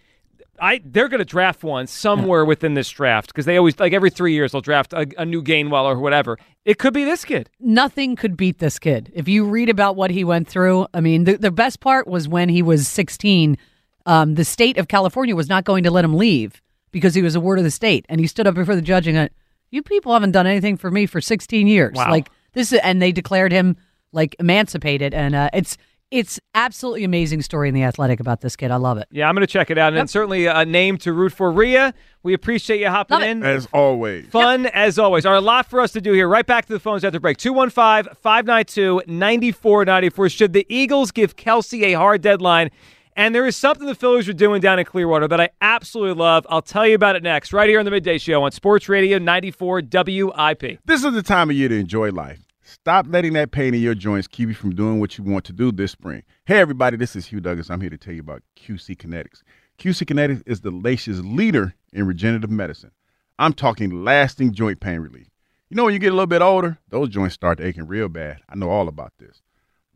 I 0.61 0.81
they're 0.85 1.09
going 1.09 1.19
to 1.19 1.25
draft 1.25 1.65
one 1.65 1.87
somewhere 1.87 2.45
within 2.45 2.75
this 2.75 2.88
draft 2.91 3.29
because 3.29 3.47
they 3.47 3.57
always 3.57 3.79
like 3.81 3.93
every 3.93 4.11
three 4.11 4.35
years 4.35 4.53
they'll 4.53 4.61
draft 4.61 4.93
a, 4.93 5.07
a 5.19 5.25
new 5.25 5.43
Gainwell 5.43 5.85
or 5.85 5.99
whatever. 5.99 6.38
It 6.65 6.79
could 6.79 6.95
be 6.95 7.05
this 7.05 7.25
kid. 7.25 7.51
Nothing 7.59 8.15
could 8.15 8.37
beat 8.37 8.59
this 8.59 8.79
kid. 8.79 9.11
If 9.15 9.29
you 9.29 9.45
read 9.45 9.69
about 9.69 9.97
what 9.97 10.11
he 10.11 10.23
went 10.23 10.47
through, 10.47 10.87
I 10.95 11.01
mean, 11.01 11.25
the, 11.25 11.37
the 11.37 11.51
best 11.51 11.81
part 11.81 12.07
was 12.07 12.29
when 12.29 12.49
he 12.49 12.62
was 12.62 12.87
16, 12.87 13.59
um, 14.07 14.35
the 14.37 14.45
state 14.45 14.79
of 14.79 14.87
California 14.87 15.35
was 15.35 15.49
not 15.49 15.65
going 15.65 15.83
to 15.85 15.91
let 15.91 16.05
him 16.05 16.15
leave 16.15 16.62
because 16.93 17.15
he 17.15 17.23
was 17.23 17.35
a 17.35 17.41
ward 17.41 17.59
of 17.59 17.65
the 17.65 17.71
state. 17.71 18.07
And 18.09 18.21
he 18.21 18.29
stood 18.29 18.47
up 18.47 18.55
before 18.55 18.77
the 18.77 18.83
judge 18.83 19.09
and 19.09 19.17
went, 19.17 19.33
You 19.71 19.83
people 19.83 20.12
haven't 20.12 20.33
done 20.33 20.47
anything 20.47 20.77
for 20.77 20.91
me 20.91 21.07
for 21.07 21.21
16 21.21 21.67
years. 21.67 21.97
Wow. 21.97 22.11
Like, 22.11 22.31
this 22.53 22.73
is, 22.73 22.79
and 22.85 23.03
they 23.03 23.11
declared 23.11 23.51
him 23.51 23.77
like 24.12 24.37
emancipated. 24.38 25.15
And 25.15 25.35
uh, 25.35 25.51
it's, 25.53 25.77
it's 26.12 26.38
absolutely 26.55 27.05
amazing 27.05 27.40
story 27.40 27.68
in 27.68 27.75
the 27.75 27.83
athletic 27.83 28.20
about 28.20 28.42
this 28.42 28.55
kid. 28.55 28.70
I 28.70 28.77
love 28.77 28.98
it. 28.98 29.09
Yeah, 29.11 29.29
I'm 29.29 29.35
going 29.35 29.46
to 29.46 29.51
check 29.53 29.70
it 29.70 29.79
out. 29.79 29.94
And 29.94 30.09
certainly 30.09 30.44
a 30.46 30.64
name 30.64 30.98
to 30.98 31.12
root 31.12 31.33
for. 31.33 31.51
Rhea, 31.51 31.94
we 32.22 32.35
appreciate 32.35 32.81
you 32.81 32.88
hopping 32.88 33.14
Love 33.14 33.22
it. 33.22 33.31
in. 33.31 33.42
As 33.42 33.66
always. 33.72 34.27
Fun 34.29 34.66
as 34.66 34.98
always. 34.98 35.25
All 35.25 35.33
right, 35.33 35.38
a 35.38 35.40
lot 35.40 35.66
for 35.68 35.81
us 35.81 35.90
to 35.92 36.01
do 36.03 36.12
here. 36.12 36.29
Right 36.29 36.46
back 36.46 36.66
to 36.66 36.72
the 36.72 36.79
phones 36.79 37.03
after 37.03 37.18
break. 37.18 37.38
215 37.38 38.14
592 38.14 39.03
9494. 39.07 40.29
Should 40.29 40.53
the 40.53 40.66
Eagles 40.68 41.11
give 41.11 41.35
Kelce 41.35 41.83
a 41.83 41.94
hard 41.94 42.20
deadline? 42.20 42.70
And 43.16 43.35
there 43.35 43.46
is 43.46 43.57
something 43.57 43.87
the 43.87 43.94
Phillies 43.94 44.29
are 44.29 44.33
doing 44.35 44.61
down 44.61 44.79
in 44.79 44.85
Clearwater 44.85 45.29
that 45.29 45.40
I 45.40 45.51
absolutely 45.61 46.14
love. 46.14 46.46
I'll 46.48 46.62
tell 46.62 46.87
you 46.87 46.94
about 46.94 47.16
it 47.16 47.22
next, 47.22 47.53
right 47.53 47.68
here 47.68 47.79
on 47.79 47.85
the 47.85 47.90
Midday 47.90 48.18
Show 48.18 48.42
on 48.42 48.53
Sports 48.53 48.88
Radio 48.88 49.18
94 49.18 49.83
WIP. 49.92 50.79
This 50.85 51.05
is 51.05 51.12
the 51.12 51.22
time 51.22 51.51
of 51.51 51.57
year 51.57 51.68
to 51.68 51.75
enjoy 51.79 52.11
life. 52.11 52.40
Stop 52.72 53.04
letting 53.11 53.35
that 53.35 53.50
pain 53.50 53.74
in 53.74 53.82
your 53.82 53.94
joints 53.94 54.26
keep 54.26 54.48
you 54.48 54.54
from 54.54 54.74
doing 54.74 54.98
what 54.98 55.18
you 55.18 55.24
want 55.24 55.44
to 55.44 55.52
do 55.52 55.70
this 55.70 55.92
spring. 55.92 56.22
Hey, 56.46 56.58
everybody, 56.58 56.96
this 56.96 57.14
is 57.14 57.26
Hugh 57.26 57.38
Douglas. 57.38 57.68
I'm 57.68 57.82
here 57.82 57.90
to 57.90 57.98
tell 57.98 58.14
you 58.14 58.22
about 58.22 58.42
QC 58.56 58.96
Kinetics. 58.96 59.42
QC 59.78 60.06
Kinetics 60.06 60.42
is 60.46 60.62
the 60.62 60.70
nation's 60.70 61.22
leader 61.22 61.74
in 61.92 62.06
regenerative 62.06 62.50
medicine. 62.50 62.90
I'm 63.38 63.52
talking 63.52 64.02
lasting 64.02 64.54
joint 64.54 64.80
pain 64.80 65.00
relief. 65.00 65.28
You 65.68 65.76
know, 65.76 65.85
when 65.85 65.92
you 65.92 65.98
get 65.98 66.12
a 66.12 66.16
little 66.16 66.26
bit 66.26 66.40
older, 66.40 66.78
those 66.88 67.11
joints 67.11 67.35
start 67.35 67.61
aching 67.61 67.87
real 67.87 68.08
bad. 68.08 68.40
I 68.48 68.56
know 68.56 68.70
all 68.70 68.88
about 68.88 69.12
this. 69.18 69.42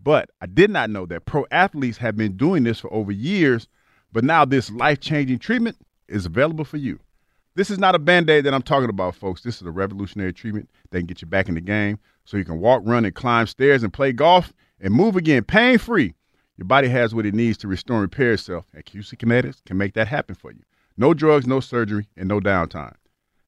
But 0.03 0.29
I 0.43 0.47
did 0.47 0.69
not 0.69 0.91
know 0.91 1.07
that 1.07 1.25
pro 1.25 1.47
athletes 1.51 1.97
have 1.97 2.15
been 2.15 2.37
doing 2.37 2.65
this 2.65 2.81
for 2.81 2.93
over 2.93 3.11
years, 3.11 3.69
but 4.13 4.23
now 4.23 4.45
this 4.45 4.71
life 4.71 5.01
changing 5.01 5.39
treatment 5.39 5.79
is 6.09 6.27
available 6.27 6.67
for 6.67 6.77
you. 6.77 7.01
This 7.57 7.71
is 7.71 7.79
not 7.79 7.95
a 7.95 7.99
band 7.99 8.29
aid 8.29 8.45
that 8.45 8.53
I'm 8.53 8.61
talking 8.61 8.91
about, 8.91 9.15
folks. 9.15 9.41
This 9.41 9.63
is 9.63 9.67
a 9.67 9.71
revolutionary 9.71 10.35
treatment 10.35 10.69
that 10.91 10.99
can 10.99 11.07
get 11.07 11.23
you 11.23 11.27
back 11.27 11.49
in 11.49 11.55
the 11.55 11.63
game 11.63 11.99
so 12.27 12.37
you 12.37 12.45
can 12.45 12.61
walk, 12.61 12.83
run, 12.85 13.07
and 13.07 13.15
climb 13.15 13.47
stairs 13.47 13.83
and 13.83 13.91
play 13.91 14.13
golf 14.13 14.53
and 14.79 14.93
move 14.93 15.17
again 15.17 15.43
pain 15.43 15.79
free. 15.79 16.13
Your 16.59 16.67
body 16.67 16.89
has 16.89 17.15
what 17.15 17.25
it 17.25 17.33
needs 17.33 17.57
to 17.59 17.69
restore 17.69 17.97
and 17.97 18.03
repair 18.03 18.33
itself, 18.33 18.67
and 18.75 18.85
QC 18.85 19.17
Kinetics 19.17 19.65
can 19.65 19.79
make 19.79 19.95
that 19.95 20.07
happen 20.07 20.35
for 20.35 20.53
you. 20.53 20.61
No 20.99 21.15
drugs, 21.15 21.47
no 21.47 21.61
surgery, 21.61 22.07
and 22.15 22.29
no 22.29 22.41
downtime. 22.41 22.95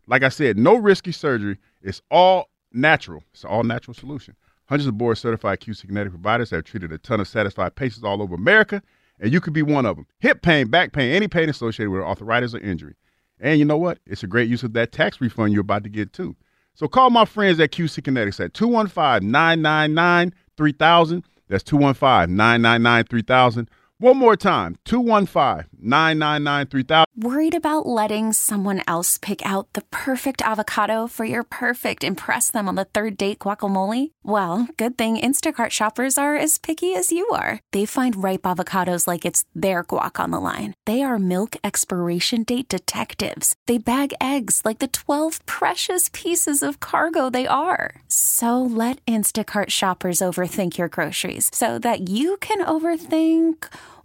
Like 0.06 0.22
I 0.22 0.30
said, 0.30 0.56
no 0.56 0.76
risky 0.76 1.12
surgery. 1.12 1.58
It's 1.82 2.00
all 2.10 2.48
natural. 2.72 3.22
It's 3.34 3.44
an 3.44 3.50
all 3.50 3.62
natural 3.62 3.92
solution. 3.92 4.36
Hundreds 4.70 4.86
of 4.86 4.96
board 4.96 5.18
certified 5.18 5.60
QC 5.60 5.86
Kinetic 5.86 6.12
providers 6.12 6.48
have 6.48 6.64
treated 6.64 6.92
a 6.92 6.98
ton 6.98 7.20
of 7.20 7.28
satisfied 7.28 7.74
patients 7.74 8.04
all 8.04 8.22
over 8.22 8.34
America, 8.34 8.82
and 9.20 9.30
you 9.30 9.42
could 9.42 9.52
be 9.52 9.62
one 9.62 9.84
of 9.84 9.96
them. 9.96 10.06
Hip 10.20 10.40
pain, 10.40 10.68
back 10.68 10.92
pain, 10.92 11.14
any 11.14 11.28
pain 11.28 11.50
associated 11.50 11.90
with 11.90 12.00
arthritis 12.00 12.54
or 12.54 12.60
injury. 12.60 12.94
And 13.40 13.58
you 13.58 13.64
know 13.64 13.76
what? 13.76 13.98
It's 14.06 14.22
a 14.22 14.26
great 14.26 14.48
use 14.48 14.62
of 14.62 14.72
that 14.72 14.92
tax 14.92 15.20
refund 15.20 15.52
you're 15.52 15.62
about 15.62 15.84
to 15.84 15.88
get 15.88 16.12
too. 16.12 16.36
So 16.74 16.86
call 16.88 17.10
my 17.10 17.24
friends 17.24 17.58
at 17.60 17.72
QC 17.72 18.02
Kinetics 18.02 18.44
at 18.44 18.54
215 18.54 19.30
999 19.30 20.32
3000. 20.56 21.24
That's 21.48 21.64
215 21.64 22.36
999 22.36 23.04
3000. 23.04 23.70
One 24.00 24.16
more 24.16 24.36
time 24.36 24.76
215 24.84 25.70
999 25.80 26.66
3000. 26.68 27.06
Worried 27.16 27.56
about 27.56 27.84
letting 27.84 28.32
someone 28.32 28.80
else 28.86 29.18
pick 29.18 29.44
out 29.44 29.72
the 29.72 29.82
perfect 29.90 30.40
avocado 30.40 31.08
for 31.08 31.24
your 31.24 31.42
perfect 31.42 32.04
impress 32.04 32.48
them 32.48 32.68
on 32.68 32.76
the 32.76 32.84
third 32.84 33.16
date 33.16 33.40
guacamole? 33.40 34.12
Well, 34.22 34.68
good 34.76 34.96
thing 34.96 35.18
Instacart 35.18 35.70
shoppers 35.70 36.16
are 36.16 36.36
as 36.36 36.58
picky 36.58 36.94
as 36.94 37.10
you 37.10 37.26
are. 37.30 37.58
They 37.72 37.86
find 37.86 38.22
ripe 38.22 38.42
avocados 38.42 39.08
like 39.08 39.24
it's 39.24 39.44
their 39.52 39.82
guac 39.82 40.22
on 40.22 40.30
the 40.30 40.38
line. 40.38 40.74
They 40.86 41.02
are 41.02 41.18
milk 41.18 41.56
expiration 41.64 42.44
date 42.44 42.68
detectives. 42.68 43.56
They 43.66 43.78
bag 43.78 44.14
eggs 44.20 44.62
like 44.64 44.78
the 44.78 44.86
12 44.86 45.44
precious 45.46 46.08
pieces 46.12 46.62
of 46.62 46.78
cargo 46.78 47.30
they 47.30 47.48
are. 47.48 47.96
So 48.06 48.62
let 48.62 49.04
Instacart 49.06 49.70
shoppers 49.70 50.20
overthink 50.20 50.78
your 50.78 50.88
groceries 50.88 51.50
so 51.52 51.80
that 51.80 52.08
you 52.08 52.36
can 52.36 52.64
overthink 52.64 53.66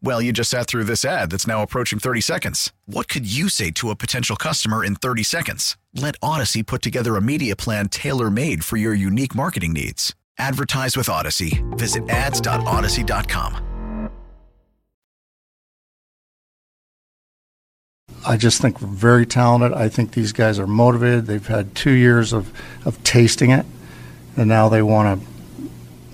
Well, 0.00 0.22
you 0.22 0.32
just 0.32 0.50
sat 0.50 0.68
through 0.68 0.84
this 0.84 1.04
ad 1.04 1.30
that's 1.30 1.46
now 1.46 1.62
approaching 1.62 1.98
30 1.98 2.20
seconds. 2.20 2.72
What 2.86 3.08
could 3.08 3.26
you 3.30 3.48
say 3.48 3.70
to 3.72 3.90
a 3.90 3.96
potential 3.96 4.36
customer 4.36 4.84
in 4.84 4.94
30 4.94 5.22
seconds? 5.24 5.76
Let 5.94 6.14
Odyssey 6.22 6.62
put 6.62 6.82
together 6.82 7.16
a 7.16 7.20
media 7.20 7.56
plan 7.56 7.88
tailor 7.88 8.30
made 8.30 8.64
for 8.64 8.76
your 8.76 8.94
unique 8.94 9.34
marketing 9.34 9.72
needs. 9.72 10.14
Advertise 10.38 10.96
with 10.96 11.08
Odyssey. 11.08 11.64
Visit 11.70 12.08
ads.odyssey.com. 12.08 13.64
I 18.26 18.36
just 18.36 18.60
think 18.60 18.80
we're 18.80 18.88
very 18.88 19.26
talented. 19.26 19.72
I 19.72 19.88
think 19.88 20.12
these 20.12 20.32
guys 20.32 20.58
are 20.58 20.66
motivated. 20.66 21.26
They've 21.26 21.46
had 21.46 21.74
two 21.74 21.92
years 21.92 22.32
of, 22.32 22.52
of 22.84 23.02
tasting 23.02 23.50
it, 23.50 23.64
and 24.36 24.48
now 24.48 24.68
they 24.68 24.82
want 24.82 25.20
to 25.20 25.26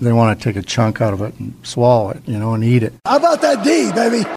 they 0.01 0.11
want 0.13 0.39
to 0.39 0.43
take 0.43 0.55
a 0.55 0.61
chunk 0.65 1.01
out 1.01 1.13
of 1.13 1.21
it 1.21 1.33
and 1.39 1.53
swallow 1.63 2.09
it, 2.11 2.21
you 2.27 2.37
know, 2.37 2.53
and 2.53 2.63
eat 2.63 2.83
it. 2.83 2.93
How 3.05 3.17
about 3.17 3.41
that 3.41 3.63
D, 3.63 3.91
baby? 3.93 4.27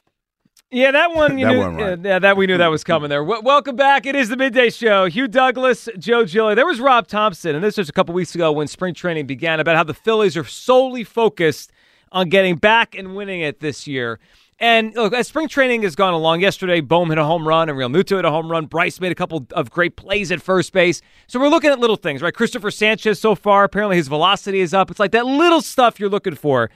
Yeah, 0.71 0.91
that 0.91 1.15
one. 1.15 1.39
You 1.39 1.47
That 1.47 1.53
knew, 1.53 1.59
one 1.61 1.77
right. 1.77 1.99
yeah, 2.03 2.19
that 2.19 2.37
we 2.37 2.47
knew 2.47 2.59
that 2.59 2.67
was 2.69 2.85
coming 2.85 3.09
there. 3.09 3.25
W- 3.25 3.41
welcome 3.43 3.75
back. 3.75 4.05
It 4.05 4.15
is 4.15 4.29
the 4.29 4.37
midday 4.37 4.69
show. 4.69 5.07
Hugh 5.07 5.27
Douglas, 5.27 5.89
Joe 5.99 6.25
Gilly. 6.27 6.55
There 6.55 6.67
was 6.67 6.79
Rob 6.79 7.07
Thomson, 7.09 7.55
and 7.55 7.65
this 7.65 7.79
was 7.79 7.89
a 7.89 7.93
couple 7.93 8.15
weeks 8.15 8.35
ago 8.35 8.53
when 8.53 8.67
spring 8.69 8.93
training 8.93 9.27
began 9.27 9.61
about 9.61 9.77
how 9.77 9.85
the 9.85 9.95
Phillies 9.95 10.37
are 10.37 10.45
solely 10.45 11.05
focused 11.05 11.73
on 12.13 12.29
getting 12.29 12.57
back 12.57 12.95
and 12.95 13.17
winning 13.17 13.41
it 13.41 13.61
this 13.61 13.87
year. 13.87 14.19
And 14.61 14.93
look, 14.97 15.15
as 15.15 15.29
spring 15.29 15.47
training 15.47 15.83
has 15.83 15.95
gone 15.95 16.15
along, 16.15 16.41
yesterday 16.41 16.81
Bohm 16.81 17.11
hit 17.11 17.19
a 17.19 17.25
home 17.25 17.47
run 17.47 17.69
and 17.69 17.79
Realmuto 17.79 18.17
hit 18.17 18.25
a 18.25 18.31
home 18.31 18.51
run. 18.51 18.67
Bryce 18.67 19.01
made 19.01 19.13
a 19.13 19.15
couple 19.15 19.47
of 19.53 19.71
great 19.71 19.97
plays 19.97 20.33
at 20.33 20.43
first 20.43 20.73
base. 20.73 21.01
So 21.29 21.39
we're 21.39 21.49
looking 21.49 21.71
at 21.71 21.79
little 21.79 21.97
things, 21.97 22.23
right? 22.23 22.35
Cristopher 22.35 22.73
Sanchez 22.73 23.21
so 23.21 23.37
far, 23.37 23.63
apparently 23.63 23.97
his 23.97 24.09
velocity 24.09 24.59
is 24.59 24.75
up. 24.75 24.91
It's 24.91 24.99
like 24.99 25.13
that 25.13 25.27
little 25.27 25.61
stuff 25.61 26.01
you're 26.01 26.09
looking 26.09 26.35
for. 26.35 26.71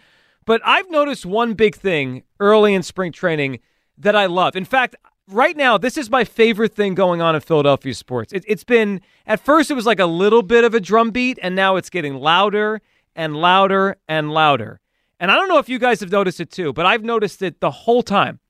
But 0.44 0.60
I've 0.64 0.90
noticed 0.90 1.26
one 1.26 1.54
big 1.54 1.74
thing 1.74 2.22
early 2.38 2.74
in 2.74 2.84
spring 2.84 3.10
training 3.10 3.58
that 3.98 4.14
I 4.14 4.26
love. 4.26 4.54
In 4.54 4.64
fact, 4.64 4.94
right 5.28 5.56
now, 5.56 5.76
this 5.76 5.96
is 5.96 6.08
my 6.08 6.22
favorite 6.22 6.74
thing 6.74 6.94
going 6.94 7.20
on 7.20 7.34
in 7.34 7.40
Philadelphia 7.40 7.94
sports. 7.94 8.32
It, 8.32 8.44
it's 8.46 8.64
been, 8.64 9.00
at 9.26 9.40
first, 9.40 9.72
it 9.72 9.74
was 9.74 9.86
like 9.86 10.00
a 10.00 10.06
little 10.06 10.42
bit 10.42 10.62
of 10.62 10.74
a 10.74 10.80
drum 10.80 11.10
beat, 11.10 11.38
and 11.42 11.56
now 11.56 11.74
it's 11.76 11.90
getting 11.90 12.14
louder 12.14 12.80
and 13.16 13.36
louder 13.36 13.96
and 14.08 14.30
louder. 14.30 14.80
And 15.22 15.30
I 15.30 15.36
don't 15.36 15.46
know 15.46 15.58
if 15.58 15.68
you 15.68 15.78
guys 15.78 16.00
have 16.00 16.10
noticed 16.10 16.40
it 16.40 16.50
too, 16.50 16.72
but 16.72 16.84
I've 16.84 17.04
noticed 17.04 17.42
it 17.42 17.60
the 17.60 17.70
whole 17.70 18.02
time. 18.02 18.40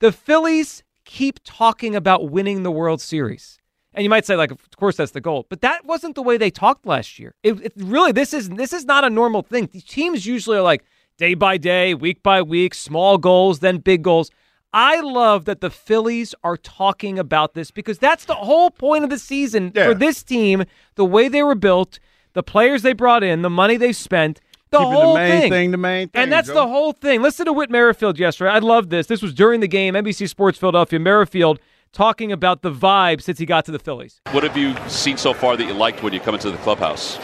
The 0.00 0.12
Phillies 0.12 0.84
keep 1.06 1.40
talking 1.42 1.96
about 1.96 2.30
winning 2.30 2.64
the 2.64 2.70
World 2.70 3.00
Series. 3.00 3.58
And 3.94 4.04
you 4.04 4.10
might 4.10 4.26
say, 4.26 4.36
like, 4.36 4.50
of 4.50 4.60
course 4.76 4.96
that's 4.96 5.12
the 5.12 5.22
goal, 5.22 5.46
but 5.48 5.62
that 5.62 5.86
wasn't 5.86 6.16
the 6.16 6.22
way 6.22 6.36
they 6.36 6.50
talked 6.50 6.84
last 6.84 7.18
year. 7.18 7.34
It, 7.42 7.58
it 7.64 7.72
really, 7.78 8.12
this 8.12 8.34
is 8.34 8.50
this 8.50 8.74
is 8.74 8.84
not 8.84 9.04
a 9.04 9.10
normal 9.10 9.40
thing. 9.40 9.68
Teams 9.68 10.26
usually 10.26 10.58
are 10.58 10.62
like 10.62 10.84
day 11.16 11.32
by 11.32 11.56
day, 11.56 11.94
week 11.94 12.22
by 12.22 12.42
week, 12.42 12.74
small 12.74 13.16
goals, 13.16 13.60
then 13.60 13.78
big 13.78 14.02
goals. 14.02 14.30
I 14.74 15.00
love 15.00 15.46
that 15.46 15.62
the 15.62 15.70
Phillies 15.70 16.34
are 16.44 16.58
talking 16.58 17.18
about 17.18 17.54
this 17.54 17.70
because 17.70 17.98
that's 17.98 18.26
the 18.26 18.34
whole 18.34 18.70
point 18.70 19.02
of 19.02 19.08
the 19.08 19.18
season 19.18 19.72
Yeah. 19.74 19.86
for 19.86 19.94
this 19.94 20.22
team. 20.22 20.64
The 20.96 21.06
way 21.06 21.28
they 21.28 21.42
were 21.42 21.54
built, 21.54 21.98
the 22.34 22.42
players 22.42 22.82
they 22.82 22.92
brought 22.92 23.24
in, 23.24 23.40
the 23.40 23.48
money 23.50 23.78
they 23.78 23.94
spent, 23.94 24.40
the 24.70 24.78
Keeping 24.78 24.92
whole 24.92 25.14
the 25.14 25.20
main 25.20 25.40
thing. 25.40 25.50
thing 25.50 25.70
the 25.70 25.76
main 25.78 26.08
thing. 26.08 26.22
And 26.22 26.32
that's 26.32 26.48
Joe. 26.48 26.54
the 26.54 26.66
whole 26.68 26.92
thing. 26.92 27.22
Listen 27.22 27.46
to 27.46 27.52
Whit 27.52 27.70
Merrifield 27.70 28.18
yesterday. 28.18 28.50
I 28.50 28.58
love 28.58 28.90
this. 28.90 29.06
This 29.06 29.22
was 29.22 29.32
during 29.34 29.60
the 29.60 29.68
game. 29.68 29.94
NBC 29.94 30.28
Sports 30.28 30.58
Philadelphia. 30.58 30.98
Merrifield 30.98 31.58
talking 31.92 32.32
about 32.32 32.62
the 32.62 32.70
vibe 32.72 33.22
since 33.22 33.38
he 33.38 33.46
got 33.46 33.64
to 33.64 33.72
the 33.72 33.78
Phillies. 33.78 34.20
What 34.32 34.42
have 34.44 34.56
you 34.56 34.74
seen 34.88 35.16
so 35.16 35.32
far 35.32 35.56
that 35.56 35.64
you 35.64 35.72
liked 35.72 36.02
when 36.02 36.12
you 36.12 36.20
come 36.20 36.34
into 36.34 36.50
the 36.50 36.58
clubhouse? 36.58 37.18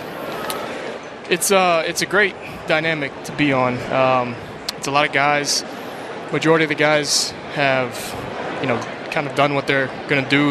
It's 1.31 1.51
uh, 1.51 1.83
it's 1.87 2.03
a 2.03 2.07
great 2.07 2.35
dynamic 2.67 3.11
to 3.25 3.33
be 3.33 3.53
on. 3.53 3.79
Um, 3.93 4.35
it's 4.77 4.87
a 4.87 4.91
lot 4.91 5.07
of 5.07 5.13
guys. 5.13 5.65
Majority 6.33 6.65
of 6.65 6.69
the 6.69 6.75
guys 6.75 7.31
have, 7.55 7.97
you 8.61 8.67
know, 8.67 8.79
kind 9.11 9.27
of 9.27 9.35
done 9.35 9.55
what 9.55 9.67
they're 9.67 9.87
going 10.09 10.23
to 10.23 10.29
do 10.29 10.51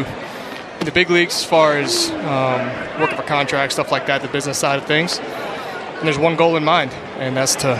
in 0.79 0.85
the 0.85 0.91
big 0.91 1.09
leagues 1.09 1.35
as 1.35 1.45
far 1.45 1.77
as 1.77 2.09
um, 2.11 2.99
working 2.99 3.17
for 3.17 3.23
contracts, 3.23 3.75
stuff 3.75 3.91
like 3.91 4.05
that, 4.07 4.21
the 4.21 4.27
business 4.29 4.57
side 4.57 4.79
of 4.79 4.85
things. 4.85 5.19
And 6.03 6.07
there's 6.09 6.19
one 6.19 6.35
goal 6.35 6.57
in 6.57 6.65
mind, 6.65 6.91
and 7.17 7.37
that's 7.37 7.55
to 7.55 7.75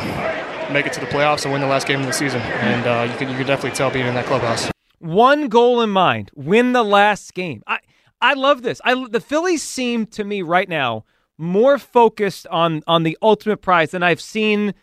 make 0.72 0.86
it 0.86 0.94
to 0.94 1.02
the 1.02 1.06
playoffs 1.08 1.44
and 1.44 1.52
win 1.52 1.60
the 1.60 1.68
last 1.68 1.86
game 1.86 2.00
of 2.00 2.06
the 2.06 2.14
season. 2.14 2.40
And 2.40 2.88
uh, 2.88 3.12
you 3.12 3.18
can 3.18 3.30
you 3.30 3.36
can 3.36 3.46
definitely 3.46 3.76
tell 3.76 3.92
being 3.92 4.08
in 4.08 4.14
that 4.14 4.26
clubhouse. 4.28 4.72
One 5.00 5.50
goal 5.50 5.82
in 5.82 5.90
mind: 5.90 6.32
win 6.34 6.72
the 6.72 6.84
last 6.84 7.34
game. 7.34 7.64
I 7.68 7.80
I 8.22 8.34
love 8.36 8.62
this. 8.62 8.80
I 8.86 9.08
the 9.10 9.20
Phillies 9.20 9.62
seem 9.62 10.06
to 10.06 10.24
me 10.24 10.42
right 10.42 10.70
now 10.70 11.04
more 11.38 11.78
focused 11.78 12.48
on 12.48 12.82
on 12.88 13.04
the 13.04 13.18
ultimate 13.22 13.58
prize 13.58 13.92
than 13.92 14.04
I've 14.04 14.22
seen. 14.22 14.74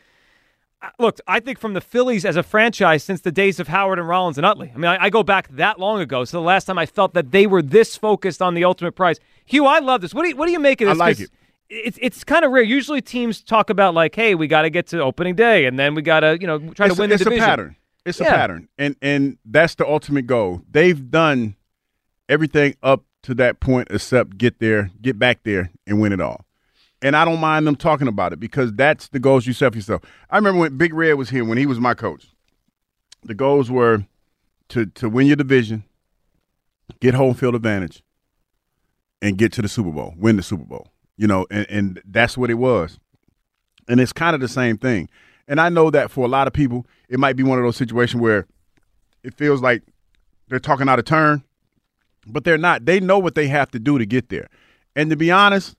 uh, 0.82 0.90
Look, 0.98 1.18
I 1.26 1.40
think 1.40 1.58
from 1.58 1.72
the 1.72 1.80
Phillies 1.80 2.26
as 2.26 2.36
a 2.36 2.42
franchise 2.42 3.02
since 3.04 3.22
the 3.22 3.32
days 3.32 3.58
of 3.58 3.68
Howard 3.68 3.98
and 3.98 4.06
Rollins 4.06 4.36
and 4.36 4.44
Utley. 4.44 4.70
I 4.74 4.76
mean, 4.76 4.84
I, 4.90 5.04
I 5.04 5.08
go 5.08 5.22
back 5.22 5.48
that 5.52 5.80
long 5.80 5.98
ago. 6.00 6.26
So 6.26 6.36
the 6.36 6.42
last 6.42 6.66
time 6.66 6.76
I 6.78 6.84
felt 6.84 7.14
that 7.14 7.30
they 7.30 7.46
were 7.46 7.62
this 7.62 7.96
focused 7.96 8.42
on 8.42 8.52
the 8.52 8.64
ultimate 8.64 8.92
prize. 8.92 9.18
Hugh, 9.46 9.64
I 9.64 9.78
love 9.78 10.02
this. 10.02 10.12
What 10.12 10.24
do 10.24 10.28
you, 10.28 10.36
what 10.36 10.44
do 10.44 10.52
you 10.52 10.58
make 10.60 10.82
of 10.82 10.88
this? 10.88 10.90
I 10.90 10.92
this? 10.92 10.98
like 10.98 11.16
'Cause 11.16 11.24
it. 11.24 11.30
It's 11.70 11.98
it's 12.02 12.24
kind 12.24 12.44
of 12.44 12.50
rare. 12.50 12.62
Usually 12.62 13.00
teams 13.00 13.42
talk 13.42 13.70
about 13.70 13.94
like, 13.94 14.14
hey, 14.14 14.34
we 14.34 14.48
got 14.48 14.62
to 14.62 14.70
get 14.70 14.88
to 14.88 15.00
opening 15.00 15.36
day, 15.36 15.66
and 15.66 15.78
then 15.78 15.94
we 15.94 16.02
got 16.02 16.20
to 16.20 16.36
you 16.40 16.46
know 16.46 16.58
try 16.58 16.86
it's 16.86 16.96
to 16.96 17.00
win 17.00 17.10
a, 17.10 17.14
it's 17.14 17.24
the 17.24 17.30
division. 17.30 17.44
a 17.44 17.48
pattern. 17.48 17.76
It's 18.04 18.20
a 18.20 18.24
pattern, 18.24 18.68
and 18.76 18.96
and 19.00 19.38
that's 19.44 19.76
the 19.76 19.86
ultimate 19.86 20.26
goal. 20.26 20.62
They've 20.70 21.10
done 21.10 21.54
everything 22.28 22.74
up 22.82 23.04
to 23.22 23.34
that 23.34 23.60
point 23.60 23.88
except 23.90 24.38
get 24.38 24.58
there, 24.58 24.90
get 25.00 25.18
back 25.18 25.44
there, 25.44 25.70
and 25.86 26.00
win 26.00 26.12
it 26.12 26.20
all. 26.20 26.44
And 27.02 27.16
I 27.16 27.24
don't 27.24 27.40
mind 27.40 27.66
them 27.66 27.76
talking 27.76 28.08
about 28.08 28.32
it 28.32 28.40
because 28.40 28.72
that's 28.74 29.08
the 29.08 29.18
goals 29.18 29.46
you 29.46 29.52
set 29.52 29.72
for 29.72 29.78
yourself. 29.78 30.02
I 30.28 30.36
remember 30.36 30.60
when 30.60 30.76
Big 30.76 30.92
Red 30.92 31.14
was 31.14 31.30
here 31.30 31.44
when 31.44 31.56
he 31.56 31.66
was 31.66 31.78
my 31.78 31.94
coach. 31.94 32.26
The 33.22 33.34
goals 33.34 33.70
were 33.70 34.06
to 34.70 34.86
to 34.86 35.08
win 35.08 35.26
your 35.26 35.36
division, 35.36 35.84
get 37.00 37.14
home 37.14 37.34
field 37.34 37.54
advantage, 37.54 38.02
and 39.22 39.36
get 39.36 39.52
to 39.52 39.62
the 39.62 39.68
Super 39.68 39.90
Bowl, 39.90 40.14
win 40.16 40.36
the 40.36 40.42
Super 40.42 40.64
Bowl. 40.64 40.88
You 41.20 41.26
know, 41.26 41.46
and, 41.50 41.66
and 41.68 42.02
that's 42.06 42.38
what 42.38 42.48
it 42.48 42.54
was. 42.54 42.98
And 43.86 44.00
it's 44.00 44.10
kind 44.10 44.34
of 44.34 44.40
the 44.40 44.48
same 44.48 44.78
thing. 44.78 45.10
And 45.46 45.60
I 45.60 45.68
know 45.68 45.90
that 45.90 46.10
for 46.10 46.24
a 46.24 46.28
lot 46.28 46.46
of 46.46 46.54
people, 46.54 46.86
it 47.10 47.18
might 47.18 47.36
be 47.36 47.42
one 47.42 47.58
of 47.58 47.64
those 47.64 47.76
situations 47.76 48.22
where 48.22 48.46
it 49.22 49.34
feels 49.34 49.60
like 49.60 49.82
they're 50.48 50.58
talking 50.58 50.88
out 50.88 50.98
of 50.98 51.04
turn, 51.04 51.44
but 52.26 52.44
they're 52.44 52.56
not. 52.56 52.86
They 52.86 53.00
know 53.00 53.18
what 53.18 53.34
they 53.34 53.48
have 53.48 53.70
to 53.72 53.78
do 53.78 53.98
to 53.98 54.06
get 54.06 54.30
there. 54.30 54.48
And 54.96 55.10
to 55.10 55.16
be 55.16 55.30
honest, 55.30 55.76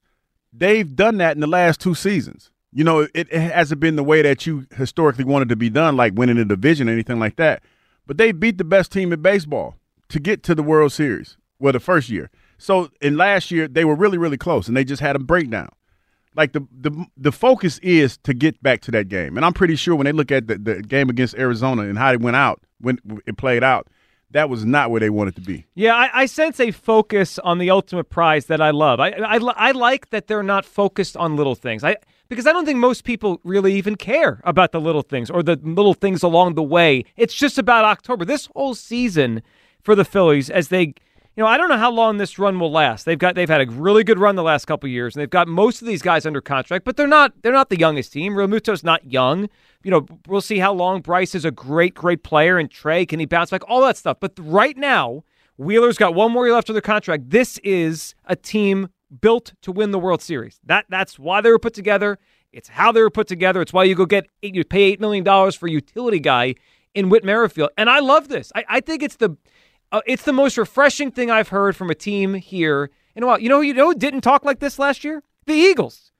they've 0.53 0.95
done 0.95 1.17
that 1.17 1.35
in 1.35 1.41
the 1.41 1.47
last 1.47 1.79
two 1.79 1.95
seasons. 1.95 2.51
You 2.71 2.83
know, 2.83 2.99
it, 2.99 3.09
it 3.15 3.51
hasn't 3.51 3.81
been 3.81 3.95
the 3.95 4.03
way 4.03 4.21
that 4.21 4.45
you 4.45 4.67
historically 4.75 5.25
wanted 5.25 5.49
to 5.49 5.55
be 5.55 5.71
done, 5.71 5.97
like 5.97 6.13
winning 6.13 6.37
a 6.37 6.45
division 6.45 6.87
or 6.87 6.91
anything 6.91 7.17
like 7.17 7.37
that. 7.37 7.63
But 8.05 8.19
they 8.19 8.31
beat 8.31 8.59
the 8.59 8.63
best 8.63 8.91
team 8.91 9.11
in 9.11 9.23
baseball 9.23 9.73
to 10.09 10.19
get 10.19 10.43
to 10.43 10.53
the 10.53 10.61
World 10.61 10.91
Series. 10.91 11.35
Well, 11.57 11.73
the 11.73 11.79
first 11.79 12.09
year. 12.09 12.29
So 12.61 12.89
in 13.01 13.17
last 13.17 13.51
year, 13.51 13.67
they 13.67 13.85
were 13.85 13.95
really, 13.95 14.17
really 14.17 14.37
close, 14.37 14.67
and 14.67 14.77
they 14.77 14.83
just 14.83 15.01
had 15.01 15.15
a 15.15 15.19
breakdown 15.19 15.69
like 16.35 16.53
the 16.53 16.65
the 16.71 17.05
the 17.17 17.31
focus 17.31 17.79
is 17.79 18.17
to 18.19 18.33
get 18.33 18.61
back 18.63 18.81
to 18.81 18.91
that 18.91 19.09
game. 19.09 19.37
And 19.37 19.45
I'm 19.45 19.53
pretty 19.53 19.75
sure 19.75 19.95
when 19.95 20.05
they 20.05 20.11
look 20.11 20.31
at 20.31 20.47
the, 20.47 20.57
the 20.57 20.81
game 20.81 21.09
against 21.09 21.35
Arizona 21.35 21.83
and 21.83 21.97
how 21.97 22.13
it 22.13 22.21
went 22.21 22.35
out, 22.35 22.61
when 22.79 22.99
it 23.25 23.37
played 23.37 23.63
out, 23.63 23.87
that 24.31 24.49
was 24.49 24.65
not 24.65 24.91
where 24.91 24.99
they 24.99 25.09
wanted 25.09 25.35
to 25.35 25.41
be. 25.41 25.65
Yeah, 25.75 25.95
I, 25.95 26.21
I 26.21 26.25
sense 26.25 26.59
a 26.59 26.71
focus 26.71 27.37
on 27.39 27.57
the 27.57 27.69
ultimate 27.69 28.09
prize 28.09 28.45
that 28.45 28.61
I 28.61 28.71
love. 28.71 28.99
I, 28.99 29.09
I 29.09 29.37
I 29.37 29.71
like 29.71 30.09
that 30.11 30.27
they're 30.27 30.43
not 30.43 30.65
focused 30.65 31.17
on 31.17 31.35
little 31.35 31.55
things. 31.55 31.83
I 31.83 31.97
because 32.29 32.47
I 32.47 32.53
don't 32.53 32.65
think 32.65 32.79
most 32.79 33.03
people 33.03 33.41
really 33.43 33.73
even 33.73 33.95
care 33.95 34.39
about 34.45 34.71
the 34.71 34.79
little 34.79 35.01
things 35.01 35.29
or 35.29 35.43
the 35.43 35.59
little 35.63 35.93
things 35.93 36.23
along 36.23 36.55
the 36.55 36.63
way. 36.63 37.03
It's 37.17 37.33
just 37.33 37.57
about 37.57 37.83
October. 37.83 38.23
This 38.23 38.47
whole 38.55 38.75
season 38.75 39.41
for 39.83 39.95
the 39.95 40.05
Phillies 40.05 40.49
as 40.49 40.69
they 40.69 40.93
you 41.35 41.43
know, 41.43 41.47
I 41.47 41.57
don't 41.57 41.69
know 41.69 41.77
how 41.77 41.91
long 41.91 42.17
this 42.17 42.37
run 42.37 42.59
will 42.59 42.71
last. 42.71 43.05
They've 43.05 43.17
got 43.17 43.35
they've 43.35 43.49
had 43.49 43.61
a 43.61 43.71
really 43.71 44.03
good 44.03 44.19
run 44.19 44.35
the 44.35 44.43
last 44.43 44.65
couple 44.65 44.89
years, 44.89 45.15
and 45.15 45.21
they've 45.21 45.29
got 45.29 45.47
most 45.47 45.81
of 45.81 45.87
these 45.87 46.01
guys 46.01 46.25
under 46.25 46.41
contract, 46.41 46.83
but 46.83 46.97
they're 46.97 47.07
not 47.07 47.33
they're 47.41 47.53
not 47.53 47.69
the 47.69 47.79
youngest 47.79 48.11
team. 48.11 48.33
Realmuto's 48.33 48.83
not 48.83 49.09
young. 49.09 49.47
You 49.83 49.91
know, 49.91 50.05
we'll 50.27 50.41
see 50.41 50.59
how 50.59 50.73
long 50.73 51.01
Bryce 51.01 51.33
is 51.33 51.45
a 51.45 51.51
great, 51.51 51.95
great 51.95 52.23
player, 52.23 52.57
and 52.57 52.69
Trea 52.69 53.05
can 53.05 53.19
he 53.19 53.25
bounce 53.25 53.49
back, 53.49 53.61
all 53.67 53.81
that 53.81 53.97
stuff. 53.97 54.17
But 54.19 54.33
right 54.39 54.75
now, 54.75 55.23
Wheeler's 55.57 55.97
got 55.97 56.13
one 56.13 56.31
more 56.31 56.45
year 56.45 56.55
left 56.55 56.69
of 56.69 56.75
their 56.75 56.81
contract. 56.81 57.29
This 57.29 57.57
is 57.59 58.13
a 58.25 58.35
team 58.35 58.89
built 59.21 59.53
to 59.61 59.71
win 59.71 59.91
the 59.91 59.99
World 59.99 60.21
Series. 60.21 60.59
That 60.65 60.85
that's 60.89 61.17
why 61.17 61.39
they 61.39 61.49
were 61.49 61.59
put 61.59 61.73
together. 61.73 62.19
It's 62.51 62.67
how 62.67 62.91
they 62.91 63.01
were 63.01 63.09
put 63.09 63.27
together. 63.27 63.61
It's 63.61 63.71
why 63.71 63.85
you 63.85 63.95
go 63.95 64.05
get 64.05 64.27
you 64.41 64.65
pay 64.65 64.83
eight 64.83 64.99
million 64.99 65.23
dollars 65.23 65.55
for 65.55 65.67
utility 65.67 66.19
guy 66.19 66.55
in 66.93 67.07
Whit 67.07 67.23
Merrifield. 67.23 67.69
And 67.77 67.89
I 67.89 67.99
love 67.99 68.27
this. 68.27 68.51
I, 68.53 68.65
I 68.67 68.79
think 68.81 69.01
it's 69.01 69.15
the 69.15 69.37
uh, 69.91 70.01
it's 70.05 70.23
the 70.23 70.33
most 70.33 70.57
refreshing 70.57 71.11
thing 71.11 71.29
I've 71.29 71.49
heard 71.49 71.75
from 71.75 71.89
a 71.89 71.95
team 71.95 72.33
here 72.35 72.89
in 73.15 73.23
a 73.23 73.27
while. 73.27 73.39
You 73.39 73.49
know, 73.49 73.61
you 73.61 73.73
know, 73.73 73.87
who 73.87 73.95
didn't 73.95 74.21
talk 74.21 74.45
like 74.45 74.59
this 74.59 74.79
last 74.79 75.03
year. 75.03 75.23
The 75.45 75.53
Eagles. 75.53 76.11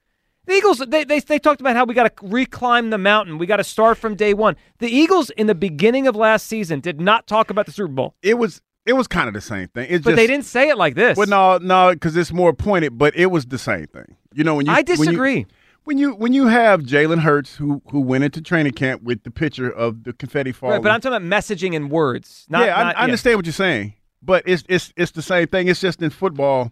The 0.45 0.53
Eagles. 0.53 0.79
They 0.79 1.03
they, 1.03 1.19
they 1.19 1.39
talked 1.39 1.61
about 1.61 1.75
how 1.75 1.85
we 1.85 1.93
got 1.93 2.15
to 2.15 2.23
reclimb 2.23 2.89
the 2.89 2.97
mountain. 2.97 3.37
We 3.37 3.45
got 3.45 3.57
to 3.57 3.63
start 3.63 3.97
from 3.97 4.15
day 4.15 4.33
one. 4.33 4.55
The 4.79 4.89
Eagles 4.89 5.29
in 5.31 5.47
the 5.47 5.55
beginning 5.55 6.07
of 6.07 6.15
last 6.15 6.47
season 6.47 6.79
did 6.79 6.99
not 6.99 7.27
talk 7.27 7.49
about 7.49 7.65
the 7.65 7.71
Super 7.71 7.93
Bowl. 7.93 8.15
It 8.21 8.37
was 8.37 8.61
it 8.85 8.93
was 8.93 9.07
kind 9.07 9.27
of 9.27 9.33
the 9.33 9.41
same 9.41 9.67
thing. 9.69 9.87
It's 9.89 10.03
but 10.03 10.11
just, 10.11 10.17
they 10.17 10.27
didn't 10.27 10.45
say 10.45 10.69
it 10.69 10.77
like 10.77 10.95
this. 10.95 11.17
Well, 11.17 11.27
no, 11.27 11.57
no, 11.59 11.93
because 11.93 12.17
it's 12.17 12.33
more 12.33 12.53
pointed. 12.53 12.97
But 12.97 13.15
it 13.15 13.27
was 13.27 13.45
the 13.45 13.59
same 13.59 13.87
thing. 13.87 14.17
You 14.33 14.43
know, 14.43 14.55
when 14.55 14.65
you 14.65 14.71
I 14.71 14.77
when 14.77 14.87
you- 14.87 14.95
disagree. 14.95 15.45
When 15.83 15.97
you 15.97 16.13
when 16.13 16.33
you 16.33 16.47
have 16.47 16.81
Jalen 16.81 17.19
Hurts 17.19 17.55
who 17.55 17.81
who 17.91 18.01
went 18.01 18.23
into 18.23 18.41
training 18.41 18.73
camp 18.73 19.03
with 19.03 19.23
the 19.23 19.31
picture 19.31 19.69
of 19.69 20.03
the 20.03 20.13
confetti 20.13 20.51
falling. 20.51 20.75
Right, 20.75 20.83
but 20.83 20.91
I'm 20.91 21.01
talking 21.01 21.17
about 21.17 21.27
messaging 21.27 21.75
and 21.75 21.89
words. 21.89 22.45
Not, 22.49 22.65
yeah, 22.65 22.77
I, 22.77 22.83
not- 22.83 22.97
I 22.97 23.03
understand 23.03 23.37
what 23.37 23.45
you're 23.45 23.53
saying, 23.53 23.93
but 24.21 24.43
it's 24.45 24.63
it's 24.69 24.93
it's 24.95 25.11
the 25.11 25.21
same 25.21 25.47
thing. 25.47 25.67
It's 25.67 25.81
just 25.81 26.01
in 26.01 26.09
football, 26.09 26.71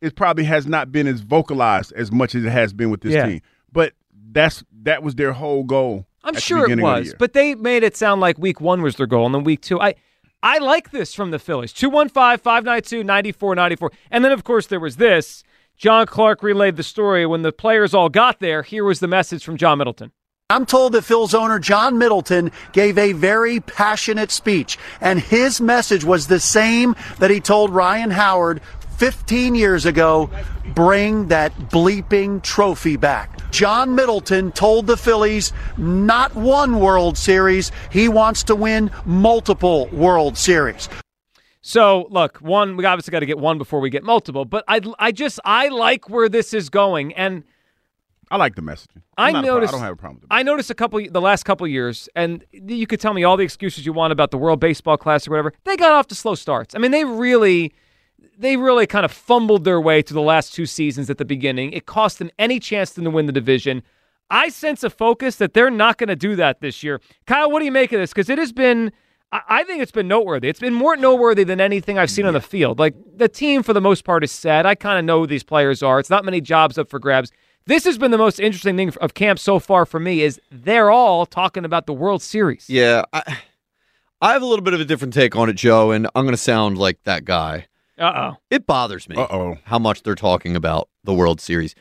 it 0.00 0.14
probably 0.16 0.44
has 0.44 0.66
not 0.66 0.92
been 0.92 1.06
as 1.06 1.20
vocalized 1.20 1.92
as 1.92 2.12
much 2.12 2.34
as 2.34 2.44
it 2.44 2.50
has 2.50 2.72
been 2.72 2.90
with 2.90 3.00
this 3.00 3.14
Yeah. 3.14 3.26
team. 3.26 3.40
But 3.72 3.94
that's 4.32 4.62
that 4.82 5.02
was 5.02 5.14
their 5.14 5.32
whole 5.32 5.64
goal. 5.64 6.06
I'm 6.22 6.34
sure 6.36 6.66
it 6.66 6.72
of 6.72 6.76
the 6.76 6.82
was, 6.82 7.14
but 7.18 7.32
they 7.32 7.54
made 7.54 7.82
it 7.82 7.96
sound 7.96 8.20
like 8.20 8.36
week 8.38 8.60
one 8.60 8.82
was 8.82 8.96
their 8.96 9.06
goal, 9.06 9.24
and 9.26 9.34
then 9.34 9.42
week 9.44 9.62
two. 9.62 9.80
I 9.80 9.94
I 10.42 10.58
like 10.58 10.90
this 10.90 11.14
from 11.14 11.30
the 11.32 11.38
Phillies. 11.38 11.72
215 11.72 12.38
592 12.38 13.04
9494. 13.04 13.92
And 14.10 14.24
then, 14.24 14.32
of 14.32 14.42
course, 14.44 14.66
there 14.68 14.80
was 14.80 14.96
this. 14.96 15.42
John 15.80 16.04
Clark 16.04 16.42
relayed 16.42 16.76
the 16.76 16.82
story. 16.82 17.24
When 17.24 17.40
the 17.40 17.52
players 17.52 17.94
all 17.94 18.10
got 18.10 18.38
there, 18.38 18.62
here 18.62 18.84
was 18.84 19.00
the 19.00 19.08
message 19.08 19.42
from 19.42 19.56
John 19.56 19.78
Middleton. 19.78 20.12
I'm 20.50 20.66
told 20.66 20.92
that 20.92 21.04
Phil's 21.06 21.32
owner, 21.32 21.58
John 21.58 21.96
Middleton, 21.96 22.52
gave 22.72 22.98
a 22.98 23.14
very 23.14 23.60
passionate 23.60 24.30
speech, 24.30 24.78
and 25.00 25.18
his 25.18 25.58
message 25.58 26.04
was 26.04 26.26
the 26.26 26.38
same 26.38 26.96
that 27.18 27.30
he 27.30 27.40
told 27.40 27.70
Ryan 27.70 28.10
Howard 28.10 28.60
15 28.98 29.54
years 29.54 29.86
ago 29.86 30.28
bring 30.74 31.28
that 31.28 31.56
bleeping 31.70 32.42
trophy 32.42 32.96
back. 32.96 33.50
John 33.50 33.94
Middleton 33.94 34.52
told 34.52 34.86
the 34.86 34.98
Phillies 34.98 35.50
not 35.78 36.34
one 36.34 36.78
World 36.78 37.16
Series, 37.16 37.72
he 37.90 38.06
wants 38.06 38.42
to 38.44 38.54
win 38.54 38.90
multiple 39.06 39.88
World 39.94 40.36
Series. 40.36 40.90
So, 41.62 42.06
look, 42.10 42.38
one, 42.38 42.76
we 42.76 42.84
obviously 42.86 43.12
got 43.12 43.20
to 43.20 43.26
get 43.26 43.38
one 43.38 43.58
before 43.58 43.80
we 43.80 43.90
get 43.90 44.02
multiple, 44.02 44.44
but 44.44 44.64
I, 44.66 44.80
I 44.98 45.12
just, 45.12 45.38
I 45.44 45.68
like 45.68 46.08
where 46.08 46.28
this 46.28 46.54
is 46.54 46.70
going. 46.70 47.12
And 47.12 47.44
I 48.30 48.36
like 48.36 48.54
the 48.54 48.62
messaging. 48.62 49.02
I 49.18 49.28
I'm 49.28 49.32
not 49.34 49.44
a 49.44 49.46
pro- 49.46 49.54
noticed. 49.54 49.74
I 49.74 49.76
don't 49.76 49.84
have 49.84 49.92
a 49.92 49.96
problem 49.96 50.20
with 50.22 50.28
I 50.30 50.42
noticed 50.42 50.70
a 50.70 50.74
couple 50.74 51.04
the 51.10 51.20
last 51.20 51.44
couple 51.44 51.66
years, 51.66 52.08
and 52.14 52.44
you 52.52 52.86
could 52.86 53.00
tell 53.00 53.12
me 53.12 53.24
all 53.24 53.36
the 53.36 53.42
excuses 53.42 53.84
you 53.84 53.92
want 53.92 54.12
about 54.12 54.30
the 54.30 54.38
World 54.38 54.60
Baseball 54.60 54.96
Classic 54.96 55.28
or 55.28 55.32
whatever. 55.32 55.52
They 55.64 55.76
got 55.76 55.92
off 55.92 56.06
to 56.08 56.14
slow 56.14 56.34
starts. 56.34 56.74
I 56.74 56.78
mean, 56.78 56.92
they 56.92 57.04
really, 57.04 57.74
they 58.38 58.56
really 58.56 58.86
kind 58.86 59.04
of 59.04 59.12
fumbled 59.12 59.64
their 59.64 59.80
way 59.80 60.00
through 60.00 60.14
the 60.14 60.22
last 60.22 60.54
two 60.54 60.64
seasons 60.64 61.10
at 61.10 61.18
the 61.18 61.24
beginning. 61.24 61.72
It 61.72 61.84
cost 61.86 62.20
them 62.20 62.30
any 62.38 62.58
chance 62.58 62.92
to 62.92 63.10
win 63.10 63.26
the 63.26 63.32
division. 63.32 63.82
I 64.30 64.48
sense 64.48 64.84
a 64.84 64.90
focus 64.90 65.36
that 65.36 65.52
they're 65.52 65.70
not 65.70 65.98
going 65.98 66.08
to 66.08 66.16
do 66.16 66.36
that 66.36 66.60
this 66.60 66.82
year. 66.82 67.00
Kyle, 67.26 67.50
what 67.50 67.58
do 67.58 67.64
you 67.64 67.72
make 67.72 67.92
of 67.92 68.00
this? 68.00 68.10
Because 68.10 68.30
it 68.30 68.38
has 68.38 68.52
been. 68.52 68.92
I- 69.32 69.42
I 69.48 69.64
think 69.64 69.82
it's 69.82 69.92
been 69.92 70.08
noteworthy. 70.08 70.48
It's 70.48 70.60
been 70.60 70.74
more 70.74 70.96
noteworthy 70.96 71.44
than 71.44 71.60
anything 71.60 71.98
I've 71.98 72.10
seen 72.10 72.26
on 72.26 72.34
the 72.34 72.40
field. 72.40 72.78
Like 72.78 72.94
the 73.16 73.28
team, 73.28 73.62
for 73.62 73.72
the 73.72 73.80
most 73.80 74.04
part, 74.04 74.24
is 74.24 74.32
set. 74.32 74.66
I 74.66 74.74
kind 74.74 74.98
of 74.98 75.04
know 75.04 75.20
who 75.20 75.26
these 75.26 75.44
players 75.44 75.82
are. 75.82 76.00
It's 76.00 76.10
not 76.10 76.24
many 76.24 76.40
jobs 76.40 76.78
up 76.78 76.88
for 76.90 76.98
grabs. 76.98 77.30
This 77.66 77.84
has 77.84 77.98
been 77.98 78.10
the 78.10 78.18
most 78.18 78.40
interesting 78.40 78.76
thing 78.76 78.92
of 79.00 79.14
camp 79.14 79.38
so 79.38 79.58
far 79.58 79.86
for 79.86 80.00
me. 80.00 80.22
Is 80.22 80.40
they're 80.50 80.90
all 80.90 81.26
talking 81.26 81.64
about 81.64 81.86
the 81.86 81.92
World 81.92 82.22
Series. 82.22 82.68
Yeah, 82.68 83.04
I, 83.12 83.38
I 84.20 84.32
have 84.32 84.42
a 84.42 84.46
little 84.46 84.64
bit 84.64 84.74
of 84.74 84.80
a 84.80 84.84
different 84.84 85.14
take 85.14 85.36
on 85.36 85.48
it, 85.48 85.54
Joe, 85.56 85.92
and 85.92 86.06
I'm 86.14 86.24
going 86.24 86.32
to 86.32 86.36
sound 86.36 86.78
like 86.78 87.02
that 87.04 87.24
guy. 87.24 87.66
Uh 87.98 88.12
oh. 88.32 88.36
It 88.50 88.66
bothers 88.66 89.08
me 89.08 89.16
Uh-oh. 89.16 89.58
how 89.64 89.78
much 89.78 90.02
they're 90.02 90.14
talking 90.14 90.56
about 90.56 90.88
the 91.04 91.12
World 91.14 91.40
Series. 91.40 91.74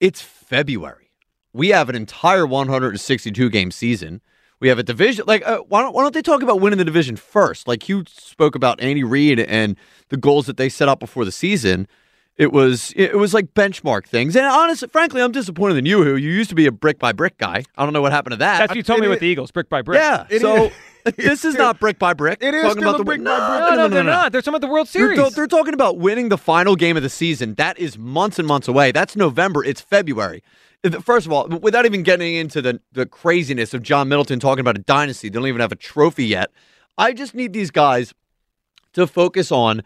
It's 0.00 0.20
February. 0.20 1.10
We 1.54 1.70
have 1.70 1.88
an 1.88 1.96
entire 1.96 2.46
162 2.46 3.48
game 3.50 3.70
season. 3.70 4.20
We 4.62 4.68
have 4.68 4.78
a 4.78 4.84
division. 4.84 5.24
Like, 5.26 5.44
uh, 5.44 5.58
why 5.68 5.82
don't 5.82 5.92
why 5.92 6.02
don't 6.02 6.14
they 6.14 6.22
talk 6.22 6.40
about 6.40 6.60
winning 6.60 6.78
the 6.78 6.84
division 6.84 7.16
first? 7.16 7.66
Like 7.66 7.88
you 7.88 8.04
spoke 8.06 8.54
about 8.54 8.80
Andy 8.80 9.02
Reid 9.02 9.40
and 9.40 9.76
the 10.08 10.16
goals 10.16 10.46
that 10.46 10.56
they 10.56 10.68
set 10.68 10.88
up 10.88 11.00
before 11.00 11.24
the 11.24 11.32
season. 11.32 11.88
It 12.36 12.52
was 12.52 12.92
it 12.94 13.18
was 13.18 13.34
like 13.34 13.54
benchmark 13.54 14.06
things. 14.06 14.36
And 14.36 14.46
honestly, 14.46 14.86
frankly, 14.86 15.20
I'm 15.20 15.32
disappointed 15.32 15.78
in 15.78 15.86
you, 15.86 16.04
who 16.04 16.14
you 16.14 16.30
used 16.30 16.48
to 16.50 16.54
be 16.54 16.66
a 16.66 16.70
brick 16.70 17.00
by 17.00 17.10
brick 17.10 17.38
guy. 17.38 17.64
I 17.76 17.82
don't 17.84 17.92
know 17.92 18.00
what 18.00 18.12
happened 18.12 18.34
to 18.34 18.36
that. 18.36 18.58
That's 18.58 18.70
what 18.70 18.76
you 18.76 18.84
told 18.84 19.00
me 19.00 19.08
with 19.08 19.18
the 19.18 19.26
Eagles, 19.26 19.50
brick 19.50 19.68
by 19.68 19.82
brick. 19.82 19.98
Yeah. 19.98 20.28
It 20.30 20.42
so 20.42 20.66
is. 20.66 20.72
this 21.16 21.44
is 21.44 21.56
not 21.56 21.80
brick 21.80 21.98
by 21.98 22.14
brick. 22.14 22.38
It 22.40 22.54
is 22.54 22.62
Talking 22.62 22.84
about 22.84 22.98
the 22.98 23.04
brick 23.04 23.18
by 23.18 23.24
no, 23.24 23.38
brick. 23.38 23.48
No, 23.48 23.70
No, 23.70 23.74
no, 23.74 23.88
they're 23.88 24.04
no, 24.04 24.10
no. 24.10 24.16
not. 24.16 24.30
They're 24.30 24.42
talking 24.42 24.54
about 24.54 24.66
the 24.68 24.72
World 24.72 24.86
They're, 24.86 25.16
Series. 25.16 25.34
they're 25.34 25.48
talking 25.48 25.74
about 25.74 25.98
winning 25.98 26.28
the 26.28 26.38
final 26.38 26.76
game 26.76 26.96
of 26.96 27.02
the 27.02 27.10
season. 27.10 27.54
That 27.54 27.80
is 27.80 27.98
months 27.98 28.38
and 28.38 28.46
months 28.46 28.68
away. 28.68 28.92
That's 28.92 29.16
November. 29.16 29.64
It's 29.64 29.80
February. 29.80 30.44
First 31.02 31.26
of 31.26 31.32
all, 31.32 31.46
without 31.48 31.86
even 31.86 32.02
getting 32.02 32.34
into 32.34 32.60
the, 32.60 32.80
the 32.90 33.06
craziness 33.06 33.72
of 33.72 33.82
John 33.82 34.08
Middleton 34.08 34.40
talking 34.40 34.60
about 34.60 34.76
a 34.76 34.80
dynasty, 34.80 35.28
they 35.28 35.38
don't 35.38 35.46
even 35.46 35.60
have 35.60 35.70
a 35.70 35.76
trophy 35.76 36.26
yet. 36.26 36.50
I 36.98 37.12
just 37.12 37.34
need 37.34 37.52
these 37.52 37.70
guys 37.70 38.14
to 38.94 39.06
focus 39.06 39.52
on 39.52 39.82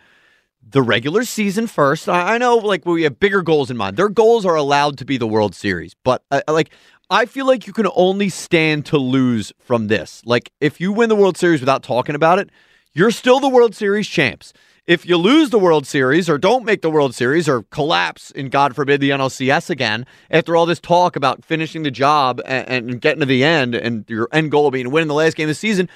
the 0.69 0.83
regular 0.83 1.25
season 1.25 1.67
first. 1.67 2.09
I, 2.09 2.35
I 2.35 2.39
know, 2.39 2.57
like, 2.57 2.87
we 2.87 3.03
have 3.03 3.21
bigger 3.21 3.43
goals 3.43 3.71
in 3.71 3.77
mind. 3.77 3.97
Their 3.97 4.09
goals 4.09 4.47
are 4.47 4.57
allowed 4.57 4.97
to 4.99 5.05
be 5.05 5.19
the 5.19 5.27
World 5.27 5.55
Series, 5.55 5.95
but 6.03 6.23
uh, 6.31 6.41
like, 6.49 6.71
I 7.11 7.27
feel 7.27 7.47
like 7.47 7.67
you 7.67 7.73
can 7.73 7.89
only 7.95 8.31
stand 8.31 8.87
to 8.87 8.99
lose 8.99 9.53
from 9.59 9.89
this. 9.89 10.23
Like, 10.25 10.51
if 10.61 10.81
you 10.81 10.93
win 10.93 11.09
the 11.09 11.15
World 11.15 11.37
Series 11.37 11.61
without 11.61 11.83
talking 11.83 12.15
about 12.15 12.39
it, 12.39 12.51
you're 12.95 13.11
still 13.11 13.39
the 13.39 13.49
World 13.49 13.75
Series 13.75 14.09
champs. 14.09 14.53
If 14.87 15.05
you 15.05 15.17
lose 15.17 15.51
the 15.51 15.59
World 15.59 15.85
Series 15.85 16.31
or 16.31 16.39
don't 16.39 16.65
make 16.65 16.81
the 16.81 16.91
World 16.91 17.13
Series 17.13 17.49
or 17.49 17.65
collapse 17.65 18.31
in, 18.31 18.51
God 18.51 18.77
forbid, 18.77 19.01
the 19.01 19.11
NLCS 19.11 19.69
again, 19.69 20.07
after 20.31 20.55
all 20.55 20.65
this 20.65 20.79
talk 20.79 21.17
about 21.17 21.45
finishing 21.45 21.83
the 21.83 21.91
job 21.91 22.41
and, 22.47 22.89
and 22.89 23.01
getting 23.01 23.19
to 23.19 23.27
the 23.27 23.43
end 23.43 23.75
and 23.75 24.05
your 24.09 24.29
end 24.33 24.53
goal 24.53 24.71
being 24.71 24.93
winning 24.93 25.09
the 25.09 25.15
last 25.15 25.37
game 25.37 25.47
of 25.47 25.51
the 25.51 25.55
season, 25.55 25.89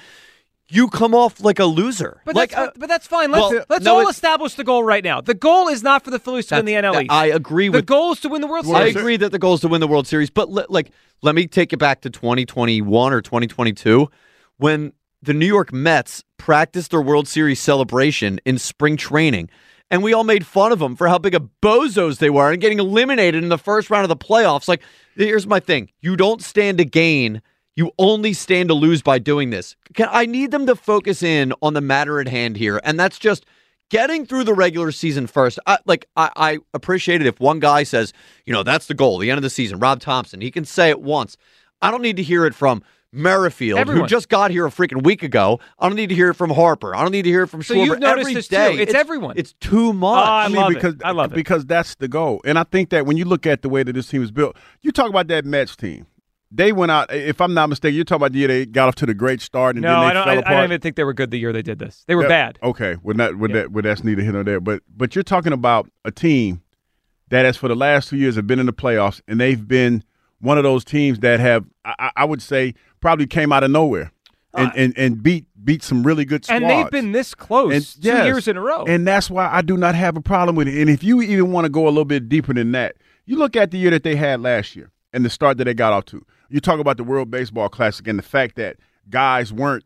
you 0.67 0.89
come 0.89 1.15
off 1.15 1.41
like 1.41 1.59
a 1.59 1.65
loser. 1.65 2.21
But 2.25 2.35
like, 2.35 2.51
that's, 2.51 2.67
uh, 2.67 2.79
but 2.79 2.89
that's 2.89 3.07
fine. 3.07 3.31
Let's 3.31 3.53
well, 3.53 3.65
let's 3.69 3.85
no, 3.85 3.99
all 3.99 4.09
establish 4.09 4.55
the 4.55 4.63
goal 4.65 4.83
right 4.83 5.03
now. 5.03 5.21
The 5.21 5.35
goal 5.35 5.69
is 5.69 5.83
not 5.83 6.03
for 6.03 6.11
the 6.11 6.19
Phillies 6.19 6.47
to 6.47 6.55
win 6.55 6.65
the 6.65 6.73
NL 6.73 7.03
East. 7.03 7.11
I 7.11 7.27
agree 7.27 7.69
with 7.69 7.81
the 7.81 7.85
goal 7.85 8.11
is 8.11 8.19
to 8.21 8.29
win 8.29 8.41
the 8.41 8.47
World 8.47 8.65
Series. 8.65 8.95
I 8.95 8.99
agree 8.99 9.15
that 9.17 9.31
the 9.31 9.39
goal 9.39 9.53
is 9.53 9.61
to 9.61 9.69
win 9.69 9.79
the 9.79 9.87
World 9.87 10.05
Series, 10.05 10.29
but 10.29 10.49
le- 10.49 10.65
like, 10.67 10.91
let 11.21 11.33
me 11.33 11.47
take 11.47 11.71
you 11.71 11.77
back 11.77 12.01
to 12.01 12.09
2021 12.09 13.13
or 13.13 13.21
2022 13.21 14.09
when 14.57 14.91
the 15.21 15.33
New 15.33 15.45
York 15.45 15.71
Mets 15.71 16.23
practiced 16.41 16.89
their 16.89 17.03
World 17.03 17.27
Series 17.27 17.59
celebration 17.59 18.39
in 18.45 18.57
spring 18.57 18.97
training. 18.97 19.47
And 19.91 20.01
we 20.01 20.11
all 20.11 20.23
made 20.23 20.43
fun 20.43 20.71
of 20.71 20.79
them 20.79 20.95
for 20.95 21.07
how 21.07 21.19
big 21.19 21.35
of 21.35 21.47
bozos 21.61 22.17
they 22.17 22.31
were 22.31 22.51
and 22.51 22.59
getting 22.59 22.79
eliminated 22.79 23.43
in 23.43 23.49
the 23.49 23.59
first 23.59 23.91
round 23.91 24.05
of 24.05 24.09
the 24.09 24.15
playoffs. 24.15 24.67
Like, 24.67 24.81
here's 25.15 25.45
my 25.45 25.59
thing 25.59 25.89
you 26.01 26.15
don't 26.15 26.41
stand 26.41 26.79
to 26.79 26.85
gain, 26.85 27.43
you 27.75 27.91
only 27.99 28.33
stand 28.33 28.69
to 28.69 28.73
lose 28.73 29.03
by 29.03 29.19
doing 29.19 29.51
this. 29.51 29.75
Can, 29.93 30.09
I 30.11 30.25
need 30.25 30.49
them 30.49 30.65
to 30.65 30.75
focus 30.75 31.21
in 31.21 31.53
on 31.61 31.75
the 31.75 31.81
matter 31.81 32.19
at 32.19 32.27
hand 32.27 32.57
here. 32.57 32.81
And 32.83 32.99
that's 32.99 33.19
just 33.19 33.45
getting 33.91 34.25
through 34.25 34.45
the 34.45 34.55
regular 34.55 34.91
season 34.91 35.27
first. 35.27 35.59
I, 35.67 35.77
like 35.85 36.07
I, 36.15 36.31
I 36.35 36.57
appreciate 36.73 37.21
it 37.21 37.27
if 37.27 37.39
one 37.39 37.59
guy 37.59 37.83
says, 37.83 38.13
you 38.47 38.53
know, 38.53 38.63
that's 38.63 38.87
the 38.87 38.95
goal, 38.95 39.19
the 39.19 39.29
end 39.29 39.37
of 39.37 39.43
the 39.43 39.49
season. 39.51 39.77
Rob 39.77 39.99
Thomson, 39.99 40.41
he 40.41 40.49
can 40.49 40.65
say 40.65 40.89
it 40.89 41.01
once. 41.01 41.37
I 41.83 41.91
don't 41.91 42.01
need 42.01 42.17
to 42.17 42.23
hear 42.23 42.47
it 42.47 42.55
from 42.55 42.81
Merrifield, 43.13 43.77
Everyone. 43.79 44.03
who 44.05 44.07
just 44.07 44.29
got 44.29 44.51
here 44.51 44.65
a 44.65 44.69
freaking 44.69 45.03
week 45.03 45.21
ago. 45.21 45.59
I 45.77 45.87
don't 45.89 45.97
need 45.97 46.09
to 46.09 46.15
hear 46.15 46.29
it 46.29 46.35
from 46.35 46.49
Harper. 46.49 46.95
I 46.95 47.01
don't 47.01 47.11
need 47.11 47.23
to 47.23 47.29
hear 47.29 47.43
it 47.43 47.47
from 47.47 47.61
So 47.61 47.73
Schwarber. 47.75 47.85
you've 47.85 47.99
noticed 47.99 48.21
Every 48.21 48.33
this 48.35 48.47
too. 48.47 48.55
day. 48.55 48.73
It's 48.77 48.93
everyone. 48.93 49.37
It's 49.37 49.53
too 49.53 49.89
oh, 49.89 49.93
much. 49.93 50.25
Oh, 50.27 50.31
I 50.31 50.45
I 50.45 50.47
mean, 50.47 50.55
love 50.57 50.71
it. 50.71 50.75
because 50.75 50.95
I 51.03 51.11
love 51.11 51.31
it. 51.33 51.35
because 51.35 51.65
that's 51.65 51.95
the 51.95 52.07
goal, 52.07 52.41
and 52.45 52.57
I 52.57 52.63
think 52.63 52.89
that 52.91 53.05
when 53.05 53.17
you 53.17 53.25
look 53.25 53.45
at 53.45 53.61
the 53.63 53.69
way 53.69 53.83
that 53.83 53.93
this 53.93 54.07
team 54.07 54.23
is 54.23 54.31
built, 54.31 54.55
you 54.81 54.91
talk 54.91 55.09
about 55.09 55.27
that 55.27 55.43
Mets 55.45 55.75
team. 55.75 56.07
They 56.53 56.71
went 56.73 56.91
out. 56.91 57.13
If 57.13 57.39
I'm 57.39 57.53
not 57.53 57.67
mistaken, 57.69 57.95
you're 57.95 58.03
talking 58.03 58.21
about 58.23 58.31
the 58.33 58.39
year 58.39 58.47
they 58.49 58.65
got 58.65 58.89
off 58.89 58.95
to 58.95 59.05
the 59.05 59.13
great 59.13 59.39
start 59.41 59.75
and 59.77 59.83
no, 59.83 59.89
then 59.91 59.99
they 60.01 60.05
I 60.07 60.13
don't. 60.13 60.23
fell 60.25 60.43
I, 60.45 60.53
I 60.53 60.57
don't 60.57 60.65
even 60.65 60.81
think 60.81 60.95
they 60.97 61.03
were 61.05 61.13
good 61.13 61.31
the 61.31 61.37
year 61.39 61.53
they 61.53 61.61
did 61.61 61.79
this. 61.79 62.03
They 62.07 62.15
were 62.15 62.23
Yeah, 62.23 62.27
bad. 62.27 62.59
Okay, 62.63 62.97
well, 63.01 63.15
not, 63.15 63.37
well, 63.37 63.49
that, 63.51 63.71
well, 63.71 63.81
that's 63.83 64.03
neither 64.03 64.21
here 64.21 64.33
nor 64.33 64.43
there. 64.43 64.59
But 64.59 64.83
but 64.93 65.15
you're 65.15 65.23
talking 65.23 65.53
about 65.53 65.89
a 66.03 66.11
team 66.11 66.61
that 67.29 67.45
has 67.45 67.55
for 67.55 67.69
the 67.69 67.75
last 67.75 68.09
two 68.09 68.17
years 68.17 68.35
have 68.35 68.47
been 68.47 68.59
in 68.59 68.65
the 68.65 68.73
playoffs, 68.73 69.21
and 69.29 69.39
they've 69.39 69.65
been 69.65 70.03
one 70.41 70.57
of 70.57 70.63
those 70.63 70.83
teams 70.83 71.19
that 71.19 71.39
have, 71.39 71.65
I, 71.85 72.11
I- 72.17 72.25
would 72.25 72.41
say, 72.41 72.73
probably 72.99 73.27
came 73.27 73.51
out 73.53 73.63
of 73.63 73.71
nowhere 73.71 74.11
and, 74.53 74.71
and, 74.75 74.97
and 74.97 75.23
beat 75.23 75.45
beat 75.63 75.81
some 75.83 76.03
really 76.03 76.25
good 76.25 76.43
squads. 76.43 76.63
Uh, 76.63 76.67
And 76.67 76.83
they've 76.85 76.91
been 76.91 77.11
this 77.13 77.33
close 77.35 77.73
And- 77.73 78.03
two 78.03 78.09
yes. 78.09 78.25
years 78.25 78.47
in 78.47 78.57
a 78.57 78.61
row. 78.61 78.83
And 78.85 79.07
that's 79.07 79.29
why 79.29 79.47
I 79.51 79.61
do 79.61 79.77
not 79.77 79.95
have 79.95 80.17
a 80.17 80.21
problem 80.21 80.55
with 80.55 80.67
it. 80.67 80.79
And 80.81 80.89
if 80.89 81.03
you 81.03 81.21
even 81.21 81.51
want 81.51 81.65
to 81.65 81.69
go 81.69 81.85
a 81.85 81.89
little 81.89 82.03
bit 82.05 82.27
deeper 82.27 82.53
than 82.53 82.71
that, 82.73 82.95
you 83.25 83.37
look 83.37 83.55
at 83.55 83.71
the 83.71 83.77
year 83.77 83.91
that 83.91 84.03
they 84.03 84.15
had 84.15 84.41
last 84.41 84.75
year 84.75 84.91
and 85.13 85.23
the 85.23 85.29
start 85.29 85.57
that 85.57 85.65
they 85.65 85.73
got 85.73 85.93
off 85.93 86.05
to. 86.05 86.25
You 86.49 86.59
talk 86.59 86.79
about 86.79 86.97
the 86.97 87.03
World 87.03 87.29
Baseball 87.31 87.69
Classic 87.69 88.05
and 88.07 88.17
the 88.19 88.23
fact 88.23 88.55
that 88.55 88.77
guys 89.09 89.53
weren't 89.53 89.85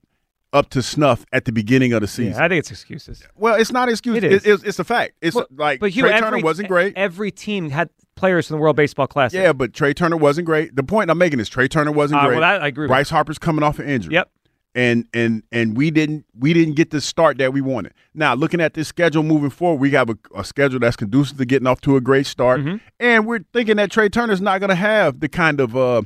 up 0.54 0.70
to 0.70 0.82
snuff 0.82 1.26
at 1.34 1.44
the 1.46 1.52
beginning 1.52 1.92
of 1.92 2.00
the 2.02 2.08
season. 2.08 2.34
yeah, 2.34 2.46
I 2.46 2.48
think 2.48 2.60
it's 2.60 2.72
excuses. 2.72 3.22
Well, 3.36 3.56
it's 3.56 3.72
not 3.74 3.90
excuses. 3.90 4.24
excuse. 4.24 4.44
It 4.46 4.48
It 4.48 4.50
is. 4.54 4.60
it's, 4.62 4.64
it's 4.70 4.80
a 4.80 4.84
fact. 4.86 5.14
It's 5.22 5.36
Well, 5.36 5.48
like 5.56 5.82
but 5.82 5.90
Hugh, 5.92 6.04
Trea 6.04 6.14
every, 6.14 6.30
Turner 6.40 6.44
wasn't 6.44 6.70
great. 6.70 6.94
Every 6.96 7.30
team 7.32 7.70
had 7.70 7.90
players 8.16 8.48
from 8.48 8.58
the 8.58 8.62
World 8.62 8.76
Baseball 8.76 9.08
Classic. 9.08 9.38
Yeah, 9.40 9.54
but 9.54 9.74
Trea 9.74 9.94
Turner 9.94 10.18
wasn't 10.18 10.46
great. 10.46 10.76
The 10.76 10.84
point 10.84 11.10
I'm 11.12 11.18
making 11.18 11.40
is 11.40 11.50
Trea 11.50 11.68
Turner 11.68 11.92
wasn't 11.92 12.22
Uh, 12.22 12.28
great. 12.28 12.40
well, 12.40 12.42
that 12.42 12.62
I 12.62 12.68
agree. 12.68 12.88
Bryce 12.88 13.10
Harper's 13.10 13.38
coming 13.38 13.64
off 13.64 13.80
an 13.80 13.88
injury. 13.88 14.14
Yep. 14.16 14.30
And 14.74 15.08
and 15.14 15.44
and 15.54 15.78
we 15.78 15.90
didn't 15.90 16.26
we 16.38 16.54
didn't 16.54 16.74
get 16.76 16.92
the 16.92 17.00
start 17.00 17.38
that 17.38 17.54
we 17.54 17.62
wanted. 17.62 17.94
Now 18.14 18.34
looking 18.34 18.60
at 18.60 18.74
this 18.74 18.90
schedule 18.90 19.24
moving 19.24 19.50
forward, 19.50 19.80
we 19.80 19.92
have 19.92 20.10
a, 20.10 20.18
a 20.36 20.44
schedule 20.44 20.80
that's 20.80 20.98
conducive 20.98 21.38
to 21.38 21.46
getting 21.46 21.66
off 21.66 21.80
to 21.82 21.96
a 21.96 22.02
great 22.02 22.26
start, 22.26 22.60
Mm-hmm. 22.60 22.78
and 23.00 23.26
we're 23.26 23.46
thinking 23.54 23.78
that 23.78 23.90
Trea 23.92 24.10
Turner's 24.10 24.42
not 24.42 24.60
going 24.60 24.70
to 24.70 24.76
have 24.76 25.22
the 25.22 25.30
kind 25.30 25.62
of 25.62 25.78
uh, 25.78 26.02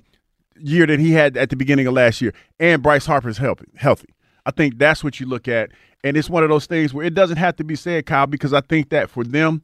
year 0.60 0.86
that 0.86 1.00
he 1.00 1.14
had 1.14 1.36
at 1.36 1.50
the 1.50 1.56
beginning 1.56 1.88
of 1.88 1.96
last 1.96 2.22
year, 2.22 2.32
and 2.60 2.84
Bryce 2.84 3.08
Harper's 3.08 3.40
healthy. 3.40 3.66
Healthy. 3.76 4.10
I 4.46 4.52
think 4.52 4.78
that's 4.78 5.04
what 5.04 5.20
you 5.20 5.26
look 5.26 5.48
at, 5.48 5.72
and 6.04 6.16
it's 6.16 6.30
one 6.30 6.44
of 6.44 6.50
those 6.50 6.68
things 6.68 6.94
where 6.94 7.04
it 7.06 7.16
doesn't 7.16 7.38
have 7.38 7.56
to 7.56 7.64
be 7.64 7.76
said, 7.76 8.06
Kyle, 8.06 8.28
because 8.28 8.54
I 8.54 8.62
think 8.62 8.90
that 8.90 9.10
for 9.10 9.24
them, 9.24 9.64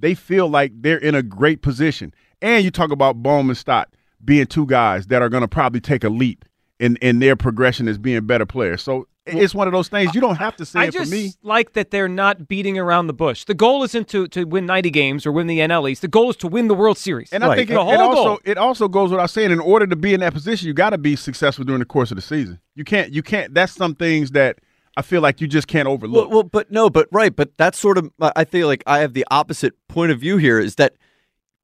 they 0.00 0.14
feel 0.14 0.48
like 0.48 0.72
they're 0.74 0.98
in 0.98 1.14
a 1.14 1.22
great 1.22 1.62
position. 1.62 2.14
And 2.42 2.64
you 2.64 2.70
talk 2.70 2.90
about 2.90 3.22
Bowman 3.22 3.50
and 3.50 3.56
Stott. 3.56 3.88
being 4.24 4.46
two 4.46 4.66
guys 4.66 5.06
that 5.08 5.22
are 5.22 5.28
going 5.28 5.42
to 5.42 5.48
probably 5.48 5.80
take 5.80 6.04
a 6.04 6.08
leap 6.08 6.44
in 6.78 6.96
in 6.96 7.18
their 7.18 7.36
progression 7.36 7.88
as 7.88 7.98
being 7.98 8.26
better 8.26 8.46
players. 8.46 8.82
So 8.82 9.06
it's 9.26 9.54
one 9.54 9.68
of 9.68 9.72
those 9.72 9.88
things 9.88 10.14
you 10.14 10.20
don't 10.20 10.36
have 10.36 10.56
to 10.56 10.64
say 10.64 10.80
I 10.80 10.84
it 10.86 10.92
just 10.92 11.10
for 11.10 11.16
me. 11.16 11.32
like 11.42 11.74
that 11.74 11.90
they're 11.90 12.08
not 12.08 12.48
beating 12.48 12.78
around 12.78 13.06
the 13.06 13.12
bush. 13.12 13.44
The 13.44 13.54
goal 13.54 13.82
isn't 13.84 14.08
to, 14.08 14.26
to 14.28 14.44
win 14.44 14.66
90 14.66 14.90
games 14.90 15.26
or 15.26 15.32
win 15.32 15.46
the 15.46 15.58
NL 15.58 15.90
East. 15.90 16.02
The 16.02 16.08
goal 16.08 16.30
is 16.30 16.36
to 16.36 16.48
win 16.48 16.68
the 16.68 16.74
World 16.74 16.98
Series. 16.98 17.32
And 17.32 17.44
I 17.44 17.54
think 17.54 17.70
it, 17.70 17.74
the 17.74 17.84
whole 17.84 17.92
it 17.92 18.00
also 18.00 18.24
goal. 18.24 18.38
it 18.44 18.58
also 18.58 18.88
goes 18.88 19.10
without 19.10 19.30
saying. 19.30 19.50
In 19.50 19.60
order 19.60 19.86
to 19.86 19.96
be 19.96 20.14
in 20.14 20.20
that 20.20 20.32
position, 20.32 20.66
you 20.66 20.74
got 20.74 20.90
to 20.90 20.98
be 20.98 21.16
successful 21.16 21.64
during 21.64 21.80
the 21.80 21.84
course 21.84 22.10
of 22.10 22.16
the 22.16 22.22
season. 22.22 22.60
You 22.74 22.84
can't 22.84 23.12
you 23.12 23.22
can't. 23.22 23.52
That's 23.54 23.72
some 23.72 23.94
things 23.94 24.30
that 24.32 24.58
I 24.96 25.02
feel 25.02 25.20
like 25.20 25.40
you 25.40 25.46
just 25.46 25.66
can't 25.68 25.86
overlook. 25.88 26.28
Well, 26.28 26.38
well, 26.38 26.42
but 26.42 26.70
no, 26.70 26.90
but 26.90 27.08
right, 27.12 27.34
but 27.34 27.56
that's 27.56 27.78
sort 27.78 27.96
of. 27.98 28.10
I 28.20 28.44
feel 28.44 28.66
like 28.66 28.82
I 28.86 28.98
have 28.98 29.14
the 29.14 29.24
opposite 29.30 29.74
point 29.88 30.12
of 30.12 30.18
view 30.20 30.36
here. 30.36 30.58
Is 30.58 30.74
that 30.76 30.94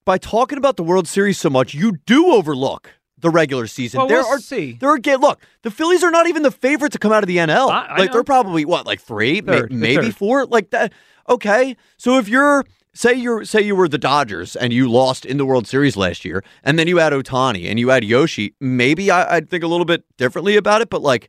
by 0.04 0.18
talking 0.18 0.58
about 0.58 0.76
the 0.76 0.82
World 0.84 1.08
Series 1.08 1.38
so 1.38 1.50
much, 1.50 1.74
you 1.74 1.98
do 2.06 2.32
overlook 2.32 2.92
the 3.18 3.30
regular 3.30 3.66
season. 3.66 3.98
Well, 3.98 4.06
there 4.08 4.18
we'll 4.22 4.34
are 4.34 4.38
see. 4.38 4.72
there 4.74 4.90
are 4.90 4.98
look. 5.18 5.40
The 5.62 5.70
Phillies 5.70 6.04
are 6.04 6.10
not 6.10 6.28
even 6.28 6.42
the 6.42 6.50
favorite 6.50 6.92
to 6.92 6.98
come 6.98 7.12
out 7.12 7.22
of 7.22 7.26
the 7.28 7.38
NL. 7.38 7.70
I- 7.70 7.86
I 7.86 7.98
like 7.98 8.06
know. 8.08 8.12
they're 8.14 8.24
probably 8.24 8.64
what, 8.64 8.86
like 8.86 9.00
three, 9.00 9.40
May- 9.40 9.62
maybe 9.70 10.04
third. 10.06 10.16
four, 10.16 10.46
like 10.46 10.70
that. 10.70 10.92
Okay, 11.28 11.76
so 11.96 12.18
if 12.18 12.28
you're 12.28 12.64
say 12.94 13.12
you're 13.14 13.44
say 13.44 13.60
you 13.62 13.74
were 13.74 13.88
the 13.88 13.98
Dodgers 13.98 14.54
and 14.54 14.72
you 14.72 14.88
lost 14.90 15.26
in 15.26 15.36
the 15.38 15.44
World 15.44 15.66
Series 15.66 15.96
last 15.96 16.24
year, 16.24 16.44
and 16.62 16.78
then 16.78 16.86
you 16.86 16.98
had 16.98 17.12
Ohtani 17.12 17.68
and 17.68 17.78
you 17.80 17.88
had 17.88 18.04
Yoshi, 18.04 18.54
maybe 18.60 19.10
I, 19.10 19.36
I'd 19.36 19.48
think 19.50 19.64
a 19.64 19.66
little 19.66 19.84
bit 19.86 20.04
differently 20.16 20.56
about 20.56 20.80
it. 20.82 20.90
But 20.90 21.02
like 21.02 21.28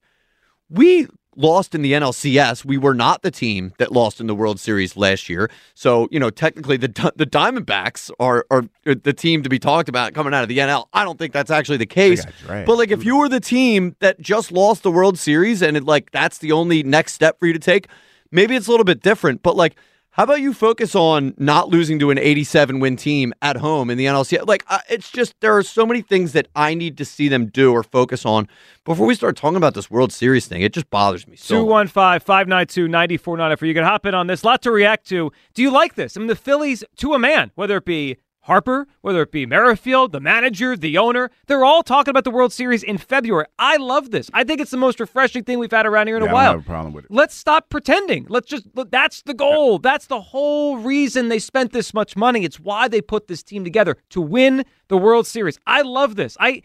we 0.69 1.07
lost 1.38 1.75
in 1.75 1.81
the 1.81 1.93
NLCS. 1.93 2.65
We 2.65 2.77
were 2.77 2.93
not 2.93 3.21
the 3.21 3.31
team 3.31 3.73
that 3.77 3.91
lost 3.91 4.19
in 4.19 4.27
the 4.27 4.35
World 4.35 4.59
Series 4.59 4.97
last 4.97 5.29
year. 5.29 5.49
So, 5.75 6.07
you 6.11 6.19
know, 6.19 6.29
technically 6.29 6.77
the 6.77 6.88
the 7.15 7.25
Diamondbacks 7.25 8.11
are 8.19 8.45
are 8.51 8.65
the 8.83 9.13
team 9.13 9.43
to 9.43 9.49
be 9.49 9.59
talked 9.59 9.88
about 9.88 10.13
coming 10.13 10.33
out 10.33 10.43
of 10.43 10.49
the 10.49 10.57
NL. 10.57 10.88
I 10.93 11.03
don't 11.05 11.17
think 11.17 11.31
that's 11.33 11.51
actually 11.51 11.77
the 11.77 11.85
case. 11.85 12.25
But 12.65 12.77
like 12.77 12.91
if 12.91 13.05
you 13.05 13.17
were 13.17 13.29
the 13.29 13.39
team 13.39 13.95
that 13.99 14.19
just 14.19 14.51
lost 14.51 14.83
the 14.83 14.91
World 14.91 15.17
Series 15.17 15.61
and 15.61 15.77
it, 15.77 15.83
like 15.83 16.11
that's 16.11 16.39
the 16.39 16.51
only 16.51 16.83
next 16.83 17.13
step 17.13 17.39
for 17.39 17.45
you 17.45 17.53
to 17.53 17.59
take, 17.59 17.88
maybe 18.31 18.55
it's 18.55 18.67
a 18.67 18.71
little 18.71 18.83
bit 18.83 19.01
different. 19.01 19.43
But 19.43 19.55
like 19.55 19.75
how 20.18 20.24
about 20.24 20.41
you 20.41 20.51
focus 20.51 20.95
on 20.95 21.36
not 21.38 21.70
losing 21.70 21.99
to 21.99 22.09
an 22.09 22.18
87 22.18 22.80
win 22.80 22.95
team 22.95 23.34
at 23.43 23.57
home 23.57 23.91
in 23.91 23.99
the 23.99 24.07
NLCS? 24.07 24.47
Like, 24.47 24.65
uh, 24.68 24.80
it's 24.89 25.11
just 25.11 25.36
there 25.41 25.55
are 25.55 25.61
so 25.61 25.86
many 25.86 26.01
things 26.01 26.34
that 26.34 26.47
I 26.55 26.74
need 26.74 26.97
to 26.97 27.05
see 27.05 27.28
them 27.28 27.45
do 27.45 27.72
or 27.72 27.84
focus 27.84 28.26
on 28.26 28.47
before 28.84 29.05
we 29.05 29.13
start 29.13 29.38
talking 29.38 29.57
about 29.57 29.76
this 29.76 29.91
World 29.91 30.11
Series 30.11 30.47
thing. 30.47 30.63
It 30.63 30.74
just 30.74 30.89
bothers 30.89 31.28
me 31.28 31.36
so. 31.36 31.57
much. 31.57 31.93
215 31.93 32.20
592 32.22 32.88
9494. 32.88 33.68
You 33.68 33.74
can 33.76 33.84
hop 33.84 34.07
in 34.07 34.15
on 34.15 34.26
this. 34.26 34.43
lot 34.43 34.63
to 34.63 34.72
react 34.72 35.07
to. 35.09 35.32
Do 35.53 35.61
you 35.61 35.70
like 35.70 35.93
this? 35.93 36.18
I 36.18 36.20
mean, 36.20 36.28
the 36.28 36.36
Phillies, 36.36 36.84
to 36.95 37.13
a 37.13 37.20
man, 37.20 37.51
whether 37.53 37.78
it 37.78 37.86
be 37.86 38.18
Harper, 38.47 38.87
whether 39.01 39.21
it 39.21 39.31
be 39.31 39.45
Merrifield, 39.45 40.13
the 40.13 40.21
manager, 40.21 40.75
the 40.77 40.97
owner, 40.97 41.29
they're 41.47 41.65
all 41.65 41.83
talking 41.83 42.09
about 42.09 42.23
the 42.23 42.31
World 42.31 42.53
Series 42.53 42.81
in 42.81 42.97
February. 42.97 43.45
I 43.59 43.75
love 43.75 44.11
this. 44.11 44.31
I 44.33 44.45
think 44.45 44.61
it's 44.61 44.71
the 44.71 44.77
most 44.77 45.01
refreshing 45.01 45.43
thing 45.43 45.59
we've 45.59 45.69
had 45.69 45.85
around 45.85 46.07
here 46.07 46.15
in 46.15 46.23
Yeah, 46.23 46.29
a 46.29 46.31
I 46.31 46.33
while. 46.33 46.51
have 46.53 46.61
a 46.61 46.63
problem 46.63 46.93
with 46.93 47.05
it. 47.05 47.11
Let's 47.11 47.35
stop 47.35 47.69
pretending. 47.69 48.25
Let's 48.29 48.47
just 48.47 48.65
that's 48.89 49.21
the 49.23 49.33
goal. 49.33 49.79
That's 49.79 50.07
the 50.07 50.21
whole 50.21 50.77
reason 50.77 51.27
they 51.27 51.39
spent 51.39 51.73
this 51.73 51.93
much 51.93 52.15
money. 52.15 52.45
It's 52.45 52.59
why 52.59 52.87
they 52.87 53.01
put 53.01 53.27
this 53.27 53.43
team 53.43 53.65
together 53.65 53.97
to 54.11 54.21
win 54.21 54.63
the 54.87 54.97
World 54.97 55.27
Series. 55.27 55.59
I 55.67 55.81
love 55.81 56.15
this. 56.15 56.37
I 56.39 56.61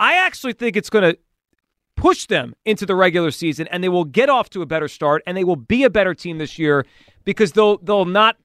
I 0.00 0.14
actually 0.14 0.54
think 0.54 0.76
it's 0.76 0.90
going 0.90 1.12
to 1.12 1.18
push 1.94 2.26
them 2.26 2.54
into 2.64 2.86
the 2.86 2.94
regular 2.94 3.30
season 3.32 3.66
and 3.70 3.84
they 3.84 3.88
will 3.88 4.04
get 4.04 4.30
off 4.30 4.48
to 4.50 4.62
a 4.62 4.66
better 4.66 4.88
start 4.88 5.22
and 5.26 5.36
they 5.36 5.44
will 5.44 5.56
be 5.56 5.84
a 5.84 5.90
better 5.90 6.14
team 6.14 6.38
this 6.38 6.58
year 6.58 6.86
because 7.24 7.52
they'll 7.52 7.76
they'll 7.78 8.04
not 8.04 8.36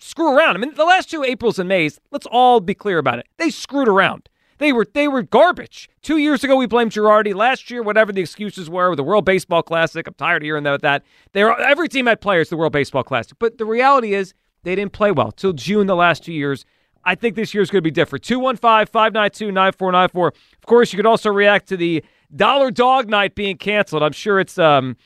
screw 0.00 0.36
around. 0.36 0.56
I 0.56 0.58
mean, 0.58 0.74
the 0.74 0.84
last 0.84 1.10
two 1.10 1.22
Aprils 1.22 1.58
and 1.58 1.68
Mays, 1.68 2.00
let's 2.10 2.26
all 2.26 2.60
be 2.60 2.74
clear 2.74 2.98
about 2.98 3.18
it. 3.18 3.26
They 3.36 3.50
screwed 3.50 3.88
around. 3.88 4.28
They 4.58 4.72
were 4.72 4.86
they 4.92 5.08
were 5.08 5.22
garbage. 5.22 5.88
Two 6.02 6.18
years 6.18 6.44
ago, 6.44 6.56
we 6.56 6.66
blamed 6.66 6.92
Girardi. 6.92 7.34
Last 7.34 7.70
year, 7.70 7.82
whatever 7.82 8.12
the 8.12 8.20
excuses 8.20 8.68
were, 8.68 8.90
with 8.90 8.98
the 8.98 9.02
World 9.02 9.24
Baseball 9.24 9.62
Classic, 9.62 10.06
I'm 10.06 10.12
tired 10.14 10.42
of 10.42 10.44
hearing 10.44 10.64
that. 10.64 10.82
that. 10.82 11.02
They 11.32 11.44
were, 11.44 11.58
every 11.58 11.88
team 11.88 12.04
had 12.06 12.20
players 12.20 12.50
the 12.50 12.58
World 12.58 12.72
Baseball 12.72 13.02
Classic, 13.02 13.38
but 13.38 13.56
the 13.56 13.64
reality 13.64 14.12
is 14.12 14.34
they 14.62 14.74
didn't 14.74 14.92
play 14.92 15.12
well 15.12 15.32
till 15.32 15.54
June 15.54 15.86
the 15.86 15.96
last 15.96 16.24
two 16.24 16.34
years. 16.34 16.66
I 17.04 17.14
think 17.14 17.36
this 17.36 17.54
year's 17.54 17.70
going 17.70 17.78
to 17.78 17.82
be 17.82 17.90
different. 17.90 18.22
215-592-9494. 18.26 20.26
Of 20.26 20.34
course, 20.66 20.92
you 20.92 20.98
could 20.98 21.06
also 21.06 21.30
react 21.30 21.66
to 21.70 21.78
the 21.78 22.04
Dollar 22.34 22.70
Dog 22.70 23.08
Night 23.08 23.34
being 23.34 23.56
canceled. 23.56 24.02
I'm 24.02 24.12
sure 24.12 24.38
it's 24.38 24.58
um 24.58 24.98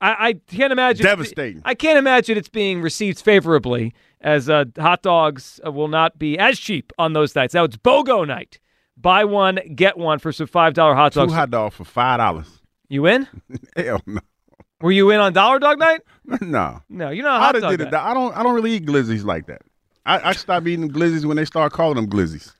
I, 0.00 0.28
I 0.28 0.32
can't 0.46 0.72
imagine 0.72 1.04
Devastating. 1.04 1.62
I 1.64 1.74
can't 1.74 1.98
imagine 1.98 2.38
it's 2.38 2.48
being 2.48 2.80
received 2.80 3.20
favorably 3.20 3.92
as 4.20 4.48
uh, 4.48 4.64
hot 4.78 5.02
dogs 5.02 5.60
uh, 5.66 5.70
will 5.72 5.88
not 5.88 6.18
be 6.18 6.38
as 6.38 6.58
cheap 6.58 6.92
on 6.98 7.12
those 7.12 7.34
nights. 7.34 7.54
Now 7.54 7.64
it's 7.64 7.76
BOGO 7.76 8.26
night. 8.26 8.58
Buy 8.96 9.24
one, 9.24 9.58
get 9.74 9.96
one 9.96 10.18
for 10.18 10.30
some 10.32 10.46
$5 10.46 10.74
hot 10.76 10.76
dogs. 10.76 11.14
Two 11.14 11.20
dogs. 11.20 11.32
hot 11.32 11.50
dogs 11.50 11.74
for 11.74 11.84
five 11.84 12.18
dollars. 12.18 12.60
You 12.88 13.06
in? 13.06 13.26
Hell 13.76 14.02
no. 14.06 14.20
Were 14.82 14.92
you 14.92 15.10
in 15.10 15.20
on 15.20 15.32
Dollar 15.32 15.58
Dog 15.58 15.78
night? 15.78 16.00
no. 16.40 16.80
No, 16.88 17.10
you're 17.10 17.24
not 17.24 17.36
a 17.36 17.42
I 17.42 17.44
hot 17.46 17.52
done 17.52 17.62
dog 17.62 17.70
did 17.78 17.88
it. 17.88 17.94
I 17.94 18.12
don't. 18.14 18.34
I 18.36 18.42
don't 18.42 18.54
really 18.54 18.72
eat 18.72 18.86
glizzies 18.86 19.24
like 19.24 19.46
that. 19.46 19.62
I, 20.06 20.30
I 20.30 20.32
stopped 20.32 20.66
eating 20.66 20.90
glizzies 20.90 21.24
when 21.26 21.36
they 21.36 21.44
start 21.44 21.72
calling 21.72 21.96
them 21.96 22.08
glizzies. 22.08 22.52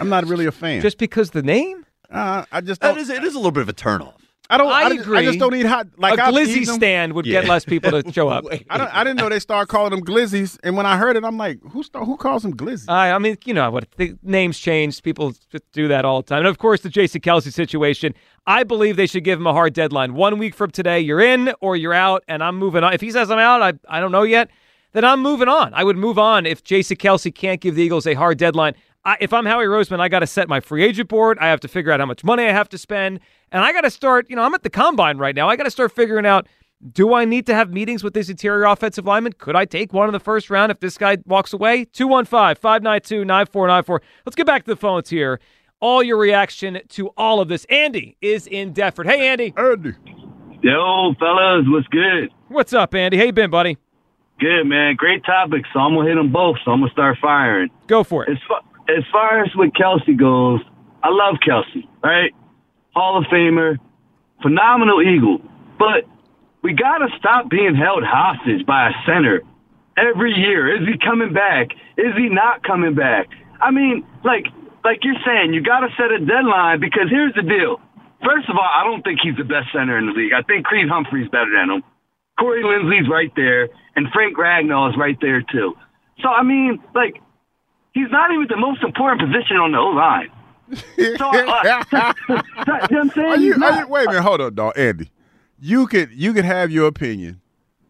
I'm 0.00 0.08
not 0.08 0.24
really 0.24 0.46
a 0.46 0.52
fan. 0.52 0.80
Just 0.82 0.96
because 0.98 1.30
the 1.32 1.42
name? 1.42 1.84
uh, 2.10 2.44
I 2.50 2.60
just 2.62 2.80
That 2.80 2.92
don't. 2.92 2.98
is, 3.00 3.10
it 3.10 3.22
is 3.24 3.34
a 3.34 3.38
little 3.38 3.50
bit 3.52 3.60
of 3.62 3.68
a 3.68 3.74
turnoff. 3.74 4.14
I 4.48 4.58
don't. 4.58 4.68
I 4.68 4.82
I, 4.84 4.96
just, 4.96 5.08
I 5.08 5.24
just 5.24 5.38
don't 5.38 5.54
eat 5.54 5.66
hot. 5.66 5.88
Like 5.96 6.18
a 6.18 6.24
I've 6.26 6.34
glizzy 6.34 6.64
stand 6.66 7.12
would 7.14 7.26
Yeah. 7.26 7.40
get 7.40 7.48
less 7.48 7.64
people 7.64 7.90
to 8.02 8.12
show 8.12 8.28
up. 8.28 8.44
I 8.70 8.78
don't. 8.78 8.94
I 8.94 9.02
didn't 9.04 9.18
know 9.18 9.28
they 9.28 9.40
started 9.40 9.68
calling 9.68 9.90
them 9.90 10.04
glizzies. 10.04 10.58
And 10.62 10.76
when 10.76 10.86
I 10.86 10.96
heard 10.96 11.16
it, 11.16 11.24
I'm 11.24 11.36
like, 11.36 11.58
who 11.70 11.82
start, 11.82 12.06
who 12.06 12.16
calls 12.16 12.42
them 12.42 12.56
glizzies? 12.56 12.88
I, 12.88 13.12
I 13.12 13.18
mean, 13.18 13.36
you 13.44 13.54
know 13.54 13.70
what? 13.70 13.90
The 13.96 14.16
names 14.22 14.58
change. 14.58 15.02
People 15.02 15.34
do 15.72 15.88
that 15.88 16.04
all 16.04 16.22
the 16.22 16.26
time. 16.28 16.38
And 16.38 16.48
of 16.48 16.58
course, 16.58 16.82
the 16.82 16.88
J.C. 16.90 17.18
Kelce 17.20 17.52
situation. 17.52 18.14
I 18.46 18.62
believe 18.62 18.96
they 18.96 19.06
should 19.08 19.24
give 19.24 19.40
him 19.40 19.46
a 19.46 19.52
hard 19.52 19.72
deadline. 19.72 20.14
One 20.14 20.38
week 20.38 20.54
from 20.54 20.70
today, 20.70 21.00
you're 21.00 21.20
in 21.20 21.52
or 21.60 21.74
you're 21.76 21.92
out, 21.94 22.22
and 22.28 22.44
I'm 22.44 22.56
moving 22.56 22.84
on. 22.84 22.92
If 22.92 23.00
he 23.00 23.10
says 23.10 23.30
I'm 23.30 23.38
out, 23.40 23.60
I, 23.62 23.72
I 23.88 24.00
don't 24.00 24.12
know 24.12 24.22
yet. 24.22 24.50
Then 24.92 25.04
I'm 25.04 25.20
moving 25.20 25.48
on. 25.48 25.74
I 25.74 25.84
would 25.84 25.96
move 25.98 26.18
on 26.18 26.46
if 26.46 26.62
J.C. 26.64 26.94
Kelce 26.96 27.34
can't 27.34 27.60
give 27.60 27.74
the 27.74 27.82
Eagles 27.82 28.06
a 28.06 28.14
hard 28.14 28.38
deadline. 28.38 28.74
I, 29.06 29.16
if 29.20 29.32
I'm 29.32 29.46
Howie 29.46 29.66
Roseman, 29.66 30.00
I 30.00 30.08
got 30.08 30.18
to 30.18 30.26
set 30.26 30.48
my 30.48 30.58
free 30.58 30.82
agent 30.82 31.08
board. 31.08 31.38
I 31.38 31.46
have 31.46 31.60
to 31.60 31.68
figure 31.68 31.92
out 31.92 32.00
how 32.00 32.06
much 32.06 32.24
money 32.24 32.42
I 32.42 32.50
have 32.50 32.68
to 32.70 32.76
spend, 32.76 33.20
and 33.52 33.62
I 33.62 33.72
got 33.72 33.82
to 33.82 33.90
start. 33.90 34.28
You 34.28 34.34
know, 34.34 34.42
I'm 34.42 34.52
at 34.52 34.64
the 34.64 34.68
combine 34.68 35.16
right 35.16 35.34
now. 35.34 35.48
I 35.48 35.54
got 35.54 35.62
to 35.62 35.70
start 35.70 35.92
figuring 35.92 36.26
out. 36.26 36.48
Do 36.92 37.14
I 37.14 37.24
need 37.24 37.46
to 37.46 37.54
have 37.54 37.72
meetings 37.72 38.04
with 38.04 38.12
this 38.12 38.28
interior 38.28 38.64
offensive 38.64 39.06
lineman? 39.06 39.32
Could 39.34 39.56
I 39.56 39.64
take 39.64 39.94
one 39.94 40.08
in 40.08 40.12
the 40.12 40.20
first 40.20 40.50
round 40.50 40.70
if 40.70 40.80
this 40.80 40.98
guy 40.98 41.16
walks 41.24 41.54
away? 41.54 41.86
215 41.86 42.60
592 42.60 43.24
9494. 43.24 44.02
Let's 44.26 44.36
get 44.36 44.44
back 44.44 44.64
to 44.64 44.72
the 44.72 44.76
phones 44.76 45.08
here. 45.08 45.40
All 45.80 46.02
your 46.02 46.18
reaction 46.18 46.80
to 46.90 47.08
all 47.16 47.40
of 47.40 47.48
this. 47.48 47.64
Andy 47.70 48.16
is 48.20 48.46
in 48.46 48.74
Deptford. 48.74 49.06
Hey, 49.06 49.28
Andy. 49.28 49.54
Andy. 49.56 49.92
Yo, 50.62 51.14
fellas, 51.18 51.64
what's 51.68 51.86
good? 51.88 52.30
What's 52.48 52.72
up, 52.72 52.94
Andy? 52.94 53.16
How 53.16 53.24
you 53.24 53.32
been, 53.32 53.50
buddy? 53.50 53.78
Good, 54.38 54.64
man. 54.64 54.96
Great 54.96 55.24
topic. 55.24 55.62
So 55.72 55.78
I'm 55.78 55.94
gonna 55.94 56.08
hit 56.08 56.16
them 56.16 56.30
both. 56.30 56.56
So 56.64 56.72
I'm 56.72 56.80
gonna 56.80 56.92
start 56.92 57.16
firing. 57.22 57.70
Go 57.86 58.04
for 58.04 58.24
it. 58.24 58.32
As 58.32 58.38
far 58.46 58.60
as 58.88 59.04
far 59.12 59.42
as 59.42 59.54
with 59.54 59.72
Kelce 59.72 60.16
goes, 60.18 60.60
I 61.02 61.08
love 61.10 61.36
Kelce. 61.46 61.86
Right, 62.02 62.32
Hall 62.94 63.18
of 63.18 63.24
Famer, 63.24 63.78
phenomenal 64.42 65.02
Eagle. 65.02 65.38
But 65.78 66.04
we 66.62 66.72
gotta 66.72 67.08
stop 67.18 67.48
being 67.48 67.74
held 67.74 68.02
hostage 68.04 68.66
by 68.66 68.90
a 68.90 68.92
center 69.06 69.42
every 69.96 70.32
year. 70.32 70.74
Is 70.74 70.86
he 70.86 70.98
coming 70.98 71.32
back? 71.32 71.68
Is 71.96 72.14
he 72.16 72.28
not 72.28 72.62
coming 72.62 72.94
back? 72.94 73.28
I 73.60 73.70
mean, 73.70 74.06
like 74.24 74.46
like 74.84 75.02
you're 75.02 75.18
saying, 75.26 75.52
you 75.52 75.62
gotta 75.62 75.88
set 75.96 76.12
a 76.12 76.18
deadline 76.24 76.80
because 76.80 77.08
here's 77.10 77.34
the 77.34 77.42
deal. 77.42 77.80
First 78.24 78.48
of 78.48 78.56
all, 78.56 78.70
I 78.72 78.84
don't 78.84 79.02
think 79.02 79.20
he's 79.22 79.36
the 79.36 79.44
best 79.44 79.68
center 79.72 79.98
in 79.98 80.06
the 80.06 80.12
league. 80.12 80.32
I 80.32 80.42
think 80.42 80.64
Creed 80.64 80.88
Humphrey's 80.88 81.28
better 81.28 81.50
than 81.52 81.70
him. 81.70 81.82
Corey 82.38 82.62
Linsley's 82.62 83.08
right 83.08 83.32
there, 83.34 83.68
and 83.94 84.08
Frank 84.12 84.36
Ragnow 84.36 84.90
is 84.90 84.96
right 84.96 85.16
there 85.20 85.42
too. 85.42 85.74
So 86.22 86.28
I 86.28 86.42
mean, 86.42 86.82
like, 86.94 87.20
he's 87.96 88.10
not 88.10 88.30
even 88.30 88.46
the 88.48 88.56
most 88.56 88.82
important 88.82 89.20
position 89.20 89.56
on 89.56 89.72
the 89.72 89.78
O 89.78 89.88
line. 89.88 90.30
So, 91.16 91.30
uh, 91.30 92.12
you 92.28 92.96
know 92.96 93.00
I'm 93.00 93.10
saying? 93.10 93.26
Are 93.26 93.36
you, 93.36 93.54
are 93.54 93.58
not. 93.58 93.78
you, 93.78 93.88
wait 93.88 94.06
a 94.06 94.10
minute, 94.10 94.22
hold 94.22 94.40
on, 94.40 94.54
dog, 94.54 94.72
Andy. 94.76 95.10
You 95.58 95.86
could 95.86 96.10
you 96.12 96.32
could 96.34 96.44
have 96.44 96.70
your 96.70 96.86
opinion 96.86 97.40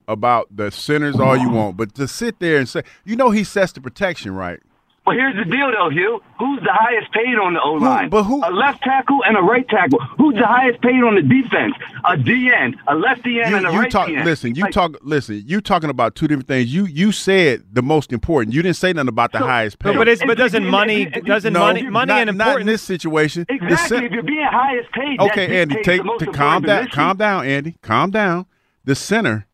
about 0.07 0.55
the 0.55 0.71
centers 0.71 1.19
all 1.19 1.37
you 1.37 1.51
want, 1.51 1.77
but 1.77 1.95
to 1.97 2.07
sit 2.07 2.39
there 2.39 2.59
and 2.59 2.69
say, 2.69 2.83
you 3.05 3.17
know, 3.17 3.31
he 3.31 3.43
sets 3.43 3.73
the 3.73 3.81
protection, 3.81 4.35
right? 4.35 4.61
Well, 5.07 5.17
here's 5.17 5.37
the 5.37 5.45
deal, 5.49 5.71
though, 5.71 5.89
Hugh. 5.89 6.21
Who's 6.41 6.61
the 6.63 6.73
highest 6.73 7.13
paid 7.13 7.37
on 7.39 7.55
the 7.55 7.61
O 7.63 7.75
line? 7.75 8.09
but 8.11 8.25
who- 8.25 8.43
A 8.45 8.51
left 8.51 8.83
tackle 8.83 9.23
and 9.25 9.37
a 9.37 9.41
right 9.41 9.67
tackle. 9.69 10.01
Who's 10.19 10.35
the 10.35 10.47
highest 10.47 10.81
paid 10.83 11.01
on 11.03 11.15
the 11.15 11.23
defense? 11.23 11.75
A 12.05 12.17
DN, 12.17 12.75
a 12.89 12.95
left 12.97 13.23
DN, 13.23 13.49
You, 13.51 13.57
and 13.57 13.67
a 13.69 13.73
you 13.73 13.79
right 13.79 13.91
talk. 13.91 14.09
DN. 14.09 14.25
Listen, 14.25 14.55
you 14.57 14.63
Like, 14.65 14.73
talk. 14.73 14.97
Listen, 15.03 15.43
you 15.47 15.61
talking 15.61 15.91
about 15.91 16.17
two 16.17 16.27
different 16.27 16.49
things. 16.49 16.75
You 16.75 16.87
you 16.87 17.13
said 17.13 17.63
the 17.73 17.83
most 17.83 18.13
important. 18.13 18.53
You 18.55 18.63
didn't 18.63 18.77
say 18.77 18.93
nothing 18.93 19.09
about 19.09 19.31
the 19.31 19.39
highest 19.39 19.77
No, 19.85 19.93
paid. 19.93 19.99
but 19.99 20.09
it's, 20.09 20.25
but 20.25 20.37
doesn't 20.39 20.67
money 20.67 21.05
doesn't 21.07 21.53
no, 21.53 21.61
money 21.61 21.83
money 21.89 22.09
not, 22.13 22.29
and 22.29 22.37
not 22.39 22.61
in 22.61 22.67
this 22.67 22.83
situation. 22.83 23.47
Exactly. 23.49 23.77
cen- 23.99 24.05
if 24.07 24.11
you're 24.13 24.23
being 24.25 24.45
highest 24.45 24.91
paid, 24.91 25.21
that 25.21 25.31
okay, 25.31 25.61
Andy, 25.63 25.77
dictates 25.77 26.03
take 26.05 26.19
to 26.19 26.27
calm 26.33 26.63
down. 26.63 26.79
position. 26.79 26.91
Calm 26.97 27.17
down, 27.17 27.47
Andy. 27.47 27.77
Calm 27.81 28.11
down. 28.11 28.47
The 28.85 28.97
center, 28.97 29.47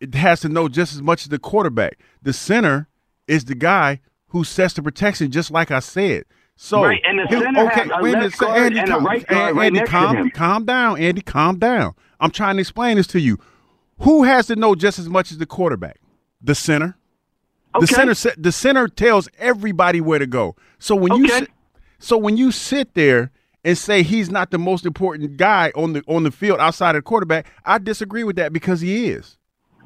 it 0.00 0.14
has 0.14 0.40
to 0.40 0.48
know 0.48 0.68
just 0.68 0.94
as 0.94 1.02
much 1.02 1.22
as 1.24 1.28
the 1.28 1.38
quarterback. 1.38 1.98
The 2.22 2.32
center 2.32 2.88
is 3.28 3.44
the 3.44 3.54
guy 3.54 4.00
who 4.28 4.44
sets 4.44 4.74
the 4.74 4.82
protection, 4.82 5.30
just 5.30 5.50
like 5.50 5.70
I 5.70 5.78
said. 5.80 6.24
So 6.56 6.82
Right, 6.84 7.02
and 7.06 7.18
the 7.18 7.26
center 7.28 7.66
okay, 7.66 7.80
has 7.82 7.90
a 7.98 8.02
wait 8.02 8.14
left 8.14 8.38
guard 8.38 8.58
Andy, 8.62 8.78
and 8.78 8.88
a 8.88 8.92
calm, 8.92 9.04
right 9.06 9.26
guard 9.26 9.50
An- 9.50 9.56
right 9.56 9.66
Andy, 9.66 9.78
next 9.80 9.90
to 9.90 9.96
calm, 9.96 10.16
him. 10.16 10.30
calm 10.30 10.64
down, 10.64 10.98
Andy, 10.98 11.20
calm 11.20 11.58
down. 11.58 11.94
I'm 12.18 12.30
trying 12.30 12.56
to 12.56 12.60
explain 12.60 12.96
this 12.96 13.06
to 13.08 13.20
you. 13.20 13.38
Who 14.00 14.24
has 14.24 14.46
to 14.46 14.56
know 14.56 14.74
just 14.74 14.98
as 14.98 15.08
much 15.08 15.30
as 15.30 15.38
the 15.38 15.46
quarterback? 15.46 15.98
The 16.40 16.54
center. 16.54 16.96
Okay. 17.74 17.80
The 17.84 18.14
center. 18.14 18.40
The 18.40 18.52
center 18.52 18.88
tells 18.88 19.28
everybody 19.38 20.00
where 20.00 20.18
to 20.18 20.26
go. 20.26 20.56
So 20.78 20.96
when 20.96 21.14
you 21.14 21.24
Okay. 21.24 21.40
sit, 21.40 21.50
so 21.98 22.16
when 22.16 22.36
you 22.38 22.50
sit 22.52 22.94
there 22.94 23.30
and 23.64 23.76
say 23.76 24.02
he's 24.02 24.30
not 24.30 24.50
the 24.50 24.58
most 24.58 24.86
important 24.86 25.36
guy 25.36 25.72
on 25.74 25.92
the 25.92 26.02
on 26.06 26.22
the 26.22 26.30
field 26.30 26.58
outside 26.58 26.96
of 26.96 27.00
the 27.00 27.06
quarterback, 27.06 27.46
I 27.66 27.76
disagree 27.78 28.24
with 28.24 28.36
that 28.36 28.52
because 28.54 28.80
he 28.80 29.08
is. 29.10 29.36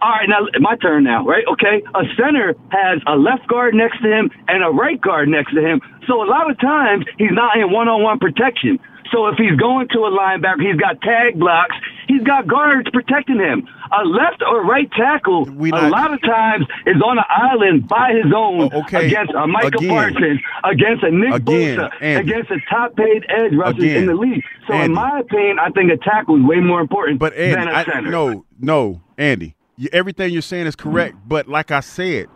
All 0.02 0.10
right, 0.10 0.28
now 0.28 0.46
my 0.60 0.76
turn 0.76 1.04
now, 1.04 1.26
right? 1.26 1.44
Okay, 1.52 1.82
a 1.94 2.02
center 2.16 2.54
has 2.70 3.00
a 3.06 3.16
left 3.16 3.46
guard 3.48 3.74
next 3.74 4.00
to 4.02 4.08
him 4.10 4.30
and 4.48 4.64
a 4.64 4.68
right 4.68 5.00
guard 5.00 5.28
next 5.28 5.52
to 5.52 5.60
him. 5.60 5.80
So 6.06 6.22
a 6.22 6.28
lot 6.28 6.50
of 6.50 6.58
times 6.58 7.04
he's 7.18 7.32
not 7.32 7.56
in 7.58 7.70
one-on-one 7.70 8.18
protection. 8.18 8.78
So 9.12 9.26
if 9.26 9.36
he's 9.36 9.58
going 9.58 9.88
to 9.88 9.98
a 10.06 10.10
linebacker, 10.10 10.62
he's 10.62 10.80
got 10.80 11.00
tag 11.02 11.38
blocks. 11.38 11.74
He's 12.06 12.22
got 12.22 12.46
guards 12.46 12.88
protecting 12.92 13.38
him. 13.38 13.68
A 13.92 14.04
left 14.04 14.40
or 14.40 14.64
right 14.64 14.90
tackle, 14.92 15.48
a 15.48 15.88
lot 15.88 16.14
of 16.14 16.22
times 16.22 16.64
is 16.86 17.02
on 17.02 17.18
an 17.18 17.24
island 17.28 17.88
by 17.88 18.12
his 18.12 18.32
own 18.34 18.70
oh, 18.72 18.80
okay, 18.82 19.06
against 19.08 19.32
a 19.34 19.46
Micah 19.48 19.66
again. 19.78 19.88
Parsons, 19.90 20.40
against 20.64 21.02
a 21.02 21.10
Nick 21.10 21.34
Again, 21.34 21.78
Bosa, 21.78 21.90
Andy. 22.00 22.32
against 22.32 22.50
a 22.52 22.58
top-paid 22.70 23.26
edge 23.28 23.52
rusher 23.52 23.84
in 23.84 24.06
the 24.06 24.14
league. 24.14 24.44
So 24.68 24.74
in 24.74 24.92
my 24.94 25.18
opinion, 25.18 25.58
I 25.58 25.70
think 25.70 25.90
a 25.90 25.96
tackle 25.96 26.36
is 26.36 26.44
way 26.44 26.60
more 26.60 26.80
important 26.80 27.18
But 27.18 27.34
than 27.36 27.58
Andy, 27.58 27.72
a 27.72 27.74
I, 27.74 27.84
center. 27.84 28.10
no, 28.10 28.44
no, 28.60 29.02
Andy, 29.18 29.56
you, 29.80 29.88
everything 29.94 30.30
you're 30.30 30.42
saying 30.42 30.66
is 30.66 30.76
correct. 30.76 31.16
Mm-hmm. 31.16 31.28
But 31.28 31.48
like 31.48 31.70
I 31.70 31.80
said, 31.80 32.28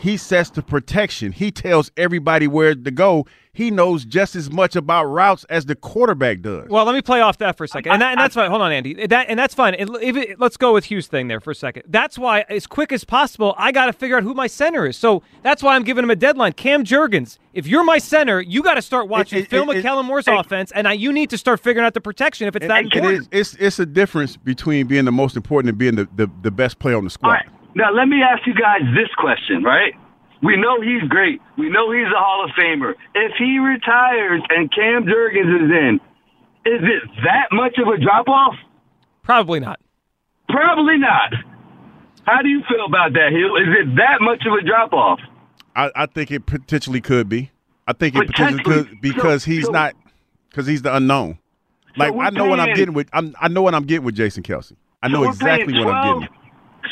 he 0.00 0.16
sets 0.16 0.50
the 0.50 0.62
protection. 0.62 1.32
He 1.32 1.50
tells 1.50 1.90
everybody 1.96 2.46
where 2.48 2.74
to 2.74 2.90
go. 2.90 3.26
He 3.52 3.70
knows 3.72 4.04
just 4.04 4.36
as 4.36 4.48
much 4.50 4.76
about 4.76 5.06
routes 5.06 5.44
as 5.50 5.66
the 5.66 5.74
quarterback 5.74 6.40
does. 6.40 6.68
Well, 6.70 6.84
let 6.84 6.94
me 6.94 7.02
play 7.02 7.20
off 7.20 7.38
that 7.38 7.56
for 7.58 7.64
a 7.64 7.68
second, 7.68 7.90
and, 7.92 8.00
that, 8.00 8.12
and 8.12 8.20
that's 8.20 8.36
fine. 8.36 8.48
Hold 8.48 8.62
on, 8.62 8.70
Andy. 8.70 9.06
That 9.08 9.26
and 9.28 9.36
that's 9.38 9.54
fine. 9.54 9.74
And 9.74 9.90
if 10.00 10.16
it, 10.16 10.38
let's 10.40 10.56
go 10.56 10.72
with 10.72 10.84
Hugh's 10.84 11.08
thing 11.08 11.26
there 11.26 11.40
for 11.40 11.50
a 11.50 11.54
second. 11.54 11.82
That's 11.88 12.16
why, 12.16 12.44
as 12.48 12.68
quick 12.68 12.92
as 12.92 13.04
possible, 13.04 13.54
I 13.58 13.72
got 13.72 13.86
to 13.86 13.92
figure 13.92 14.16
out 14.16 14.22
who 14.22 14.34
my 14.34 14.46
center 14.46 14.86
is. 14.86 14.96
So 14.96 15.22
that's 15.42 15.62
why 15.64 15.74
I'm 15.74 15.82
giving 15.82 16.04
him 16.04 16.10
a 16.10 16.16
deadline. 16.16 16.52
Cam 16.52 16.84
Jurgens, 16.84 17.38
if 17.52 17.66
you're 17.66 17.82
my 17.84 17.98
center, 17.98 18.40
you 18.40 18.62
got 18.62 18.74
to 18.74 18.82
start 18.82 19.08
watching 19.08 19.40
it- 19.40 19.50
Phil 19.50 19.68
it- 19.70 19.84
McKellen 19.84 20.04
Moore's 20.04 20.28
offense, 20.28 20.70
and 20.72 20.86
I, 20.86 20.92
you 20.92 21.12
need 21.12 21.28
to 21.30 21.36
start 21.36 21.58
figuring 21.60 21.84
out 21.84 21.92
the 21.94 22.00
protection 22.00 22.46
if 22.46 22.54
it's 22.54 22.68
that 22.68 22.84
It 22.86 22.94
important. 22.94 23.28
is, 23.32 23.54
it's 23.54 23.54
it's 23.60 23.78
a 23.80 23.86
difference 23.86 24.36
between 24.36 24.86
being 24.86 25.04
the 25.04 25.12
most 25.12 25.34
important 25.36 25.70
and 25.70 25.76
being 25.76 25.96
the, 25.96 26.08
the, 26.14 26.30
the 26.42 26.52
best 26.52 26.78
player 26.78 26.96
on 26.96 27.02
the 27.04 27.10
squad. 27.10 27.42
All 27.78 27.84
right. 27.84 27.92
Now 27.92 27.92
let 27.96 28.08
me 28.08 28.22
ask 28.22 28.46
you 28.46 28.54
guys 28.54 28.82
this 28.94 29.08
question, 29.16 29.62
right? 29.62 29.94
We 30.42 30.56
know 30.56 30.80
he's 30.80 31.02
great. 31.08 31.40
We 31.58 31.68
know 31.68 31.92
he's 31.92 32.06
a 32.06 32.18
Hall 32.18 32.44
of 32.44 32.50
Famer. 32.58 32.94
If 33.14 33.32
he 33.38 33.58
retires 33.58 34.40
and 34.48 34.72
Cam 34.74 35.04
Jurgens 35.04 35.64
is 35.66 35.70
in, 35.70 36.00
is 36.64 36.80
it 36.82 37.02
that 37.24 37.48
much 37.52 37.76
of 37.78 37.88
a 37.88 37.98
drop 38.02 38.26
off? 38.28 38.54
Probably 39.22 39.60
not. 39.60 39.80
Probably 40.48 40.96
not. 40.98 41.32
How 42.26 42.42
do 42.42 42.48
you 42.48 42.62
feel 42.68 42.84
about 42.86 43.12
that, 43.14 43.32
Hill? 43.32 43.56
Is 43.56 43.68
it 43.80 43.96
that 43.96 44.20
much 44.20 44.44
of 44.46 44.52
a 44.54 44.62
drop 44.66 44.92
off? 44.92 45.20
I, 45.76 45.90
I 45.94 46.06
think 46.06 46.30
it 46.30 46.46
potentially 46.46 47.00
could 47.00 47.28
be. 47.28 47.50
I 47.86 47.92
think 47.92 48.14
it 48.14 48.26
potentially 48.26 48.62
Potentially. 48.62 48.84
could 48.94 49.00
because 49.02 49.44
So- 49.44 49.50
he's 49.50 49.66
so- 49.66 49.72
not 49.72 49.94
because 50.48 50.66
he's 50.66 50.82
the 50.82 50.94
unknown. 50.96 51.38
Like 51.96 52.14
we're 52.14 52.24
I 52.24 52.30
know 52.30 52.44
what 52.46 52.60
I'm 52.60 52.74
getting 52.74 52.94
with 52.94 53.08
I'm, 53.12 53.34
I 53.40 53.48
know 53.48 53.62
what 53.62 53.74
I'm 53.74 53.84
getting 53.84 54.04
with 54.04 54.14
Jason 54.14 54.42
Kelce. 54.42 54.72
I 55.02 55.08
So 55.08 55.12
know 55.14 55.24
exactly 55.28 55.72
paying 55.74 55.84
what 55.84 55.94
I'm 55.94 56.02
12 56.18 56.20
getting. 56.22 56.36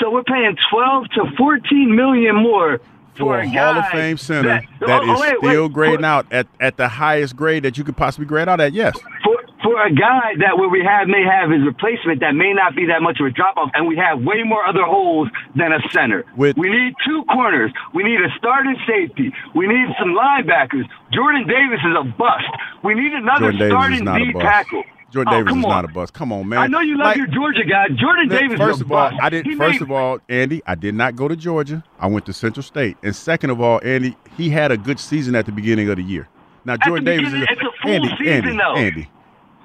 So 0.01 0.11
we're 0.11 0.24
paying 0.24 0.57
twelve 0.70 1.09
to 1.11 1.24
fourteen 1.36 1.94
million 1.94 2.36
more 2.36 2.80
For 3.16 3.40
a 3.40 3.44
a 3.44 3.49
Hall 3.49 3.76
of 3.78 3.84
guy 3.84 3.90
Fame 3.92 4.16
center 4.16 4.49
that, 4.49 4.64
that 4.80 4.88
oh, 5.03 5.05
oh 5.07 5.14
is 5.14 5.20
wait, 5.20 5.36
still 5.38 5.62
wait, 5.64 5.72
grading 5.72 6.01
for- 6.01 6.07
out 6.07 6.32
at, 6.32 6.46
at 6.61 6.76
the 6.76 6.88
highest 6.88 7.36
grade 7.36 7.64
that 7.64 7.76
you 7.76 7.84
could 7.84 7.96
possibly 7.96 8.26
grade 8.26 8.49
out 8.49 8.61
at, 8.61 8.72
yes. 8.72 8.96
for 9.24 9.36
for 9.61 9.84
a 9.84 9.92
guy 9.92 10.34
that 10.38 10.57
where 10.57 10.68
we 10.68 10.84
have 10.84 11.09
may 11.09 11.24
have 11.24 11.51
his 11.51 11.62
replacement 11.66 12.20
that 12.20 12.32
may 12.32 12.53
not 12.53 12.76
be 12.76 12.86
that 12.86 13.03
much 13.03 13.18
of 13.18 13.26
a 13.26 13.30
drop 13.30 13.57
off, 13.57 13.70
and 13.74 13.88
we 13.88 13.96
have 13.96 14.22
way 14.22 14.44
more 14.44 14.64
other 14.64 14.84
holes 14.84 15.28
than 15.57 15.72
a 15.72 15.80
center. 15.90 16.24
With- 16.36 16.57
we 16.57 16.70
need 16.70 16.94
two 17.05 17.24
corners. 17.24 17.72
We 17.92 18.05
need 18.05 18.20
a 18.20 18.30
starting 18.38 18.76
safety. 18.86 19.34
We 19.57 19.66
need 19.66 19.88
some 19.99 20.14
linebackers. 20.14 20.88
Jordan 21.12 21.49
Davis 21.49 21.80
is 21.80 21.96
a 21.99 22.05
bust. 22.05 22.46
We 22.84 22.94
need 22.94 23.12
another 23.12 23.51
Jordan 23.51 24.05
starting 24.07 24.32
D 24.32 24.32
tackle. 24.38 24.84
Jordan 25.11 25.32
Oh, 25.32 25.38
Davis 25.38 25.56
is 25.59 25.64
on. 25.64 25.70
not 25.70 25.84
a 25.84 25.88
bust. 25.88 26.12
Come 26.12 26.32
on, 26.32 26.48
man. 26.48 26.59
I 26.59 26.66
know 26.66 26.80
you 26.80 26.98
love 26.98 27.06
Like, 27.06 27.16
your 27.16 27.26
Georgia 27.28 27.64
guy. 27.64 27.88
Jordan 27.88 28.28
Davis 28.28 28.59
First 28.59 28.76
is 28.76 28.80
a 28.82 28.84
of 28.84 28.92
all, 28.92 29.11
bust. 29.11 29.22
I 29.22 29.30
did. 29.30 29.46
He 29.46 29.54
First 29.54 29.80
of 29.80 29.90
all, 29.90 30.18
Andy, 30.28 30.61
I 30.66 30.74
did 30.74 30.94
not 30.94 31.16
go 31.16 31.28
to 31.28 31.34
Georgia. 31.36 31.82
I 31.98 32.06
went 32.09 32.26
to 32.26 32.32
Central 32.34 32.62
State, 32.62 32.96
and 33.02 33.16
second 33.16 33.50
of 33.50 33.61
all, 33.61 33.80
Andy, 33.82 34.16
he 34.36 34.50
had 34.50 34.70
a 34.70 34.76
good 34.76 35.00
season 35.00 35.34
at 35.34 35.46
the 35.46 35.52
beginning 35.52 35.88
of 35.88 35.96
the 35.96 36.02
year. 36.02 36.28
Now, 36.66 36.76
Jordan 36.76 37.04
Davis 37.06 37.32
is 37.32 37.42
it's 37.42 37.61
a 37.62 37.82
full 37.82 37.90
Andy, 37.92 38.09
season, 38.18 38.26
Andy, 38.28 38.56
though. 38.59 38.74
Andy. 38.76 39.11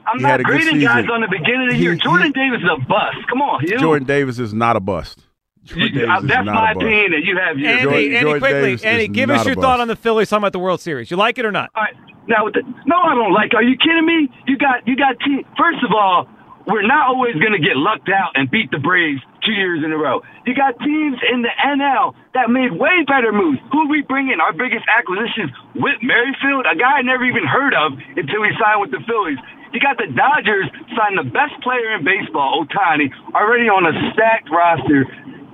I'm 0.05 0.17
he 0.17 0.23
not 0.23 0.31
had 0.31 0.39
a 0.39 0.43
good 0.43 0.61
grading 0.61 0.79
guys 0.81 0.95
season. 1.03 1.11
on 1.11 1.21
the 1.21 1.27
beginning 1.27 1.63
of 1.63 1.69
the 1.71 1.75
He- 1.75 1.83
year. 1.83 1.93
he- 1.93 1.99
Jordan 1.99 2.31
Davis 2.33 2.59
is 2.61 2.69
a 2.71 2.77
bust. 2.87 3.17
Come 3.29 3.41
on. 3.41 3.65
Jordan 3.79 4.05
Davis 4.07 4.39
is 4.39 4.53
not 4.53 4.75
a 4.75 4.79
bust. 4.79 5.25
Jordan 5.65 5.83
You- 5.87 5.89
Davis 6.01 6.09
uh, 6.09 6.17
is 6.19 6.27
that's 6.27 6.45
not 6.45 6.55
my 6.55 6.71
a 6.71 6.73
bust. 6.75 6.83
opinion, 6.85 7.13
and 7.13 7.23
you 7.25 7.37
have 7.37 7.57
yours. 7.57 7.71
Andy, 7.71 7.83
Jordan- 7.83 8.03
Andy, 8.03 8.19
Jordan 8.21 8.39
quickly, 8.41 8.69
Davis 8.75 8.83
Andy, 8.83 9.07
give 9.07 9.29
us 9.29 9.45
your 9.45 9.55
thought 9.55 9.79
on 9.79 9.87
the 9.87 9.95
Phillies 9.95 10.29
talking 10.29 10.43
about 10.43 10.53
the 10.53 10.59
World 10.59 10.81
Series. 10.81 11.09
You 11.11 11.17
like 11.17 11.37
it 11.37 11.45
or 11.45 11.51
not? 11.51 11.69
All 11.75 11.83
right. 11.83 11.95
Now, 12.27 12.45
with 12.45 12.53
the, 12.55 12.63
no, 12.85 12.95
I 13.03 13.15
don't 13.15 13.33
like. 13.33 13.53
Are 13.53 13.63
you 13.63 13.75
kidding 13.77 14.05
me? 14.05 14.29
You 14.47 14.57
got, 14.57 14.87
you 14.87 14.95
got. 14.95 15.19
Team, 15.19 15.43
first 15.59 15.83
of 15.83 15.91
all, 15.91 16.27
we're 16.65 16.87
not 16.87 17.07
always 17.11 17.35
going 17.35 17.51
to 17.51 17.59
get 17.59 17.75
lucked 17.75 18.07
out 18.07 18.31
and 18.35 18.47
beat 18.49 18.71
the 18.71 18.79
Braves 18.79 19.19
two 19.43 19.51
years 19.51 19.83
in 19.83 19.91
a 19.91 19.97
row. 19.99 20.21
You 20.47 20.55
got 20.55 20.79
teams 20.79 21.19
in 21.27 21.43
the 21.43 21.51
NL 21.51 22.15
that 22.33 22.47
made 22.49 22.71
way 22.79 23.03
better 23.07 23.35
moves. 23.35 23.59
Who 23.75 23.89
we 23.91 24.03
bring 24.07 24.31
in? 24.31 24.39
Our 24.39 24.53
biggest 24.55 24.87
acquisitions, 24.87 25.51
Whit 25.75 25.99
Merrifield, 25.99 26.63
a 26.63 26.79
guy 26.79 26.99
I 26.99 27.01
never 27.03 27.25
even 27.27 27.43
heard 27.43 27.75
of 27.75 27.99
until 28.15 28.39
he 28.47 28.51
signed 28.55 28.79
with 28.79 28.91
the 28.95 29.03
Phillies. 29.03 29.39
You 29.75 29.83
got 29.83 29.99
the 29.99 30.07
Dodgers 30.15 30.71
signed 30.95 31.19
the 31.19 31.27
best 31.27 31.59
player 31.59 31.91
in 31.99 32.05
baseball, 32.07 32.63
Ohtani, 32.63 33.11
already 33.35 33.67
on 33.67 33.83
a 33.83 33.91
stacked 34.15 34.47
roster. 34.47 35.03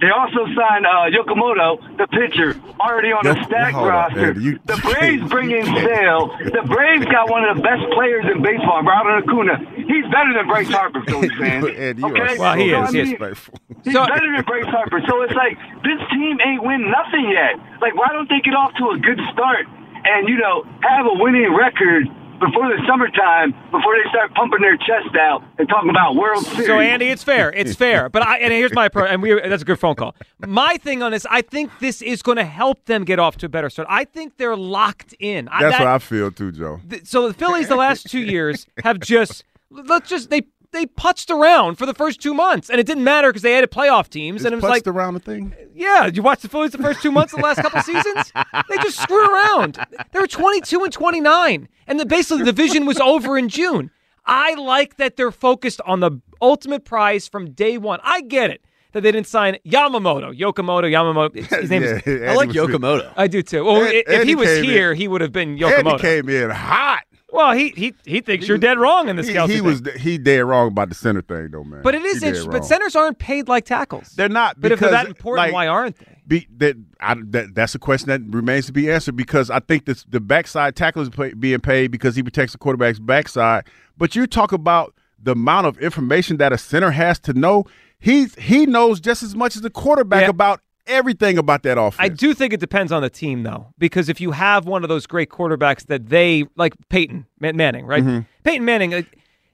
They 0.01 0.09
also 0.09 0.45
signed 0.55 0.85
uh, 0.87 1.11
Yokomoto, 1.11 1.75
the 1.97 2.07
pitcher, 2.07 2.55
already 2.79 3.11
on 3.11 3.25
a 3.27 3.35
Yo- 3.35 3.43
stacked 3.43 3.75
hold 3.75 3.87
up, 3.87 3.93
roster. 4.15 4.31
Andy. 4.31 4.43
You- 4.43 4.59
the 4.65 4.77
Braves 4.77 5.29
bring 5.29 5.51
in 5.51 5.65
Sale. 5.65 6.31
The 6.39 6.63
Braves 6.65 7.05
got 7.11 7.29
one 7.29 7.43
of 7.43 7.57
the 7.57 7.61
best 7.63 7.83
players 7.91 8.23
in 8.33 8.41
baseball, 8.41 8.81
Ronald 8.83 9.23
Acuna. 9.27 9.59
He's 9.75 10.05
better 10.07 10.31
than 10.33 10.47
Bryce 10.47 10.69
Harper, 10.69 11.03
Phillies 11.03 11.31
fans. 11.37 11.65
Andy, 11.77 12.01
you 12.01 12.07
are 12.07 12.15
okay? 12.23 12.37
Well, 12.39 12.55
he 12.55 12.69
so 12.71 12.83
is, 12.83 12.91
he 12.91 12.99
is. 13.01 13.39
He's 13.83 13.93
So- 13.93 14.05
better 14.07 14.31
than 14.35 14.43
Bryce 14.45 14.71
Harper. 14.71 15.01
So 15.07 15.21
it's 15.23 15.35
like 15.35 15.57
this 15.83 15.99
team 16.11 16.39
ain't 16.47 16.63
win 16.63 16.87
nothing 16.89 17.27
yet. 17.29 17.59
Like, 17.81 17.95
why 17.95 18.07
don't 18.15 18.29
they 18.29 18.39
get 18.39 18.55
off 18.55 18.71
to 18.79 18.91
a 18.91 18.97
good 18.99 19.19
start 19.33 19.67
and 20.05 20.29
you 20.29 20.37
know 20.37 20.63
have 20.87 21.05
a 21.05 21.13
winning 21.19 21.51
record 21.53 22.07
before 22.39 22.67
the 22.69 22.81
summertime, 22.87 23.51
before 23.71 23.95
they 24.01 24.09
start 24.09 24.33
pumping 24.33 24.61
their 24.61 24.77
chest 24.77 25.15
out 25.19 25.43
and 25.57 25.67
talking 25.69 25.89
about 25.89 26.15
World 26.15 26.45
Series? 26.45 26.67
So 26.67 26.79
Andy, 26.79 27.07
it's 27.09 27.23
fair. 27.23 27.51
It's 27.53 27.75
fair. 27.75 28.09
But 28.09 28.23
I 28.25 28.37
and 28.39 28.51
here's 28.53 28.73
my 28.73 28.89
pro 28.89 29.05
and 29.05 29.21
we 29.21 29.39
that's 29.41 29.61
a 29.61 29.65
good 29.65 29.79
phone 29.79 29.95
call. 29.95 30.15
My 30.45 30.77
thing 30.77 31.03
on 31.03 31.11
this, 31.11 31.25
I 31.29 31.41
think 31.41 31.71
this 31.79 32.01
is 32.01 32.21
going 32.21 32.37
to 32.37 32.45
help 32.45 32.85
them 32.85 33.03
get 33.03 33.19
off 33.19 33.37
to 33.37 33.45
a 33.45 33.49
better 33.49 33.69
start. 33.69 33.87
I 33.91 34.05
think 34.05 34.37
they're 34.37 34.55
locked 34.57 35.13
in. 35.19 35.47
I- 35.49 35.63
That's 35.63 35.77
that- 35.77 35.83
what 35.85 35.93
I 35.93 35.99
feel 35.99 36.31
too, 36.31 36.51
Joe. 36.51 36.79
th- 36.89 37.05
so 37.05 37.27
the 37.27 37.33
Phillies 37.33 37.67
the 37.67 37.75
last 37.75 38.09
two 38.09 38.19
years 38.21 38.65
have 38.83 38.99
just 38.99 39.43
let's 39.69 40.09
just 40.09 40.29
they 40.29 40.43
they 40.71 40.85
putzed 40.85 41.29
around 41.29 41.75
for 41.77 41.85
the 41.85 41.93
first 41.93 42.21
two 42.21 42.33
months, 42.33 42.69
and 42.69 42.79
it 42.79 42.85
didn't 42.85 43.03
matter 43.03 43.29
because 43.29 43.41
they 43.41 43.55
added 43.57 43.71
playoff 43.71 44.07
teams, 44.09 44.45
and 44.45 44.53
it 44.53 44.57
was 44.57 44.63
like, 44.63 44.85
around 44.87 45.15
the 45.15 45.19
thing. 45.19 45.53
yeah, 45.73 46.05
you 46.07 46.21
watch 46.21 46.41
the 46.41 46.49
Phillies 46.49 46.71
the 46.71 46.77
first 46.77 47.01
two 47.01 47.11
months 47.11 47.33
of 47.33 47.39
the 47.39 47.43
last 47.45 47.61
couple 47.61 47.81
seasons? 47.83 48.31
They 48.69 48.77
just 48.77 48.99
screw 49.01 49.25
around. 49.33 49.77
They 50.11 50.19
were 50.19 50.27
twenty 50.27 50.61
two 50.61 50.83
and 50.83 50.93
twenty 50.93 51.21
nine, 51.21 51.67
and 51.87 51.99
the, 51.99 52.05
basically 52.05 52.39
the 52.43 52.51
division 52.51 52.85
was 52.85 52.99
over 52.99 53.37
in 53.37 53.49
June. 53.49 53.89
I 54.25 54.53
like 54.55 54.97
that 54.97 55.15
they're 55.17 55.31
focused 55.31 55.81
on 55.85 56.01
the 56.01 56.21
ultimate 56.41 56.85
prize 56.85 57.27
from 57.27 57.51
day 57.51 57.77
one. 57.77 57.99
I 58.03 58.21
get 58.21 58.51
it. 58.51 58.61
That 58.91 59.01
they 59.01 59.11
didn't 59.11 59.27
sign 59.27 59.57
Yamamoto, 59.67 60.35
Yokomoto, 60.35 60.85
Yamamoto. 60.89 61.35
His 61.61 61.69
name 61.69 61.83
is. 61.83 62.01
I 62.07 62.33
like 62.33 62.49
Yokomoto. 62.49 63.13
I 63.15 63.27
do 63.27 63.43
too. 63.43 63.63
Well, 63.63 63.83
Ed- 63.83 63.93
if 63.93 64.09
Eddie 64.09 64.25
he 64.29 64.35
was 64.35 64.47
came 64.47 64.63
in- 64.63 64.69
here, 64.69 64.93
he 64.95 65.07
would 65.07 65.21
have 65.21 65.31
been 65.31 65.57
Yokomoto. 65.59 65.99
came 65.99 66.27
in 66.27 66.49
hot. 66.49 67.03
Well, 67.31 67.51
he 67.51 67.69
he 67.69 67.93
he 68.05 68.21
thinks 68.21 68.47
you're 68.47 68.57
dead 68.57 68.79
wrong 68.79 69.07
in 69.07 69.15
this 69.15 69.27
He, 69.27 69.33
Kelce 69.35 69.47
he 69.49 69.55
thing. 69.57 69.63
was 69.63 69.81
he 69.97 70.17
dead 70.17 70.39
wrong 70.39 70.69
about 70.69 70.89
the 70.89 70.95
center 70.95 71.21
thing 71.21 71.49
though, 71.51 71.63
man. 71.63 71.81
but 71.83 71.93
it 71.93 72.03
is 72.03 72.23
interesting. 72.23 72.51
But 72.51 72.65
centers 72.65 72.95
aren't 72.95 73.19
paid 73.19 73.47
like 73.47 73.65
tackles. 73.65 74.09
They're 74.15 74.29
not. 74.29 74.59
But 74.59 74.71
if 74.71 74.79
they're 74.79 74.89
that 74.91 75.07
important, 75.07 75.47
like, 75.47 75.53
why 75.53 75.67
aren't 75.67 75.97
they? 75.99 76.17
Be, 76.27 76.47
that, 76.57 76.75
I, 76.99 77.15
that 77.29 77.55
that's 77.55 77.73
a 77.75 77.79
question 77.79 78.07
that 78.09 78.21
remains 78.35 78.65
to 78.67 78.71
be 78.73 78.89
answered 78.91 79.15
because 79.15 79.49
I 79.49 79.59
think 79.59 79.85
this, 79.85 80.03
the 80.09 80.19
backside 80.19 80.75
tackle 80.75 81.01
is 81.01 81.09
pay, 81.09 81.33
being 81.33 81.59
paid 81.59 81.91
because 81.91 82.15
he 82.15 82.21
protects 82.23 82.51
the 82.53 82.57
quarterback's 82.59 82.99
backside. 82.99 83.65
But 83.97 84.15
you 84.15 84.25
talk 84.27 84.51
about 84.51 84.93
the 85.21 85.31
amount 85.31 85.67
of 85.67 85.77
information 85.79 86.37
that 86.37 86.51
a 86.53 86.57
center 86.57 86.91
has 86.91 87.19
to 87.19 87.33
know. 87.33 87.65
He's 87.99 88.33
he 88.35 88.65
knows 88.65 88.99
just 88.99 89.23
as 89.23 89.35
much 89.35 89.55
as 89.55 89.61
the 89.61 89.69
quarterback 89.69 90.21
Yeah. 90.23 90.29
about 90.29 90.61
everything 90.89 91.37
about 91.37 91.63
that 91.63 91.77
offense. 91.77 91.95
I 91.99 92.09
do 92.09 92.33
think 92.33 92.53
it 92.53 92.59
depends 92.59 92.91
on 92.91 93.01
the 93.01 93.09
team, 93.09 93.43
though, 93.43 93.67
because 93.77 94.09
if 94.09 94.19
you 94.19 94.31
have 94.31 94.65
one 94.65 94.83
of 94.83 94.89
those 94.89 95.07
great 95.07 95.29
quarterbacks 95.29 95.85
that 95.87 96.09
they 96.09 96.45
like, 96.55 96.73
Peyton 96.89 97.25
Manning, 97.39 97.85
right? 97.85 98.03
Mm-hmm. 98.03 98.19
Peyton 98.43 98.65
Manning, 98.65 98.93
uh, 98.93 99.01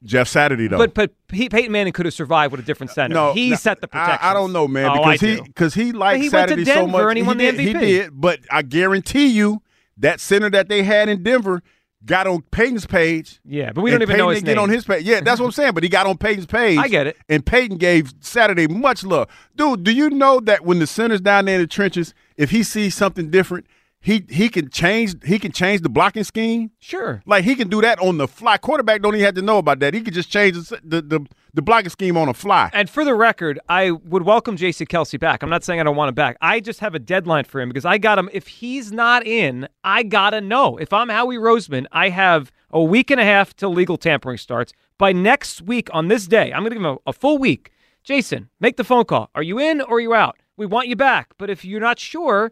Jeff 0.04 0.28
Saturday 0.28 0.68
though. 0.68 0.78
but 0.78 0.94
but 0.94 1.12
he, 1.32 1.50
Peyton 1.50 1.72
Manning 1.72 1.92
could 1.92 2.06
have 2.06 2.14
survived 2.14 2.52
with 2.52 2.60
a 2.62 2.64
different 2.64 2.92
center. 2.92 3.16
no, 3.16 3.34
he 3.34 3.50
no, 3.52 3.56
set 3.56 3.82
the 3.82 3.88
protection. 3.88 4.20
I, 4.22 4.32
I 4.32 4.34
don't 4.34 4.54
know, 4.54 4.68
man, 4.68 4.86
Oh, 4.92 4.98
because 5.12 5.22
he 5.22 5.36
do. 5.38 5.44
because 5.44 5.74
he 5.74 5.92
liked 5.94 6.22
he 6.22 6.30
went 6.30 6.50
to 6.50 6.54
Saturday 6.54 6.66
so 6.66 6.74
Denver 6.76 6.92
much. 6.92 7.08
and 7.10 7.18
he 7.18 7.24
won 7.24 7.38
the 7.38 7.52
did, 7.52 7.60
He 7.60 7.74
did, 7.74 8.10
but 8.14 8.40
I 8.52 8.62
guarantee 8.62 9.28
you 9.28 9.64
that 9.98 10.20
center 10.20 10.50
that 10.52 10.70
they 10.70 10.84
had 10.84 11.10
in 11.10 11.24
Denver 11.24 11.64
got 12.06 12.28
on 12.28 12.42
Peyton's 12.52 12.86
page. 12.86 13.40
Yeah, 13.46 13.72
but 13.72 13.82
we 13.82 13.92
don't 13.92 14.02
even 14.02 14.18
know 14.18 14.30
his 14.30 14.38
didn't 14.40 14.46
get 14.48 14.54
name. 14.56 14.64
on 14.64 14.70
his 14.70 14.86
page. 14.86 15.06
Yeah, 15.06 15.22
that's 15.22 15.40
what 15.40 15.48
I'm 15.48 15.52
saying. 15.52 15.74
But 15.74 15.84
he 15.84 15.90
got 15.90 16.06
on 16.06 16.18
Peyton's 16.18 16.46
page. 16.46 16.78
I 16.82 16.88
get 16.88 17.08
it. 17.08 17.18
And 17.30 17.46
Peyton 17.46 17.78
gave 17.78 18.14
Saturday 18.20 18.68
much 18.68 19.04
love. 19.04 19.30
Dude, 19.56 19.84
do 19.84 19.92
you 19.92 20.10
know 20.10 20.40
that 20.42 20.64
when 20.66 20.80
the 20.80 20.88
center's 20.88 21.22
down 21.22 21.46
there 21.46 21.56
in 21.56 21.62
the 21.62 21.68
trenches, 21.68 22.14
if 22.38 22.52
he 22.52 22.64
sees 22.64 22.96
something 22.96 23.30
different, 23.30 23.66
he 24.06 24.24
he 24.30 24.50
can 24.50 24.70
change 24.70 25.16
he 25.26 25.40
can 25.40 25.52
change 25.52 25.82
the 25.82 25.90
blocking 25.90 26.24
scheme. 26.24 26.70
Sure. 26.80 27.24
Like 27.26 27.44
he 27.44 27.56
can 27.56 27.70
do 27.70 27.82
that 27.82 27.98
on 27.98 28.20
the 28.20 28.28
fly. 28.28 28.58
Quarterback 28.58 29.02
don't 29.02 29.16
even 29.16 29.26
have 29.26 29.34
to 29.34 29.42
know 29.42 29.58
about 29.58 29.80
that. 29.80 29.96
He 29.96 30.02
could 30.02 30.14
just 30.14 30.30
change 30.30 30.56
the 30.56 30.80
the, 30.84 31.02
the, 31.02 31.26
the 31.56 31.62
blocking 31.64 31.90
scheme 31.90 32.16
on 32.16 32.30
a 32.30 32.34
fly. 32.36 32.70
And 32.72 32.88
for 32.88 33.04
the 33.04 33.16
record, 33.16 33.60
I 33.68 33.90
would 33.90 34.22
welcome 34.22 34.58
J.C. 34.58 34.86
Kelce 34.86 35.20
back. 35.20 35.42
I'm 35.42 35.50
not 35.50 35.64
saying 35.64 35.80
I 35.80 35.84
don't 35.84 35.96
want 35.96 36.10
him 36.10 36.16
back. 36.16 36.38
I 36.40 36.60
just 36.60 36.82
have 36.82 36.94
a 36.94 37.00
deadline 37.00 37.46
for 37.46 37.60
him 37.60 37.70
because 37.70 37.84
I 37.84 37.98
got 37.98 38.20
him. 38.20 38.30
If 38.32 38.46
he's 38.46 38.92
not 38.92 39.26
in, 39.26 39.68
I 39.84 40.04
gotta 40.04 40.40
know. 40.40 40.78
If 40.78 40.94
I'm 40.94 41.10
Howie 41.10 41.38
Roseman, 41.38 41.88
I 41.92 42.10
have 42.10 42.52
a 42.70 42.84
week 42.84 43.10
and 43.10 43.20
a 43.20 43.26
half 43.26 43.56
till 43.56 43.74
legal 43.74 43.98
tampering 43.98 44.38
starts. 44.38 44.72
By 45.00 45.14
next 45.14 45.64
week 45.64 45.90
on 45.92 46.10
this 46.10 46.28
day, 46.28 46.54
I'm 46.54 46.60
gonna 46.62 46.70
give 46.70 46.78
him 46.78 46.86
a, 46.86 46.98
a 47.08 47.14
full 47.14 47.40
week. 47.40 47.72
Jason, 48.04 48.50
make 48.60 48.78
the 48.78 48.84
phone 48.84 49.06
call. 49.06 49.32
Are 49.34 49.42
you 49.42 49.58
in 49.58 49.82
or 49.82 49.98
are 49.98 50.00
you 50.00 50.14
out? 50.14 50.38
We 50.58 50.68
want 50.68 50.90
you 50.90 50.96
back. 50.96 51.34
But 51.40 51.50
if 51.50 51.66
you're 51.66 51.80
not 51.80 51.98
sure, 51.98 52.52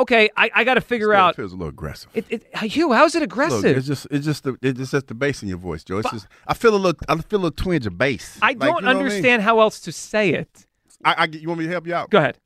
okay, 0.00 0.28
I, 0.36 0.50
I 0.54 0.64
got 0.64 0.74
to 0.74 0.80
figure 0.80 1.08
Still 1.08 1.16
out. 1.16 1.36
feels 1.36 1.52
a 1.52 1.56
little 1.56 1.68
aggressive. 1.68 2.10
It, 2.14 2.26
it, 2.30 2.56
Hugh, 2.72 2.92
how's 2.92 3.14
it 3.14 3.22
aggressive? 3.22 3.62
Look, 3.62 3.76
it's 3.76 3.86
just 3.86 4.06
it's 4.10 4.24
just 4.26 4.44
the, 4.44 4.56
it's 4.62 4.90
just 4.90 5.06
the 5.06 5.14
bass 5.14 5.42
in 5.42 5.48
your 5.48 5.58
voice, 5.58 5.84
Joe. 5.84 5.98
It's 5.98 6.10
just 6.10 6.26
I 6.46 6.54
feel 6.54 6.74
a 6.74 6.78
little 6.78 7.00
I 7.08 7.16
feel 7.22 7.44
a 7.46 7.50
twinge 7.50 7.86
of 7.86 7.96
bass. 7.98 8.38
I 8.42 8.48
Like, 8.48 8.58
don't 8.60 8.66
you 8.66 8.66
know 8.66 8.74
what 8.74 8.84
I 8.84 8.92
mean? 8.94 9.02
understand 9.06 9.42
how 9.42 9.60
else 9.60 9.80
to 9.80 9.92
say 9.92 10.30
it. 10.30 10.66
I, 11.04 11.14
I 11.18 11.24
you 11.24 11.48
want 11.48 11.60
me 11.60 11.66
to 11.66 11.72
help 11.72 11.86
you 11.86 11.94
out? 11.94 12.10
Go 12.10 12.18
ahead. 12.18 12.38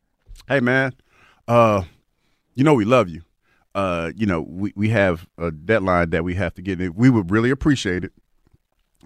Hey 0.48 0.60
man, 0.60 0.92
uh, 1.48 1.82
you 2.54 2.64
know 2.64 2.74
we 2.74 2.84
love 2.84 3.08
you. 3.08 3.22
Uh, 3.74 4.12
you 4.14 4.26
know 4.26 4.42
we 4.42 4.72
we 4.76 4.90
have 4.90 5.26
a 5.38 5.50
deadline 5.50 6.10
that 6.10 6.22
we 6.24 6.34
have 6.34 6.54
to 6.54 6.62
get. 6.62 6.80
in. 6.80 6.94
We 6.94 7.10
would 7.10 7.30
really 7.30 7.50
appreciate 7.50 8.04
it 8.04 8.12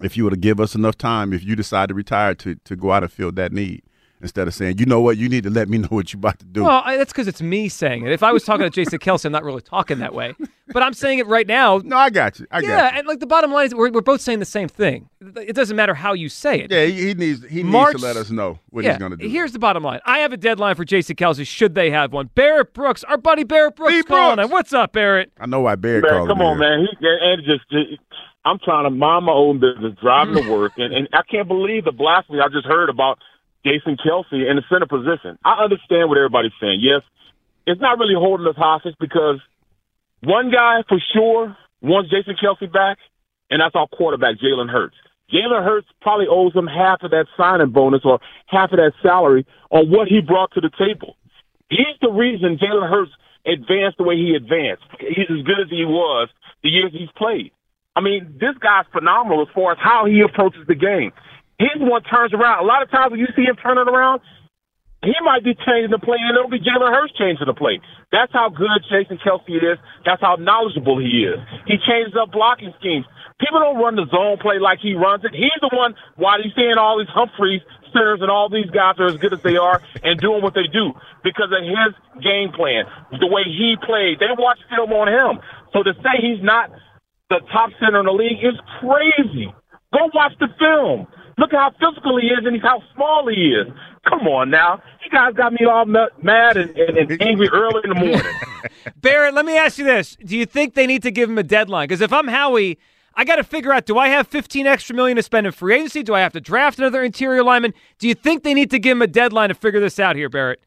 if 0.01 0.15
you 0.15 0.23
were 0.23 0.29
to 0.29 0.37
give 0.37 0.59
us 0.59 0.75
enough 0.75 0.97
time. 0.97 1.33
If 1.33 1.43
you 1.43 1.55
decide 1.55 1.89
to 1.89 1.95
retire, 1.95 2.35
to 2.35 2.55
to 2.55 2.75
go 2.75 2.91
out 2.91 3.03
and 3.03 3.11
fill 3.11 3.31
that 3.33 3.51
need 3.51 3.81
instead 4.21 4.47
of 4.47 4.53
saying, 4.53 4.77
you 4.77 4.85
know 4.85 4.99
what, 5.01 5.17
you 5.17 5.29
need 5.29 5.43
to 5.43 5.49
let 5.49 5.69
me 5.69 5.77
know 5.79 5.87
what 5.89 6.11
you're 6.13 6.19
about 6.19 6.39
to 6.39 6.45
do. 6.45 6.63
Well, 6.63 6.81
I, 6.83 6.97
that's 6.97 7.11
because 7.11 7.27
it's 7.27 7.41
me 7.41 7.69
saying 7.69 8.05
it. 8.05 8.11
If 8.11 8.23
I 8.23 8.31
was 8.31 8.43
talking 8.43 8.63
to 8.63 8.69
Jason 8.69 8.99
Kelce, 8.99 9.25
I'm 9.25 9.31
not 9.31 9.43
really 9.43 9.61
talking 9.61 9.99
that 9.99 10.13
way. 10.13 10.35
But 10.71 10.83
I'm 10.83 10.93
saying 10.93 11.19
it 11.19 11.27
right 11.27 11.47
now. 11.47 11.79
No, 11.89 11.97
I 11.97 12.11
got 12.11 12.39
you. 12.39 12.45
I 12.51 12.61
got 12.61 12.67
yeah, 12.67 12.91
you. 12.91 12.99
and 12.99 13.07
like 13.07 13.19
the 13.19 13.25
bottom 13.25 13.51
line 13.51 13.65
is, 13.65 13.73
we're, 13.73 13.89
we're 13.89 14.01
both 14.01 14.21
saying 14.21 14.37
the 14.37 14.45
same 14.45 14.67
thing. 14.67 15.09
It 15.37 15.55
doesn't 15.55 15.75
matter 15.75 15.95
how 15.95 16.13
you 16.13 16.29
say 16.29 16.59
it. 16.59 16.71
Yeah, 16.71 16.85
he, 16.85 17.07
he 17.07 17.13
needs 17.15 17.43
he 17.47 17.63
March- 17.63 17.93
needs 17.93 18.01
to 18.01 18.07
let 18.07 18.15
us 18.15 18.29
know 18.29 18.59
what 18.69 18.83
yeah, 18.83 18.91
he's 18.91 18.99
going 18.99 19.11
to 19.11 19.17
do. 19.17 19.27
Here's 19.27 19.53
the 19.53 19.59
bottom 19.59 19.81
line. 19.81 20.01
I 20.05 20.19
have 20.19 20.31
a 20.31 20.37
deadline 20.37 20.75
for 20.75 20.85
Jason 20.85 21.15
Kelce. 21.15 21.47
Should 21.47 21.73
they 21.73 21.89
have 21.89 22.13
one? 22.13 22.29
Barrett 22.35 22.73
Brooks, 22.73 23.03
our 23.05 23.17
buddy 23.17 23.43
Barrett 23.43 23.75
Brooks, 23.75 24.03
calling 24.03 24.37
him. 24.37 24.51
What's 24.51 24.71
up, 24.71 24.93
Barrett? 24.93 25.31
I 25.39 25.47
know 25.47 25.61
why 25.61 25.75
Barry 25.75 26.01
Man, 26.01 26.11
called 26.11 26.27
come 26.27 26.41
him 26.41 26.45
on, 26.45 26.59
here. 26.59 26.77
man. 26.77 26.87
He 26.99 27.07
and 27.07 27.43
just 27.43 27.99
I'm 28.45 28.59
trying 28.63 28.85
to 28.85 28.89
mind 28.89 29.25
my 29.25 29.33
own 29.33 29.59
business, 29.59 29.93
driving 30.01 30.43
to 30.43 30.49
work, 30.49 30.73
and, 30.77 30.93
and 30.93 31.09
I 31.13 31.21
can't 31.29 31.47
believe 31.47 31.85
the 31.85 31.91
blasphemy 31.91 32.39
I 32.39 32.49
just 32.49 32.65
heard 32.65 32.89
about 32.89 33.19
Jason 33.65 33.97
Kelce 33.97 34.49
in 34.49 34.55
the 34.55 34.63
center 34.69 34.87
position. 34.87 35.37
I 35.43 35.63
understand 35.63 36.09
what 36.09 36.17
everybody's 36.17 36.55
saying. 36.61 36.79
Yes, 36.81 37.01
it's 37.67 37.81
not 37.81 37.99
really 37.99 38.15
holding 38.15 38.47
us 38.47 38.55
hostage 38.55 38.95
because 38.99 39.39
one 40.21 40.51
guy 40.51 40.83
for 40.87 40.99
sure 41.13 41.55
wants 41.81 42.09
Jason 42.09 42.35
Kelce 42.41 42.71
back, 42.71 42.97
and 43.49 43.61
that's 43.61 43.75
our 43.75 43.87
quarterback, 43.87 44.37
Jalen 44.39 44.69
Hurts. 44.69 44.95
Jalen 45.31 45.63
Hurts 45.63 45.87
probably 46.01 46.27
owes 46.27 46.55
him 46.55 46.67
half 46.67 47.03
of 47.03 47.11
that 47.11 47.27
signing 47.37 47.69
bonus 47.69 48.01
or 48.03 48.19
half 48.47 48.71
of 48.71 48.77
that 48.77 48.93
salary 49.03 49.45
on 49.69 49.89
what 49.91 50.07
he 50.07 50.21
brought 50.21 50.51
to 50.53 50.61
the 50.61 50.71
table. 50.77 51.15
He's 51.69 51.99
the 52.01 52.09
reason 52.09 52.57
Jalen 52.57 52.89
Hurts 52.89 53.11
advanced 53.45 53.97
the 53.97 54.03
way 54.03 54.15
he 54.15 54.33
advanced. 54.35 54.83
He's 54.99 55.29
as 55.29 55.43
good 55.43 55.59
as 55.61 55.69
he 55.69 55.85
was 55.85 56.29
the 56.63 56.69
years 56.69 56.91
he's 56.91 57.11
played. 57.15 57.51
I 57.95 58.01
mean, 58.01 58.37
this 58.39 58.57
guy's 58.59 58.85
phenomenal 58.91 59.41
as 59.41 59.47
far 59.53 59.73
as 59.73 59.77
how 59.79 60.05
he 60.05 60.21
approaches 60.21 60.65
the 60.67 60.75
game. 60.75 61.11
He's 61.59 61.75
the 61.77 61.85
one 61.85 62.01
turns 62.03 62.33
around. 62.33 62.63
A 62.63 62.67
lot 62.67 62.81
of 62.81 62.89
times 62.89 63.11
when 63.11 63.19
you 63.19 63.27
see 63.35 63.43
him 63.43 63.59
turning 63.59 63.85
around, 63.85 64.21
he 65.03 65.15
might 65.23 65.43
be 65.43 65.55
changing 65.55 65.91
the 65.91 65.99
play, 65.99 66.19
and 66.19 66.35
it'll 66.35 66.51
be 66.51 66.59
Jalen 66.59 66.91
Hurts 66.91 67.13
changing 67.15 67.47
the 67.47 67.53
play. 67.53 67.79
That's 68.11 68.31
how 68.33 68.49
good 68.49 68.83
Jason 68.91 69.19
Kelce 69.19 69.55
is. 69.55 69.79
That's 70.03 70.19
how 70.19 70.35
knowledgeable 70.35 70.99
he 70.99 71.23
is. 71.23 71.39
He 71.67 71.75
changes 71.83 72.15
up 72.19 72.31
blocking 72.31 72.73
schemes. 72.79 73.05
People 73.39 73.59
don't 73.59 73.79
run 73.79 73.95
the 73.95 74.07
zone 74.11 74.37
play 74.43 74.59
like 74.59 74.79
he 74.79 74.95
runs 74.95 75.23
it. 75.23 75.31
He's 75.31 75.55
the 75.61 75.71
one, 75.71 75.95
while 76.15 76.43
he's 76.43 76.51
seeing 76.55 76.75
all 76.75 76.99
these 76.99 77.11
Humphreys, 77.11 77.63
centers, 77.95 78.19
and 78.21 78.29
all 78.29 78.49
these 78.49 78.69
guys 78.71 78.95
are 78.99 79.07
as 79.07 79.15
good 79.17 79.31
as 79.31 79.41
they 79.41 79.55
are 79.55 79.81
and 80.03 80.19
doing 80.19 80.43
what 80.43 80.53
they 80.53 80.67
do 80.67 80.91
because 81.23 81.47
of 81.47 81.63
his 81.63 81.91
game 82.23 82.51
plan, 82.51 82.83
the 83.19 83.27
way 83.27 83.43
he 83.47 83.75
played. 83.79 84.19
They 84.19 84.27
watch 84.37 84.59
film 84.67 84.91
on 84.91 85.07
him. 85.07 85.39
So 85.71 85.83
to 85.83 85.93
say 86.03 86.19
he's 86.19 86.43
not 86.43 86.71
the 87.29 87.39
top 87.51 87.71
center 87.79 87.99
in 87.99 88.05
the 88.05 88.11
league 88.11 88.43
is 88.43 88.59
crazy. 88.83 89.47
Go 89.93 90.11
watch 90.13 90.33
the 90.39 90.51
film. 90.59 91.07
Look 91.39 91.51
how 91.53 91.71
physical 91.79 92.19
he 92.19 92.27
is 92.27 92.45
and 92.45 92.61
how 92.61 92.83
small 92.93 93.27
he 93.29 93.53
is. 93.55 93.67
Come 94.07 94.27
on 94.27 94.49
now. 94.49 94.81
You 95.03 95.09
guys 95.09 95.33
got 95.35 95.53
me 95.53 95.65
all 95.65 95.85
ma- 95.85 96.07
mad 96.21 96.57
and, 96.57 96.75
and, 96.77 96.97
and 96.97 97.21
angry 97.21 97.47
early 97.47 97.81
in 97.85 97.89
the 97.91 97.95
morning. 97.95 98.21
Barrett, 98.97 99.33
let 99.33 99.45
me 99.45 99.57
ask 99.57 99.77
you 99.77 99.85
this: 99.85 100.17
Do 100.23 100.37
you 100.37 100.45
think 100.45 100.73
they 100.73 100.85
need 100.85 101.01
to 101.03 101.11
give 101.11 101.29
him 101.29 101.37
a 101.37 101.43
deadline? 101.43 101.87
Because 101.87 102.01
if 102.01 102.11
I'm 102.11 102.27
Howie, 102.27 102.77
I 103.15 103.23
got 103.23 103.37
to 103.37 103.45
figure 103.45 103.71
out: 103.71 103.85
Do 103.85 103.97
I 103.97 104.09
have 104.09 104.27
15 104.27 104.67
extra 104.67 104.93
million 104.93 105.15
to 105.15 105.23
spend 105.23 105.47
in 105.47 105.53
free 105.53 105.75
agency? 105.75 106.03
Do 106.03 106.13
I 106.13 106.19
have 106.19 106.33
to 106.33 106.41
draft 106.41 106.77
another 106.77 107.01
interior 107.01 107.43
lineman? 107.43 107.73
Do 107.99 108.09
you 108.09 108.15
think 108.15 108.43
they 108.43 108.53
need 108.53 108.69
to 108.71 108.79
give 108.79 108.97
him 108.97 109.01
a 109.01 109.07
deadline 109.07 109.47
to 109.47 109.55
figure 109.55 109.79
this 109.79 109.97
out 109.97 110.17
here, 110.17 110.27
Barrett? 110.27 110.59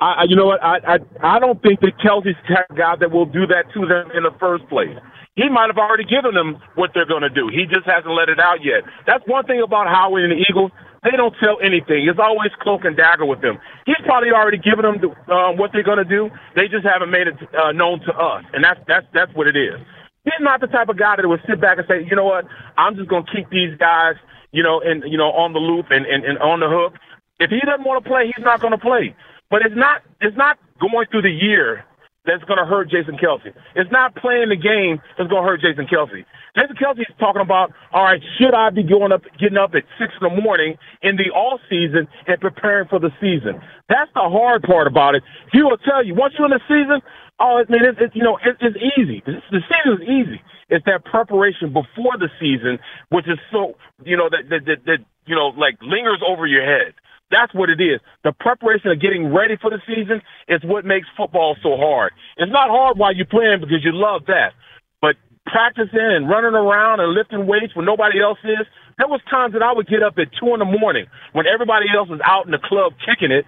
I, 0.00 0.28
you 0.28 0.36
know 0.36 0.46
what? 0.46 0.62
I, 0.62 0.78
I 0.84 0.96
I 1.24 1.38
don't 1.40 1.60
think 1.62 1.80
that 1.80 1.96
Kelce's 2.04 2.36
the 2.44 2.76
guy 2.76 2.96
that 3.00 3.10
will 3.10 3.26
do 3.26 3.48
that 3.48 3.72
to 3.72 3.80
them 3.88 4.12
in 4.12 4.22
the 4.22 4.36
first 4.38 4.68
place. 4.68 4.92
He 5.34 5.48
might 5.48 5.72
have 5.72 5.78
already 5.78 6.04
given 6.04 6.34
them 6.34 6.60
what 6.74 6.90
they're 6.92 7.08
going 7.08 7.22
to 7.22 7.32
do. 7.32 7.48
He 7.48 7.64
just 7.64 7.86
hasn't 7.86 8.12
let 8.12 8.28
it 8.28 8.38
out 8.38 8.60
yet. 8.60 8.82
That's 9.06 9.22
one 9.26 9.46
thing 9.46 9.62
about 9.62 9.86
Howie 9.86 10.26
and 10.26 10.32
the 10.34 10.44
Eagles. 10.50 10.70
They 11.06 11.14
don't 11.14 11.34
tell 11.38 11.62
anything. 11.62 12.10
It's 12.10 12.18
always 12.18 12.50
cloak 12.60 12.82
and 12.84 12.96
dagger 12.96 13.24
with 13.24 13.40
them. 13.40 13.56
He's 13.86 14.02
probably 14.04 14.34
already 14.34 14.58
given 14.58 14.82
them 14.82 14.98
the, 14.98 15.10
um, 15.30 15.56
what 15.56 15.70
they're 15.72 15.86
going 15.86 16.02
to 16.02 16.08
do. 16.08 16.28
They 16.58 16.66
just 16.66 16.82
haven't 16.84 17.10
made 17.10 17.30
it 17.30 17.38
uh, 17.54 17.70
known 17.72 18.02
to 18.02 18.12
us, 18.12 18.44
and 18.52 18.62
that's 18.62 18.80
that's 18.86 19.06
that's 19.14 19.32
what 19.34 19.46
it 19.46 19.56
is. 19.56 19.78
He's 20.24 20.42
not 20.42 20.60
the 20.60 20.66
type 20.66 20.90
of 20.90 20.98
guy 20.98 21.16
that 21.16 21.26
would 21.26 21.40
sit 21.48 21.60
back 21.60 21.78
and 21.78 21.86
say, 21.88 22.04
you 22.04 22.14
know 22.14 22.26
what, 22.26 22.44
I'm 22.76 22.96
just 22.96 23.08
going 23.08 23.24
to 23.24 23.32
keep 23.32 23.48
these 23.48 23.72
guys, 23.78 24.14
you 24.52 24.62
know, 24.62 24.82
and 24.84 25.02
you 25.06 25.16
know, 25.16 25.30
on 25.32 25.54
the 25.54 25.62
loop 25.62 25.86
and, 25.90 26.04
and, 26.04 26.24
and 26.24 26.36
on 26.38 26.60
the 26.60 26.68
hook. 26.68 26.98
If 27.40 27.50
he 27.50 27.60
doesn't 27.64 27.86
want 27.86 28.02
to 28.02 28.08
play, 28.10 28.26
he's 28.26 28.44
not 28.44 28.60
going 28.60 28.74
to 28.74 28.82
play. 28.82 29.14
But 29.50 29.62
it's 29.64 29.76
not 29.76 30.02
it's 30.20 30.36
not 30.36 30.58
going 30.80 31.06
through 31.10 31.22
the 31.22 31.32
year 31.32 31.84
that's 32.28 32.44
going 32.44 32.58
to 32.60 32.66
hurt 32.66 32.90
Jason 32.90 33.16
Kelce. 33.16 33.56
It's 33.74 33.90
not 33.90 34.14
playing 34.14 34.50
the 34.50 34.60
game 34.60 35.00
that's 35.16 35.30
going 35.30 35.42
to 35.42 35.48
hurt 35.48 35.64
Jason 35.64 35.88
Kelce. 35.88 36.28
Jason 36.52 36.76
Kelce 36.76 37.00
is 37.00 37.16
talking 37.18 37.40
about, 37.40 37.72
all 37.92 38.04
right, 38.04 38.20
should 38.36 38.52
I 38.52 38.68
be 38.68 38.82
going 38.82 39.12
up, 39.12 39.22
getting 39.40 39.56
up 39.56 39.72
at 39.72 39.88
six 39.96 40.12
in 40.20 40.28
the 40.28 40.42
morning 40.42 40.76
in 41.00 41.16
the 41.16 41.32
off 41.32 41.60
season 41.70 42.06
and 42.26 42.36
preparing 42.40 42.86
for 42.88 43.00
the 43.00 43.08
season? 43.16 43.56
That's 43.88 44.12
the 44.12 44.28
hard 44.28 44.62
part 44.62 44.86
about 44.86 45.14
it. 45.14 45.22
He 45.52 45.62
will 45.62 45.78
tell 45.78 46.04
you 46.04 46.14
once 46.14 46.34
you're 46.36 46.52
in 46.52 46.52
the 46.52 46.60
season, 46.68 47.00
oh, 47.40 47.64
I 47.64 47.72
mean, 47.72 47.80
it's, 47.84 47.98
it's 47.98 48.14
you 48.14 48.22
know, 48.22 48.36
it, 48.44 48.60
it's 48.60 48.76
easy. 48.76 49.22
The 49.24 49.40
the 49.50 49.64
season 49.64 49.96
is 49.96 50.04
easy. 50.04 50.40
It's 50.68 50.84
that 50.84 51.04
preparation 51.08 51.72
before 51.72 52.20
the 52.20 52.28
season, 52.38 52.78
which 53.08 53.24
is 53.24 53.38
so, 53.50 53.72
you 54.04 54.16
know, 54.18 54.28
that 54.28 54.50
that 54.50 54.66
that, 54.66 54.84
that 54.84 54.98
you 55.24 55.34
know, 55.34 55.48
like 55.56 55.80
lingers 55.80 56.20
over 56.26 56.46
your 56.46 56.64
head. 56.64 56.92
That's 57.30 57.54
what 57.54 57.70
it 57.70 57.80
is. 57.80 58.00
The 58.24 58.32
preparation 58.40 58.90
of 58.90 59.00
getting 59.00 59.32
ready 59.34 59.56
for 59.60 59.70
the 59.70 59.80
season 59.86 60.22
is 60.48 60.62
what 60.64 60.84
makes 60.84 61.08
football 61.16 61.56
so 61.62 61.76
hard. 61.76 62.12
It's 62.38 62.52
not 62.52 62.70
hard 62.70 62.98
while 62.98 63.14
you're 63.14 63.26
playing 63.26 63.60
because 63.60 63.84
you 63.84 63.92
love 63.92 64.22
that. 64.28 64.54
But 65.02 65.16
practicing 65.46 66.00
and 66.00 66.28
running 66.28 66.54
around 66.54 67.00
and 67.00 67.12
lifting 67.12 67.46
weights 67.46 67.76
when 67.76 67.86
nobody 67.86 68.20
else 68.22 68.38
is, 68.44 68.66
there 68.98 69.08
was 69.08 69.20
times 69.30 69.52
that 69.54 69.62
I 69.62 69.72
would 69.72 69.88
get 69.88 70.02
up 70.02 70.14
at 70.18 70.28
two 70.40 70.54
in 70.54 70.60
the 70.60 70.66
morning 70.68 71.06
when 71.32 71.46
everybody 71.46 71.86
else 71.94 72.08
was 72.08 72.20
out 72.24 72.46
in 72.46 72.52
the 72.52 72.62
club 72.62 72.94
kicking 73.04 73.32
it 73.32 73.44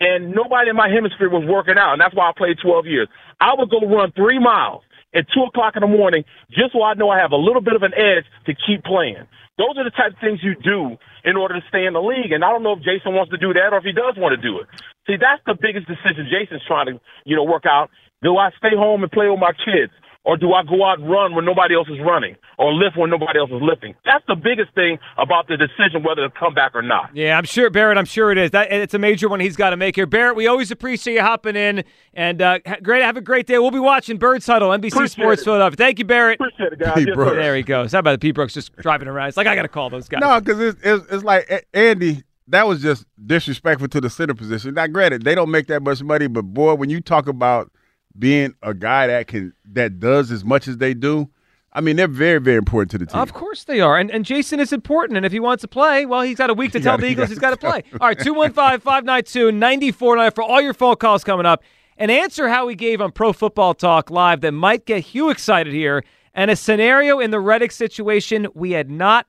and 0.00 0.32
nobody 0.32 0.70
in 0.70 0.76
my 0.76 0.88
hemisphere 0.88 1.30
was 1.30 1.44
working 1.48 1.78
out. 1.78 1.94
And 1.94 2.00
that's 2.00 2.14
why 2.14 2.28
I 2.28 2.32
played 2.36 2.58
12 2.62 2.86
years. 2.86 3.08
I 3.40 3.54
would 3.56 3.70
go 3.70 3.80
run 3.80 4.12
three 4.12 4.38
miles 4.38 4.82
at 5.16 5.26
two 5.32 5.42
o'clock 5.48 5.74
in 5.76 5.80
the 5.80 5.88
morning 5.88 6.24
just 6.50 6.72
so 6.72 6.82
I 6.82 6.94
know 6.94 7.08
I 7.08 7.18
have 7.18 7.32
a 7.32 7.40
little 7.40 7.62
bit 7.62 7.74
of 7.74 7.82
an 7.82 7.94
edge 7.96 8.24
to 8.46 8.52
keep 8.54 8.84
playing. 8.84 9.24
Those 9.56 9.72
are 9.80 9.84
the 9.84 9.96
type 9.96 10.12
of 10.12 10.20
things 10.20 10.40
you 10.44 10.54
do 10.54 11.00
in 11.24 11.36
order 11.36 11.56
to 11.56 11.64
stay 11.68 11.86
in 11.86 11.94
the 11.94 12.04
league. 12.04 12.32
And 12.32 12.44
I 12.44 12.52
don't 12.52 12.62
know 12.62 12.76
if 12.76 12.84
Jason 12.84 13.16
wants 13.16 13.32
to 13.32 13.38
do 13.38 13.54
that 13.56 13.72
or 13.72 13.78
if 13.78 13.84
he 13.84 13.92
does 13.92 14.14
want 14.16 14.36
to 14.36 14.40
do 14.40 14.60
it. 14.60 14.68
See, 15.08 15.16
that's 15.16 15.40
the 15.48 15.56
biggest 15.56 15.88
decision 15.88 16.28
Jason's 16.28 16.62
trying 16.68 16.86
to, 16.92 17.00
you 17.24 17.36
know, 17.36 17.44
work 17.44 17.64
out. 17.64 17.88
Do 18.22 18.36
I 18.36 18.50
stay 18.58 18.76
home 18.76 19.02
and 19.02 19.10
play 19.10 19.28
with 19.28 19.40
my 19.40 19.52
kids? 19.56 19.92
Or 20.26 20.36
do 20.36 20.52
I 20.52 20.64
go 20.64 20.84
out 20.84 20.98
and 20.98 21.08
run 21.08 21.36
when 21.36 21.44
nobody 21.44 21.76
else 21.76 21.86
is 21.88 22.00
running? 22.04 22.34
Or 22.58 22.72
lift 22.72 22.96
when 22.96 23.10
nobody 23.10 23.38
else 23.38 23.50
is 23.50 23.62
lifting? 23.62 23.94
That's 24.04 24.24
the 24.26 24.34
biggest 24.34 24.74
thing 24.74 24.98
about 25.18 25.46
the 25.46 25.56
decision 25.56 26.02
whether 26.02 26.28
to 26.28 26.34
come 26.36 26.52
back 26.52 26.72
or 26.74 26.82
not. 26.82 27.14
Yeah, 27.14 27.38
I'm 27.38 27.44
sure, 27.44 27.70
Barrett. 27.70 27.96
I'm 27.96 28.06
sure 28.06 28.32
it 28.32 28.38
is. 28.38 28.50
That 28.50 28.72
it's 28.72 28.92
a 28.92 28.98
major 28.98 29.28
one 29.28 29.38
he's 29.38 29.54
got 29.54 29.70
to 29.70 29.76
make 29.76 29.94
here. 29.94 30.04
Barrett, 30.04 30.34
we 30.34 30.48
always 30.48 30.72
appreciate 30.72 31.14
you 31.14 31.20
hopping 31.20 31.54
in, 31.54 31.84
and 32.12 32.42
uh, 32.42 32.58
great. 32.82 33.02
Have 33.02 33.16
a 33.16 33.20
great 33.20 33.46
day. 33.46 33.60
We'll 33.60 33.70
be 33.70 33.78
watching 33.78 34.18
Birds 34.18 34.44
Huddle, 34.44 34.70
NBC 34.70 34.88
Appreciate 34.88 35.10
Sports 35.10 35.42
it. 35.42 35.44
Philadelphia. 35.44 35.76
Thank 35.76 36.00
you, 36.00 36.04
Barrett. 36.04 36.40
Appreciate 36.40 36.72
it, 36.72 36.80
guys. 36.80 37.04
Yes, 37.06 37.14
sir. 37.14 37.36
There 37.36 37.54
he 37.54 37.62
goes. 37.62 37.92
How 37.92 38.00
about 38.00 38.12
the 38.12 38.18
P 38.18 38.32
Brooks 38.32 38.52
just 38.52 38.74
driving 38.78 39.06
around? 39.06 39.28
It's 39.28 39.36
like 39.36 39.46
I 39.46 39.54
got 39.54 39.62
to 39.62 39.68
call 39.68 39.90
those 39.90 40.08
guys. 40.08 40.22
No, 40.22 40.40
because 40.40 40.58
it's, 40.58 40.80
it's 40.82 41.06
it's 41.12 41.24
like 41.24 41.68
Andy. 41.72 42.24
That 42.48 42.66
was 42.66 42.82
just 42.82 43.06
disrespectful 43.24 43.88
to 43.88 44.00
the 44.00 44.10
center 44.10 44.34
position. 44.34 44.74
Now, 44.74 44.86
granted, 44.86 45.24
they 45.24 45.34
don't 45.34 45.50
make 45.50 45.66
that 45.68 45.82
much 45.82 46.02
money, 46.02 46.28
but 46.28 46.42
boy, 46.42 46.74
when 46.74 46.90
you 46.90 47.00
talk 47.00 47.26
about 47.28 47.72
being 48.18 48.54
a 48.62 48.74
guy 48.74 49.06
that 49.06 49.26
can 49.26 49.52
that 49.72 49.98
does 50.00 50.30
as 50.30 50.44
much 50.44 50.68
as 50.68 50.78
they 50.78 50.94
do, 50.94 51.28
I 51.72 51.82
mean, 51.82 51.96
they're 51.96 52.08
very, 52.08 52.40
very 52.40 52.56
important 52.56 52.90
to 52.92 52.98
the 52.98 53.06
team. 53.06 53.20
Of 53.20 53.34
course 53.34 53.64
they 53.64 53.80
are. 53.80 53.98
And, 53.98 54.10
and 54.10 54.24
Jason 54.24 54.60
is 54.60 54.72
important. 54.72 55.18
And 55.18 55.26
if 55.26 55.32
he 55.32 55.40
wants 55.40 55.60
to 55.60 55.68
play, 55.68 56.06
well, 56.06 56.22
he's 56.22 56.38
got 56.38 56.48
a 56.48 56.54
week 56.54 56.72
to 56.72 56.80
tell 56.86 56.96
the 56.96 57.06
Eagles 57.06 57.28
he's 57.28 57.38
got 57.38 57.50
to 57.50 57.56
play. 57.58 57.82
All 58.00 58.08
right, 58.08 58.18
215 58.18 58.80
592 58.80 59.52
94 59.52 60.30
for 60.30 60.42
all 60.42 60.60
your 60.60 60.72
phone 60.72 60.96
calls 60.96 61.22
coming 61.22 61.44
up. 61.44 61.62
And 61.98 62.10
answer 62.10 62.48
Howie 62.48 62.74
gave 62.74 63.00
on 63.00 63.12
Pro 63.12 63.32
Football 63.32 63.74
Talk 63.74 64.10
Live 64.10 64.40
that 64.40 64.52
might 64.52 64.86
get 64.86 65.00
Hugh 65.00 65.30
excited 65.30 65.72
here. 65.72 66.02
And 66.32 66.50
a 66.50 66.56
scenario 66.56 67.18
in 67.18 67.30
the 67.30 67.40
Reddick 67.40 67.72
situation 67.72 68.46
we 68.54 68.72
had 68.72 68.90
not 68.90 69.26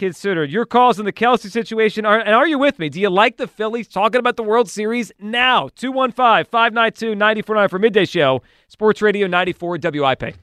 considered. 0.00 0.50
Your 0.50 0.66
calls 0.66 0.98
in 0.98 1.04
the 1.04 1.12
Kelce 1.12 1.48
situation. 1.48 2.04
Are, 2.04 2.18
and 2.18 2.34
are 2.34 2.48
you 2.48 2.58
with 2.58 2.80
me? 2.80 2.88
Do 2.88 3.00
you 3.00 3.10
like 3.10 3.36
the 3.36 3.46
Phillies 3.46 3.86
talking 3.86 4.18
about 4.18 4.36
the 4.36 4.42
World 4.42 4.68
Series 4.68 5.12
now? 5.20 5.68
215 5.76 6.50
592 6.50 7.14
94 7.14 7.68
for 7.68 7.78
midday 7.78 8.04
show. 8.04 8.42
Sports 8.66 9.00
Radio 9.00 9.28
94 9.28 9.78
WIP. 9.80 10.34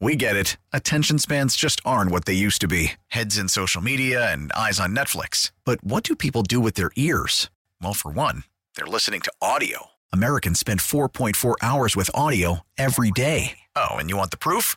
We 0.00 0.16
get 0.16 0.36
it. 0.36 0.58
Attention 0.72 1.18
spans 1.18 1.56
just 1.56 1.80
aren't 1.84 2.10
what 2.10 2.26
they 2.26 2.34
used 2.34 2.60
to 2.60 2.68
be 2.68 2.92
heads 3.08 3.38
in 3.38 3.48
social 3.48 3.80
media 3.80 4.30
and 4.30 4.52
eyes 4.52 4.78
on 4.78 4.94
Netflix. 4.94 5.50
But 5.64 5.82
what 5.82 6.04
do 6.04 6.14
people 6.14 6.42
do 6.42 6.60
with 6.60 6.74
their 6.74 6.90
ears? 6.94 7.50
Well, 7.82 7.94
for 7.94 8.10
one, 8.10 8.44
they're 8.76 8.86
listening 8.86 9.22
to 9.22 9.32
audio. 9.40 9.86
Americans 10.12 10.60
spend 10.60 10.80
4.4 10.80 11.54
hours 11.62 11.96
with 11.96 12.10
audio 12.14 12.60
every 12.76 13.10
day. 13.10 13.58
Oh, 13.74 13.96
and 13.96 14.10
you 14.10 14.16
want 14.16 14.30
the 14.30 14.36
proof? 14.36 14.76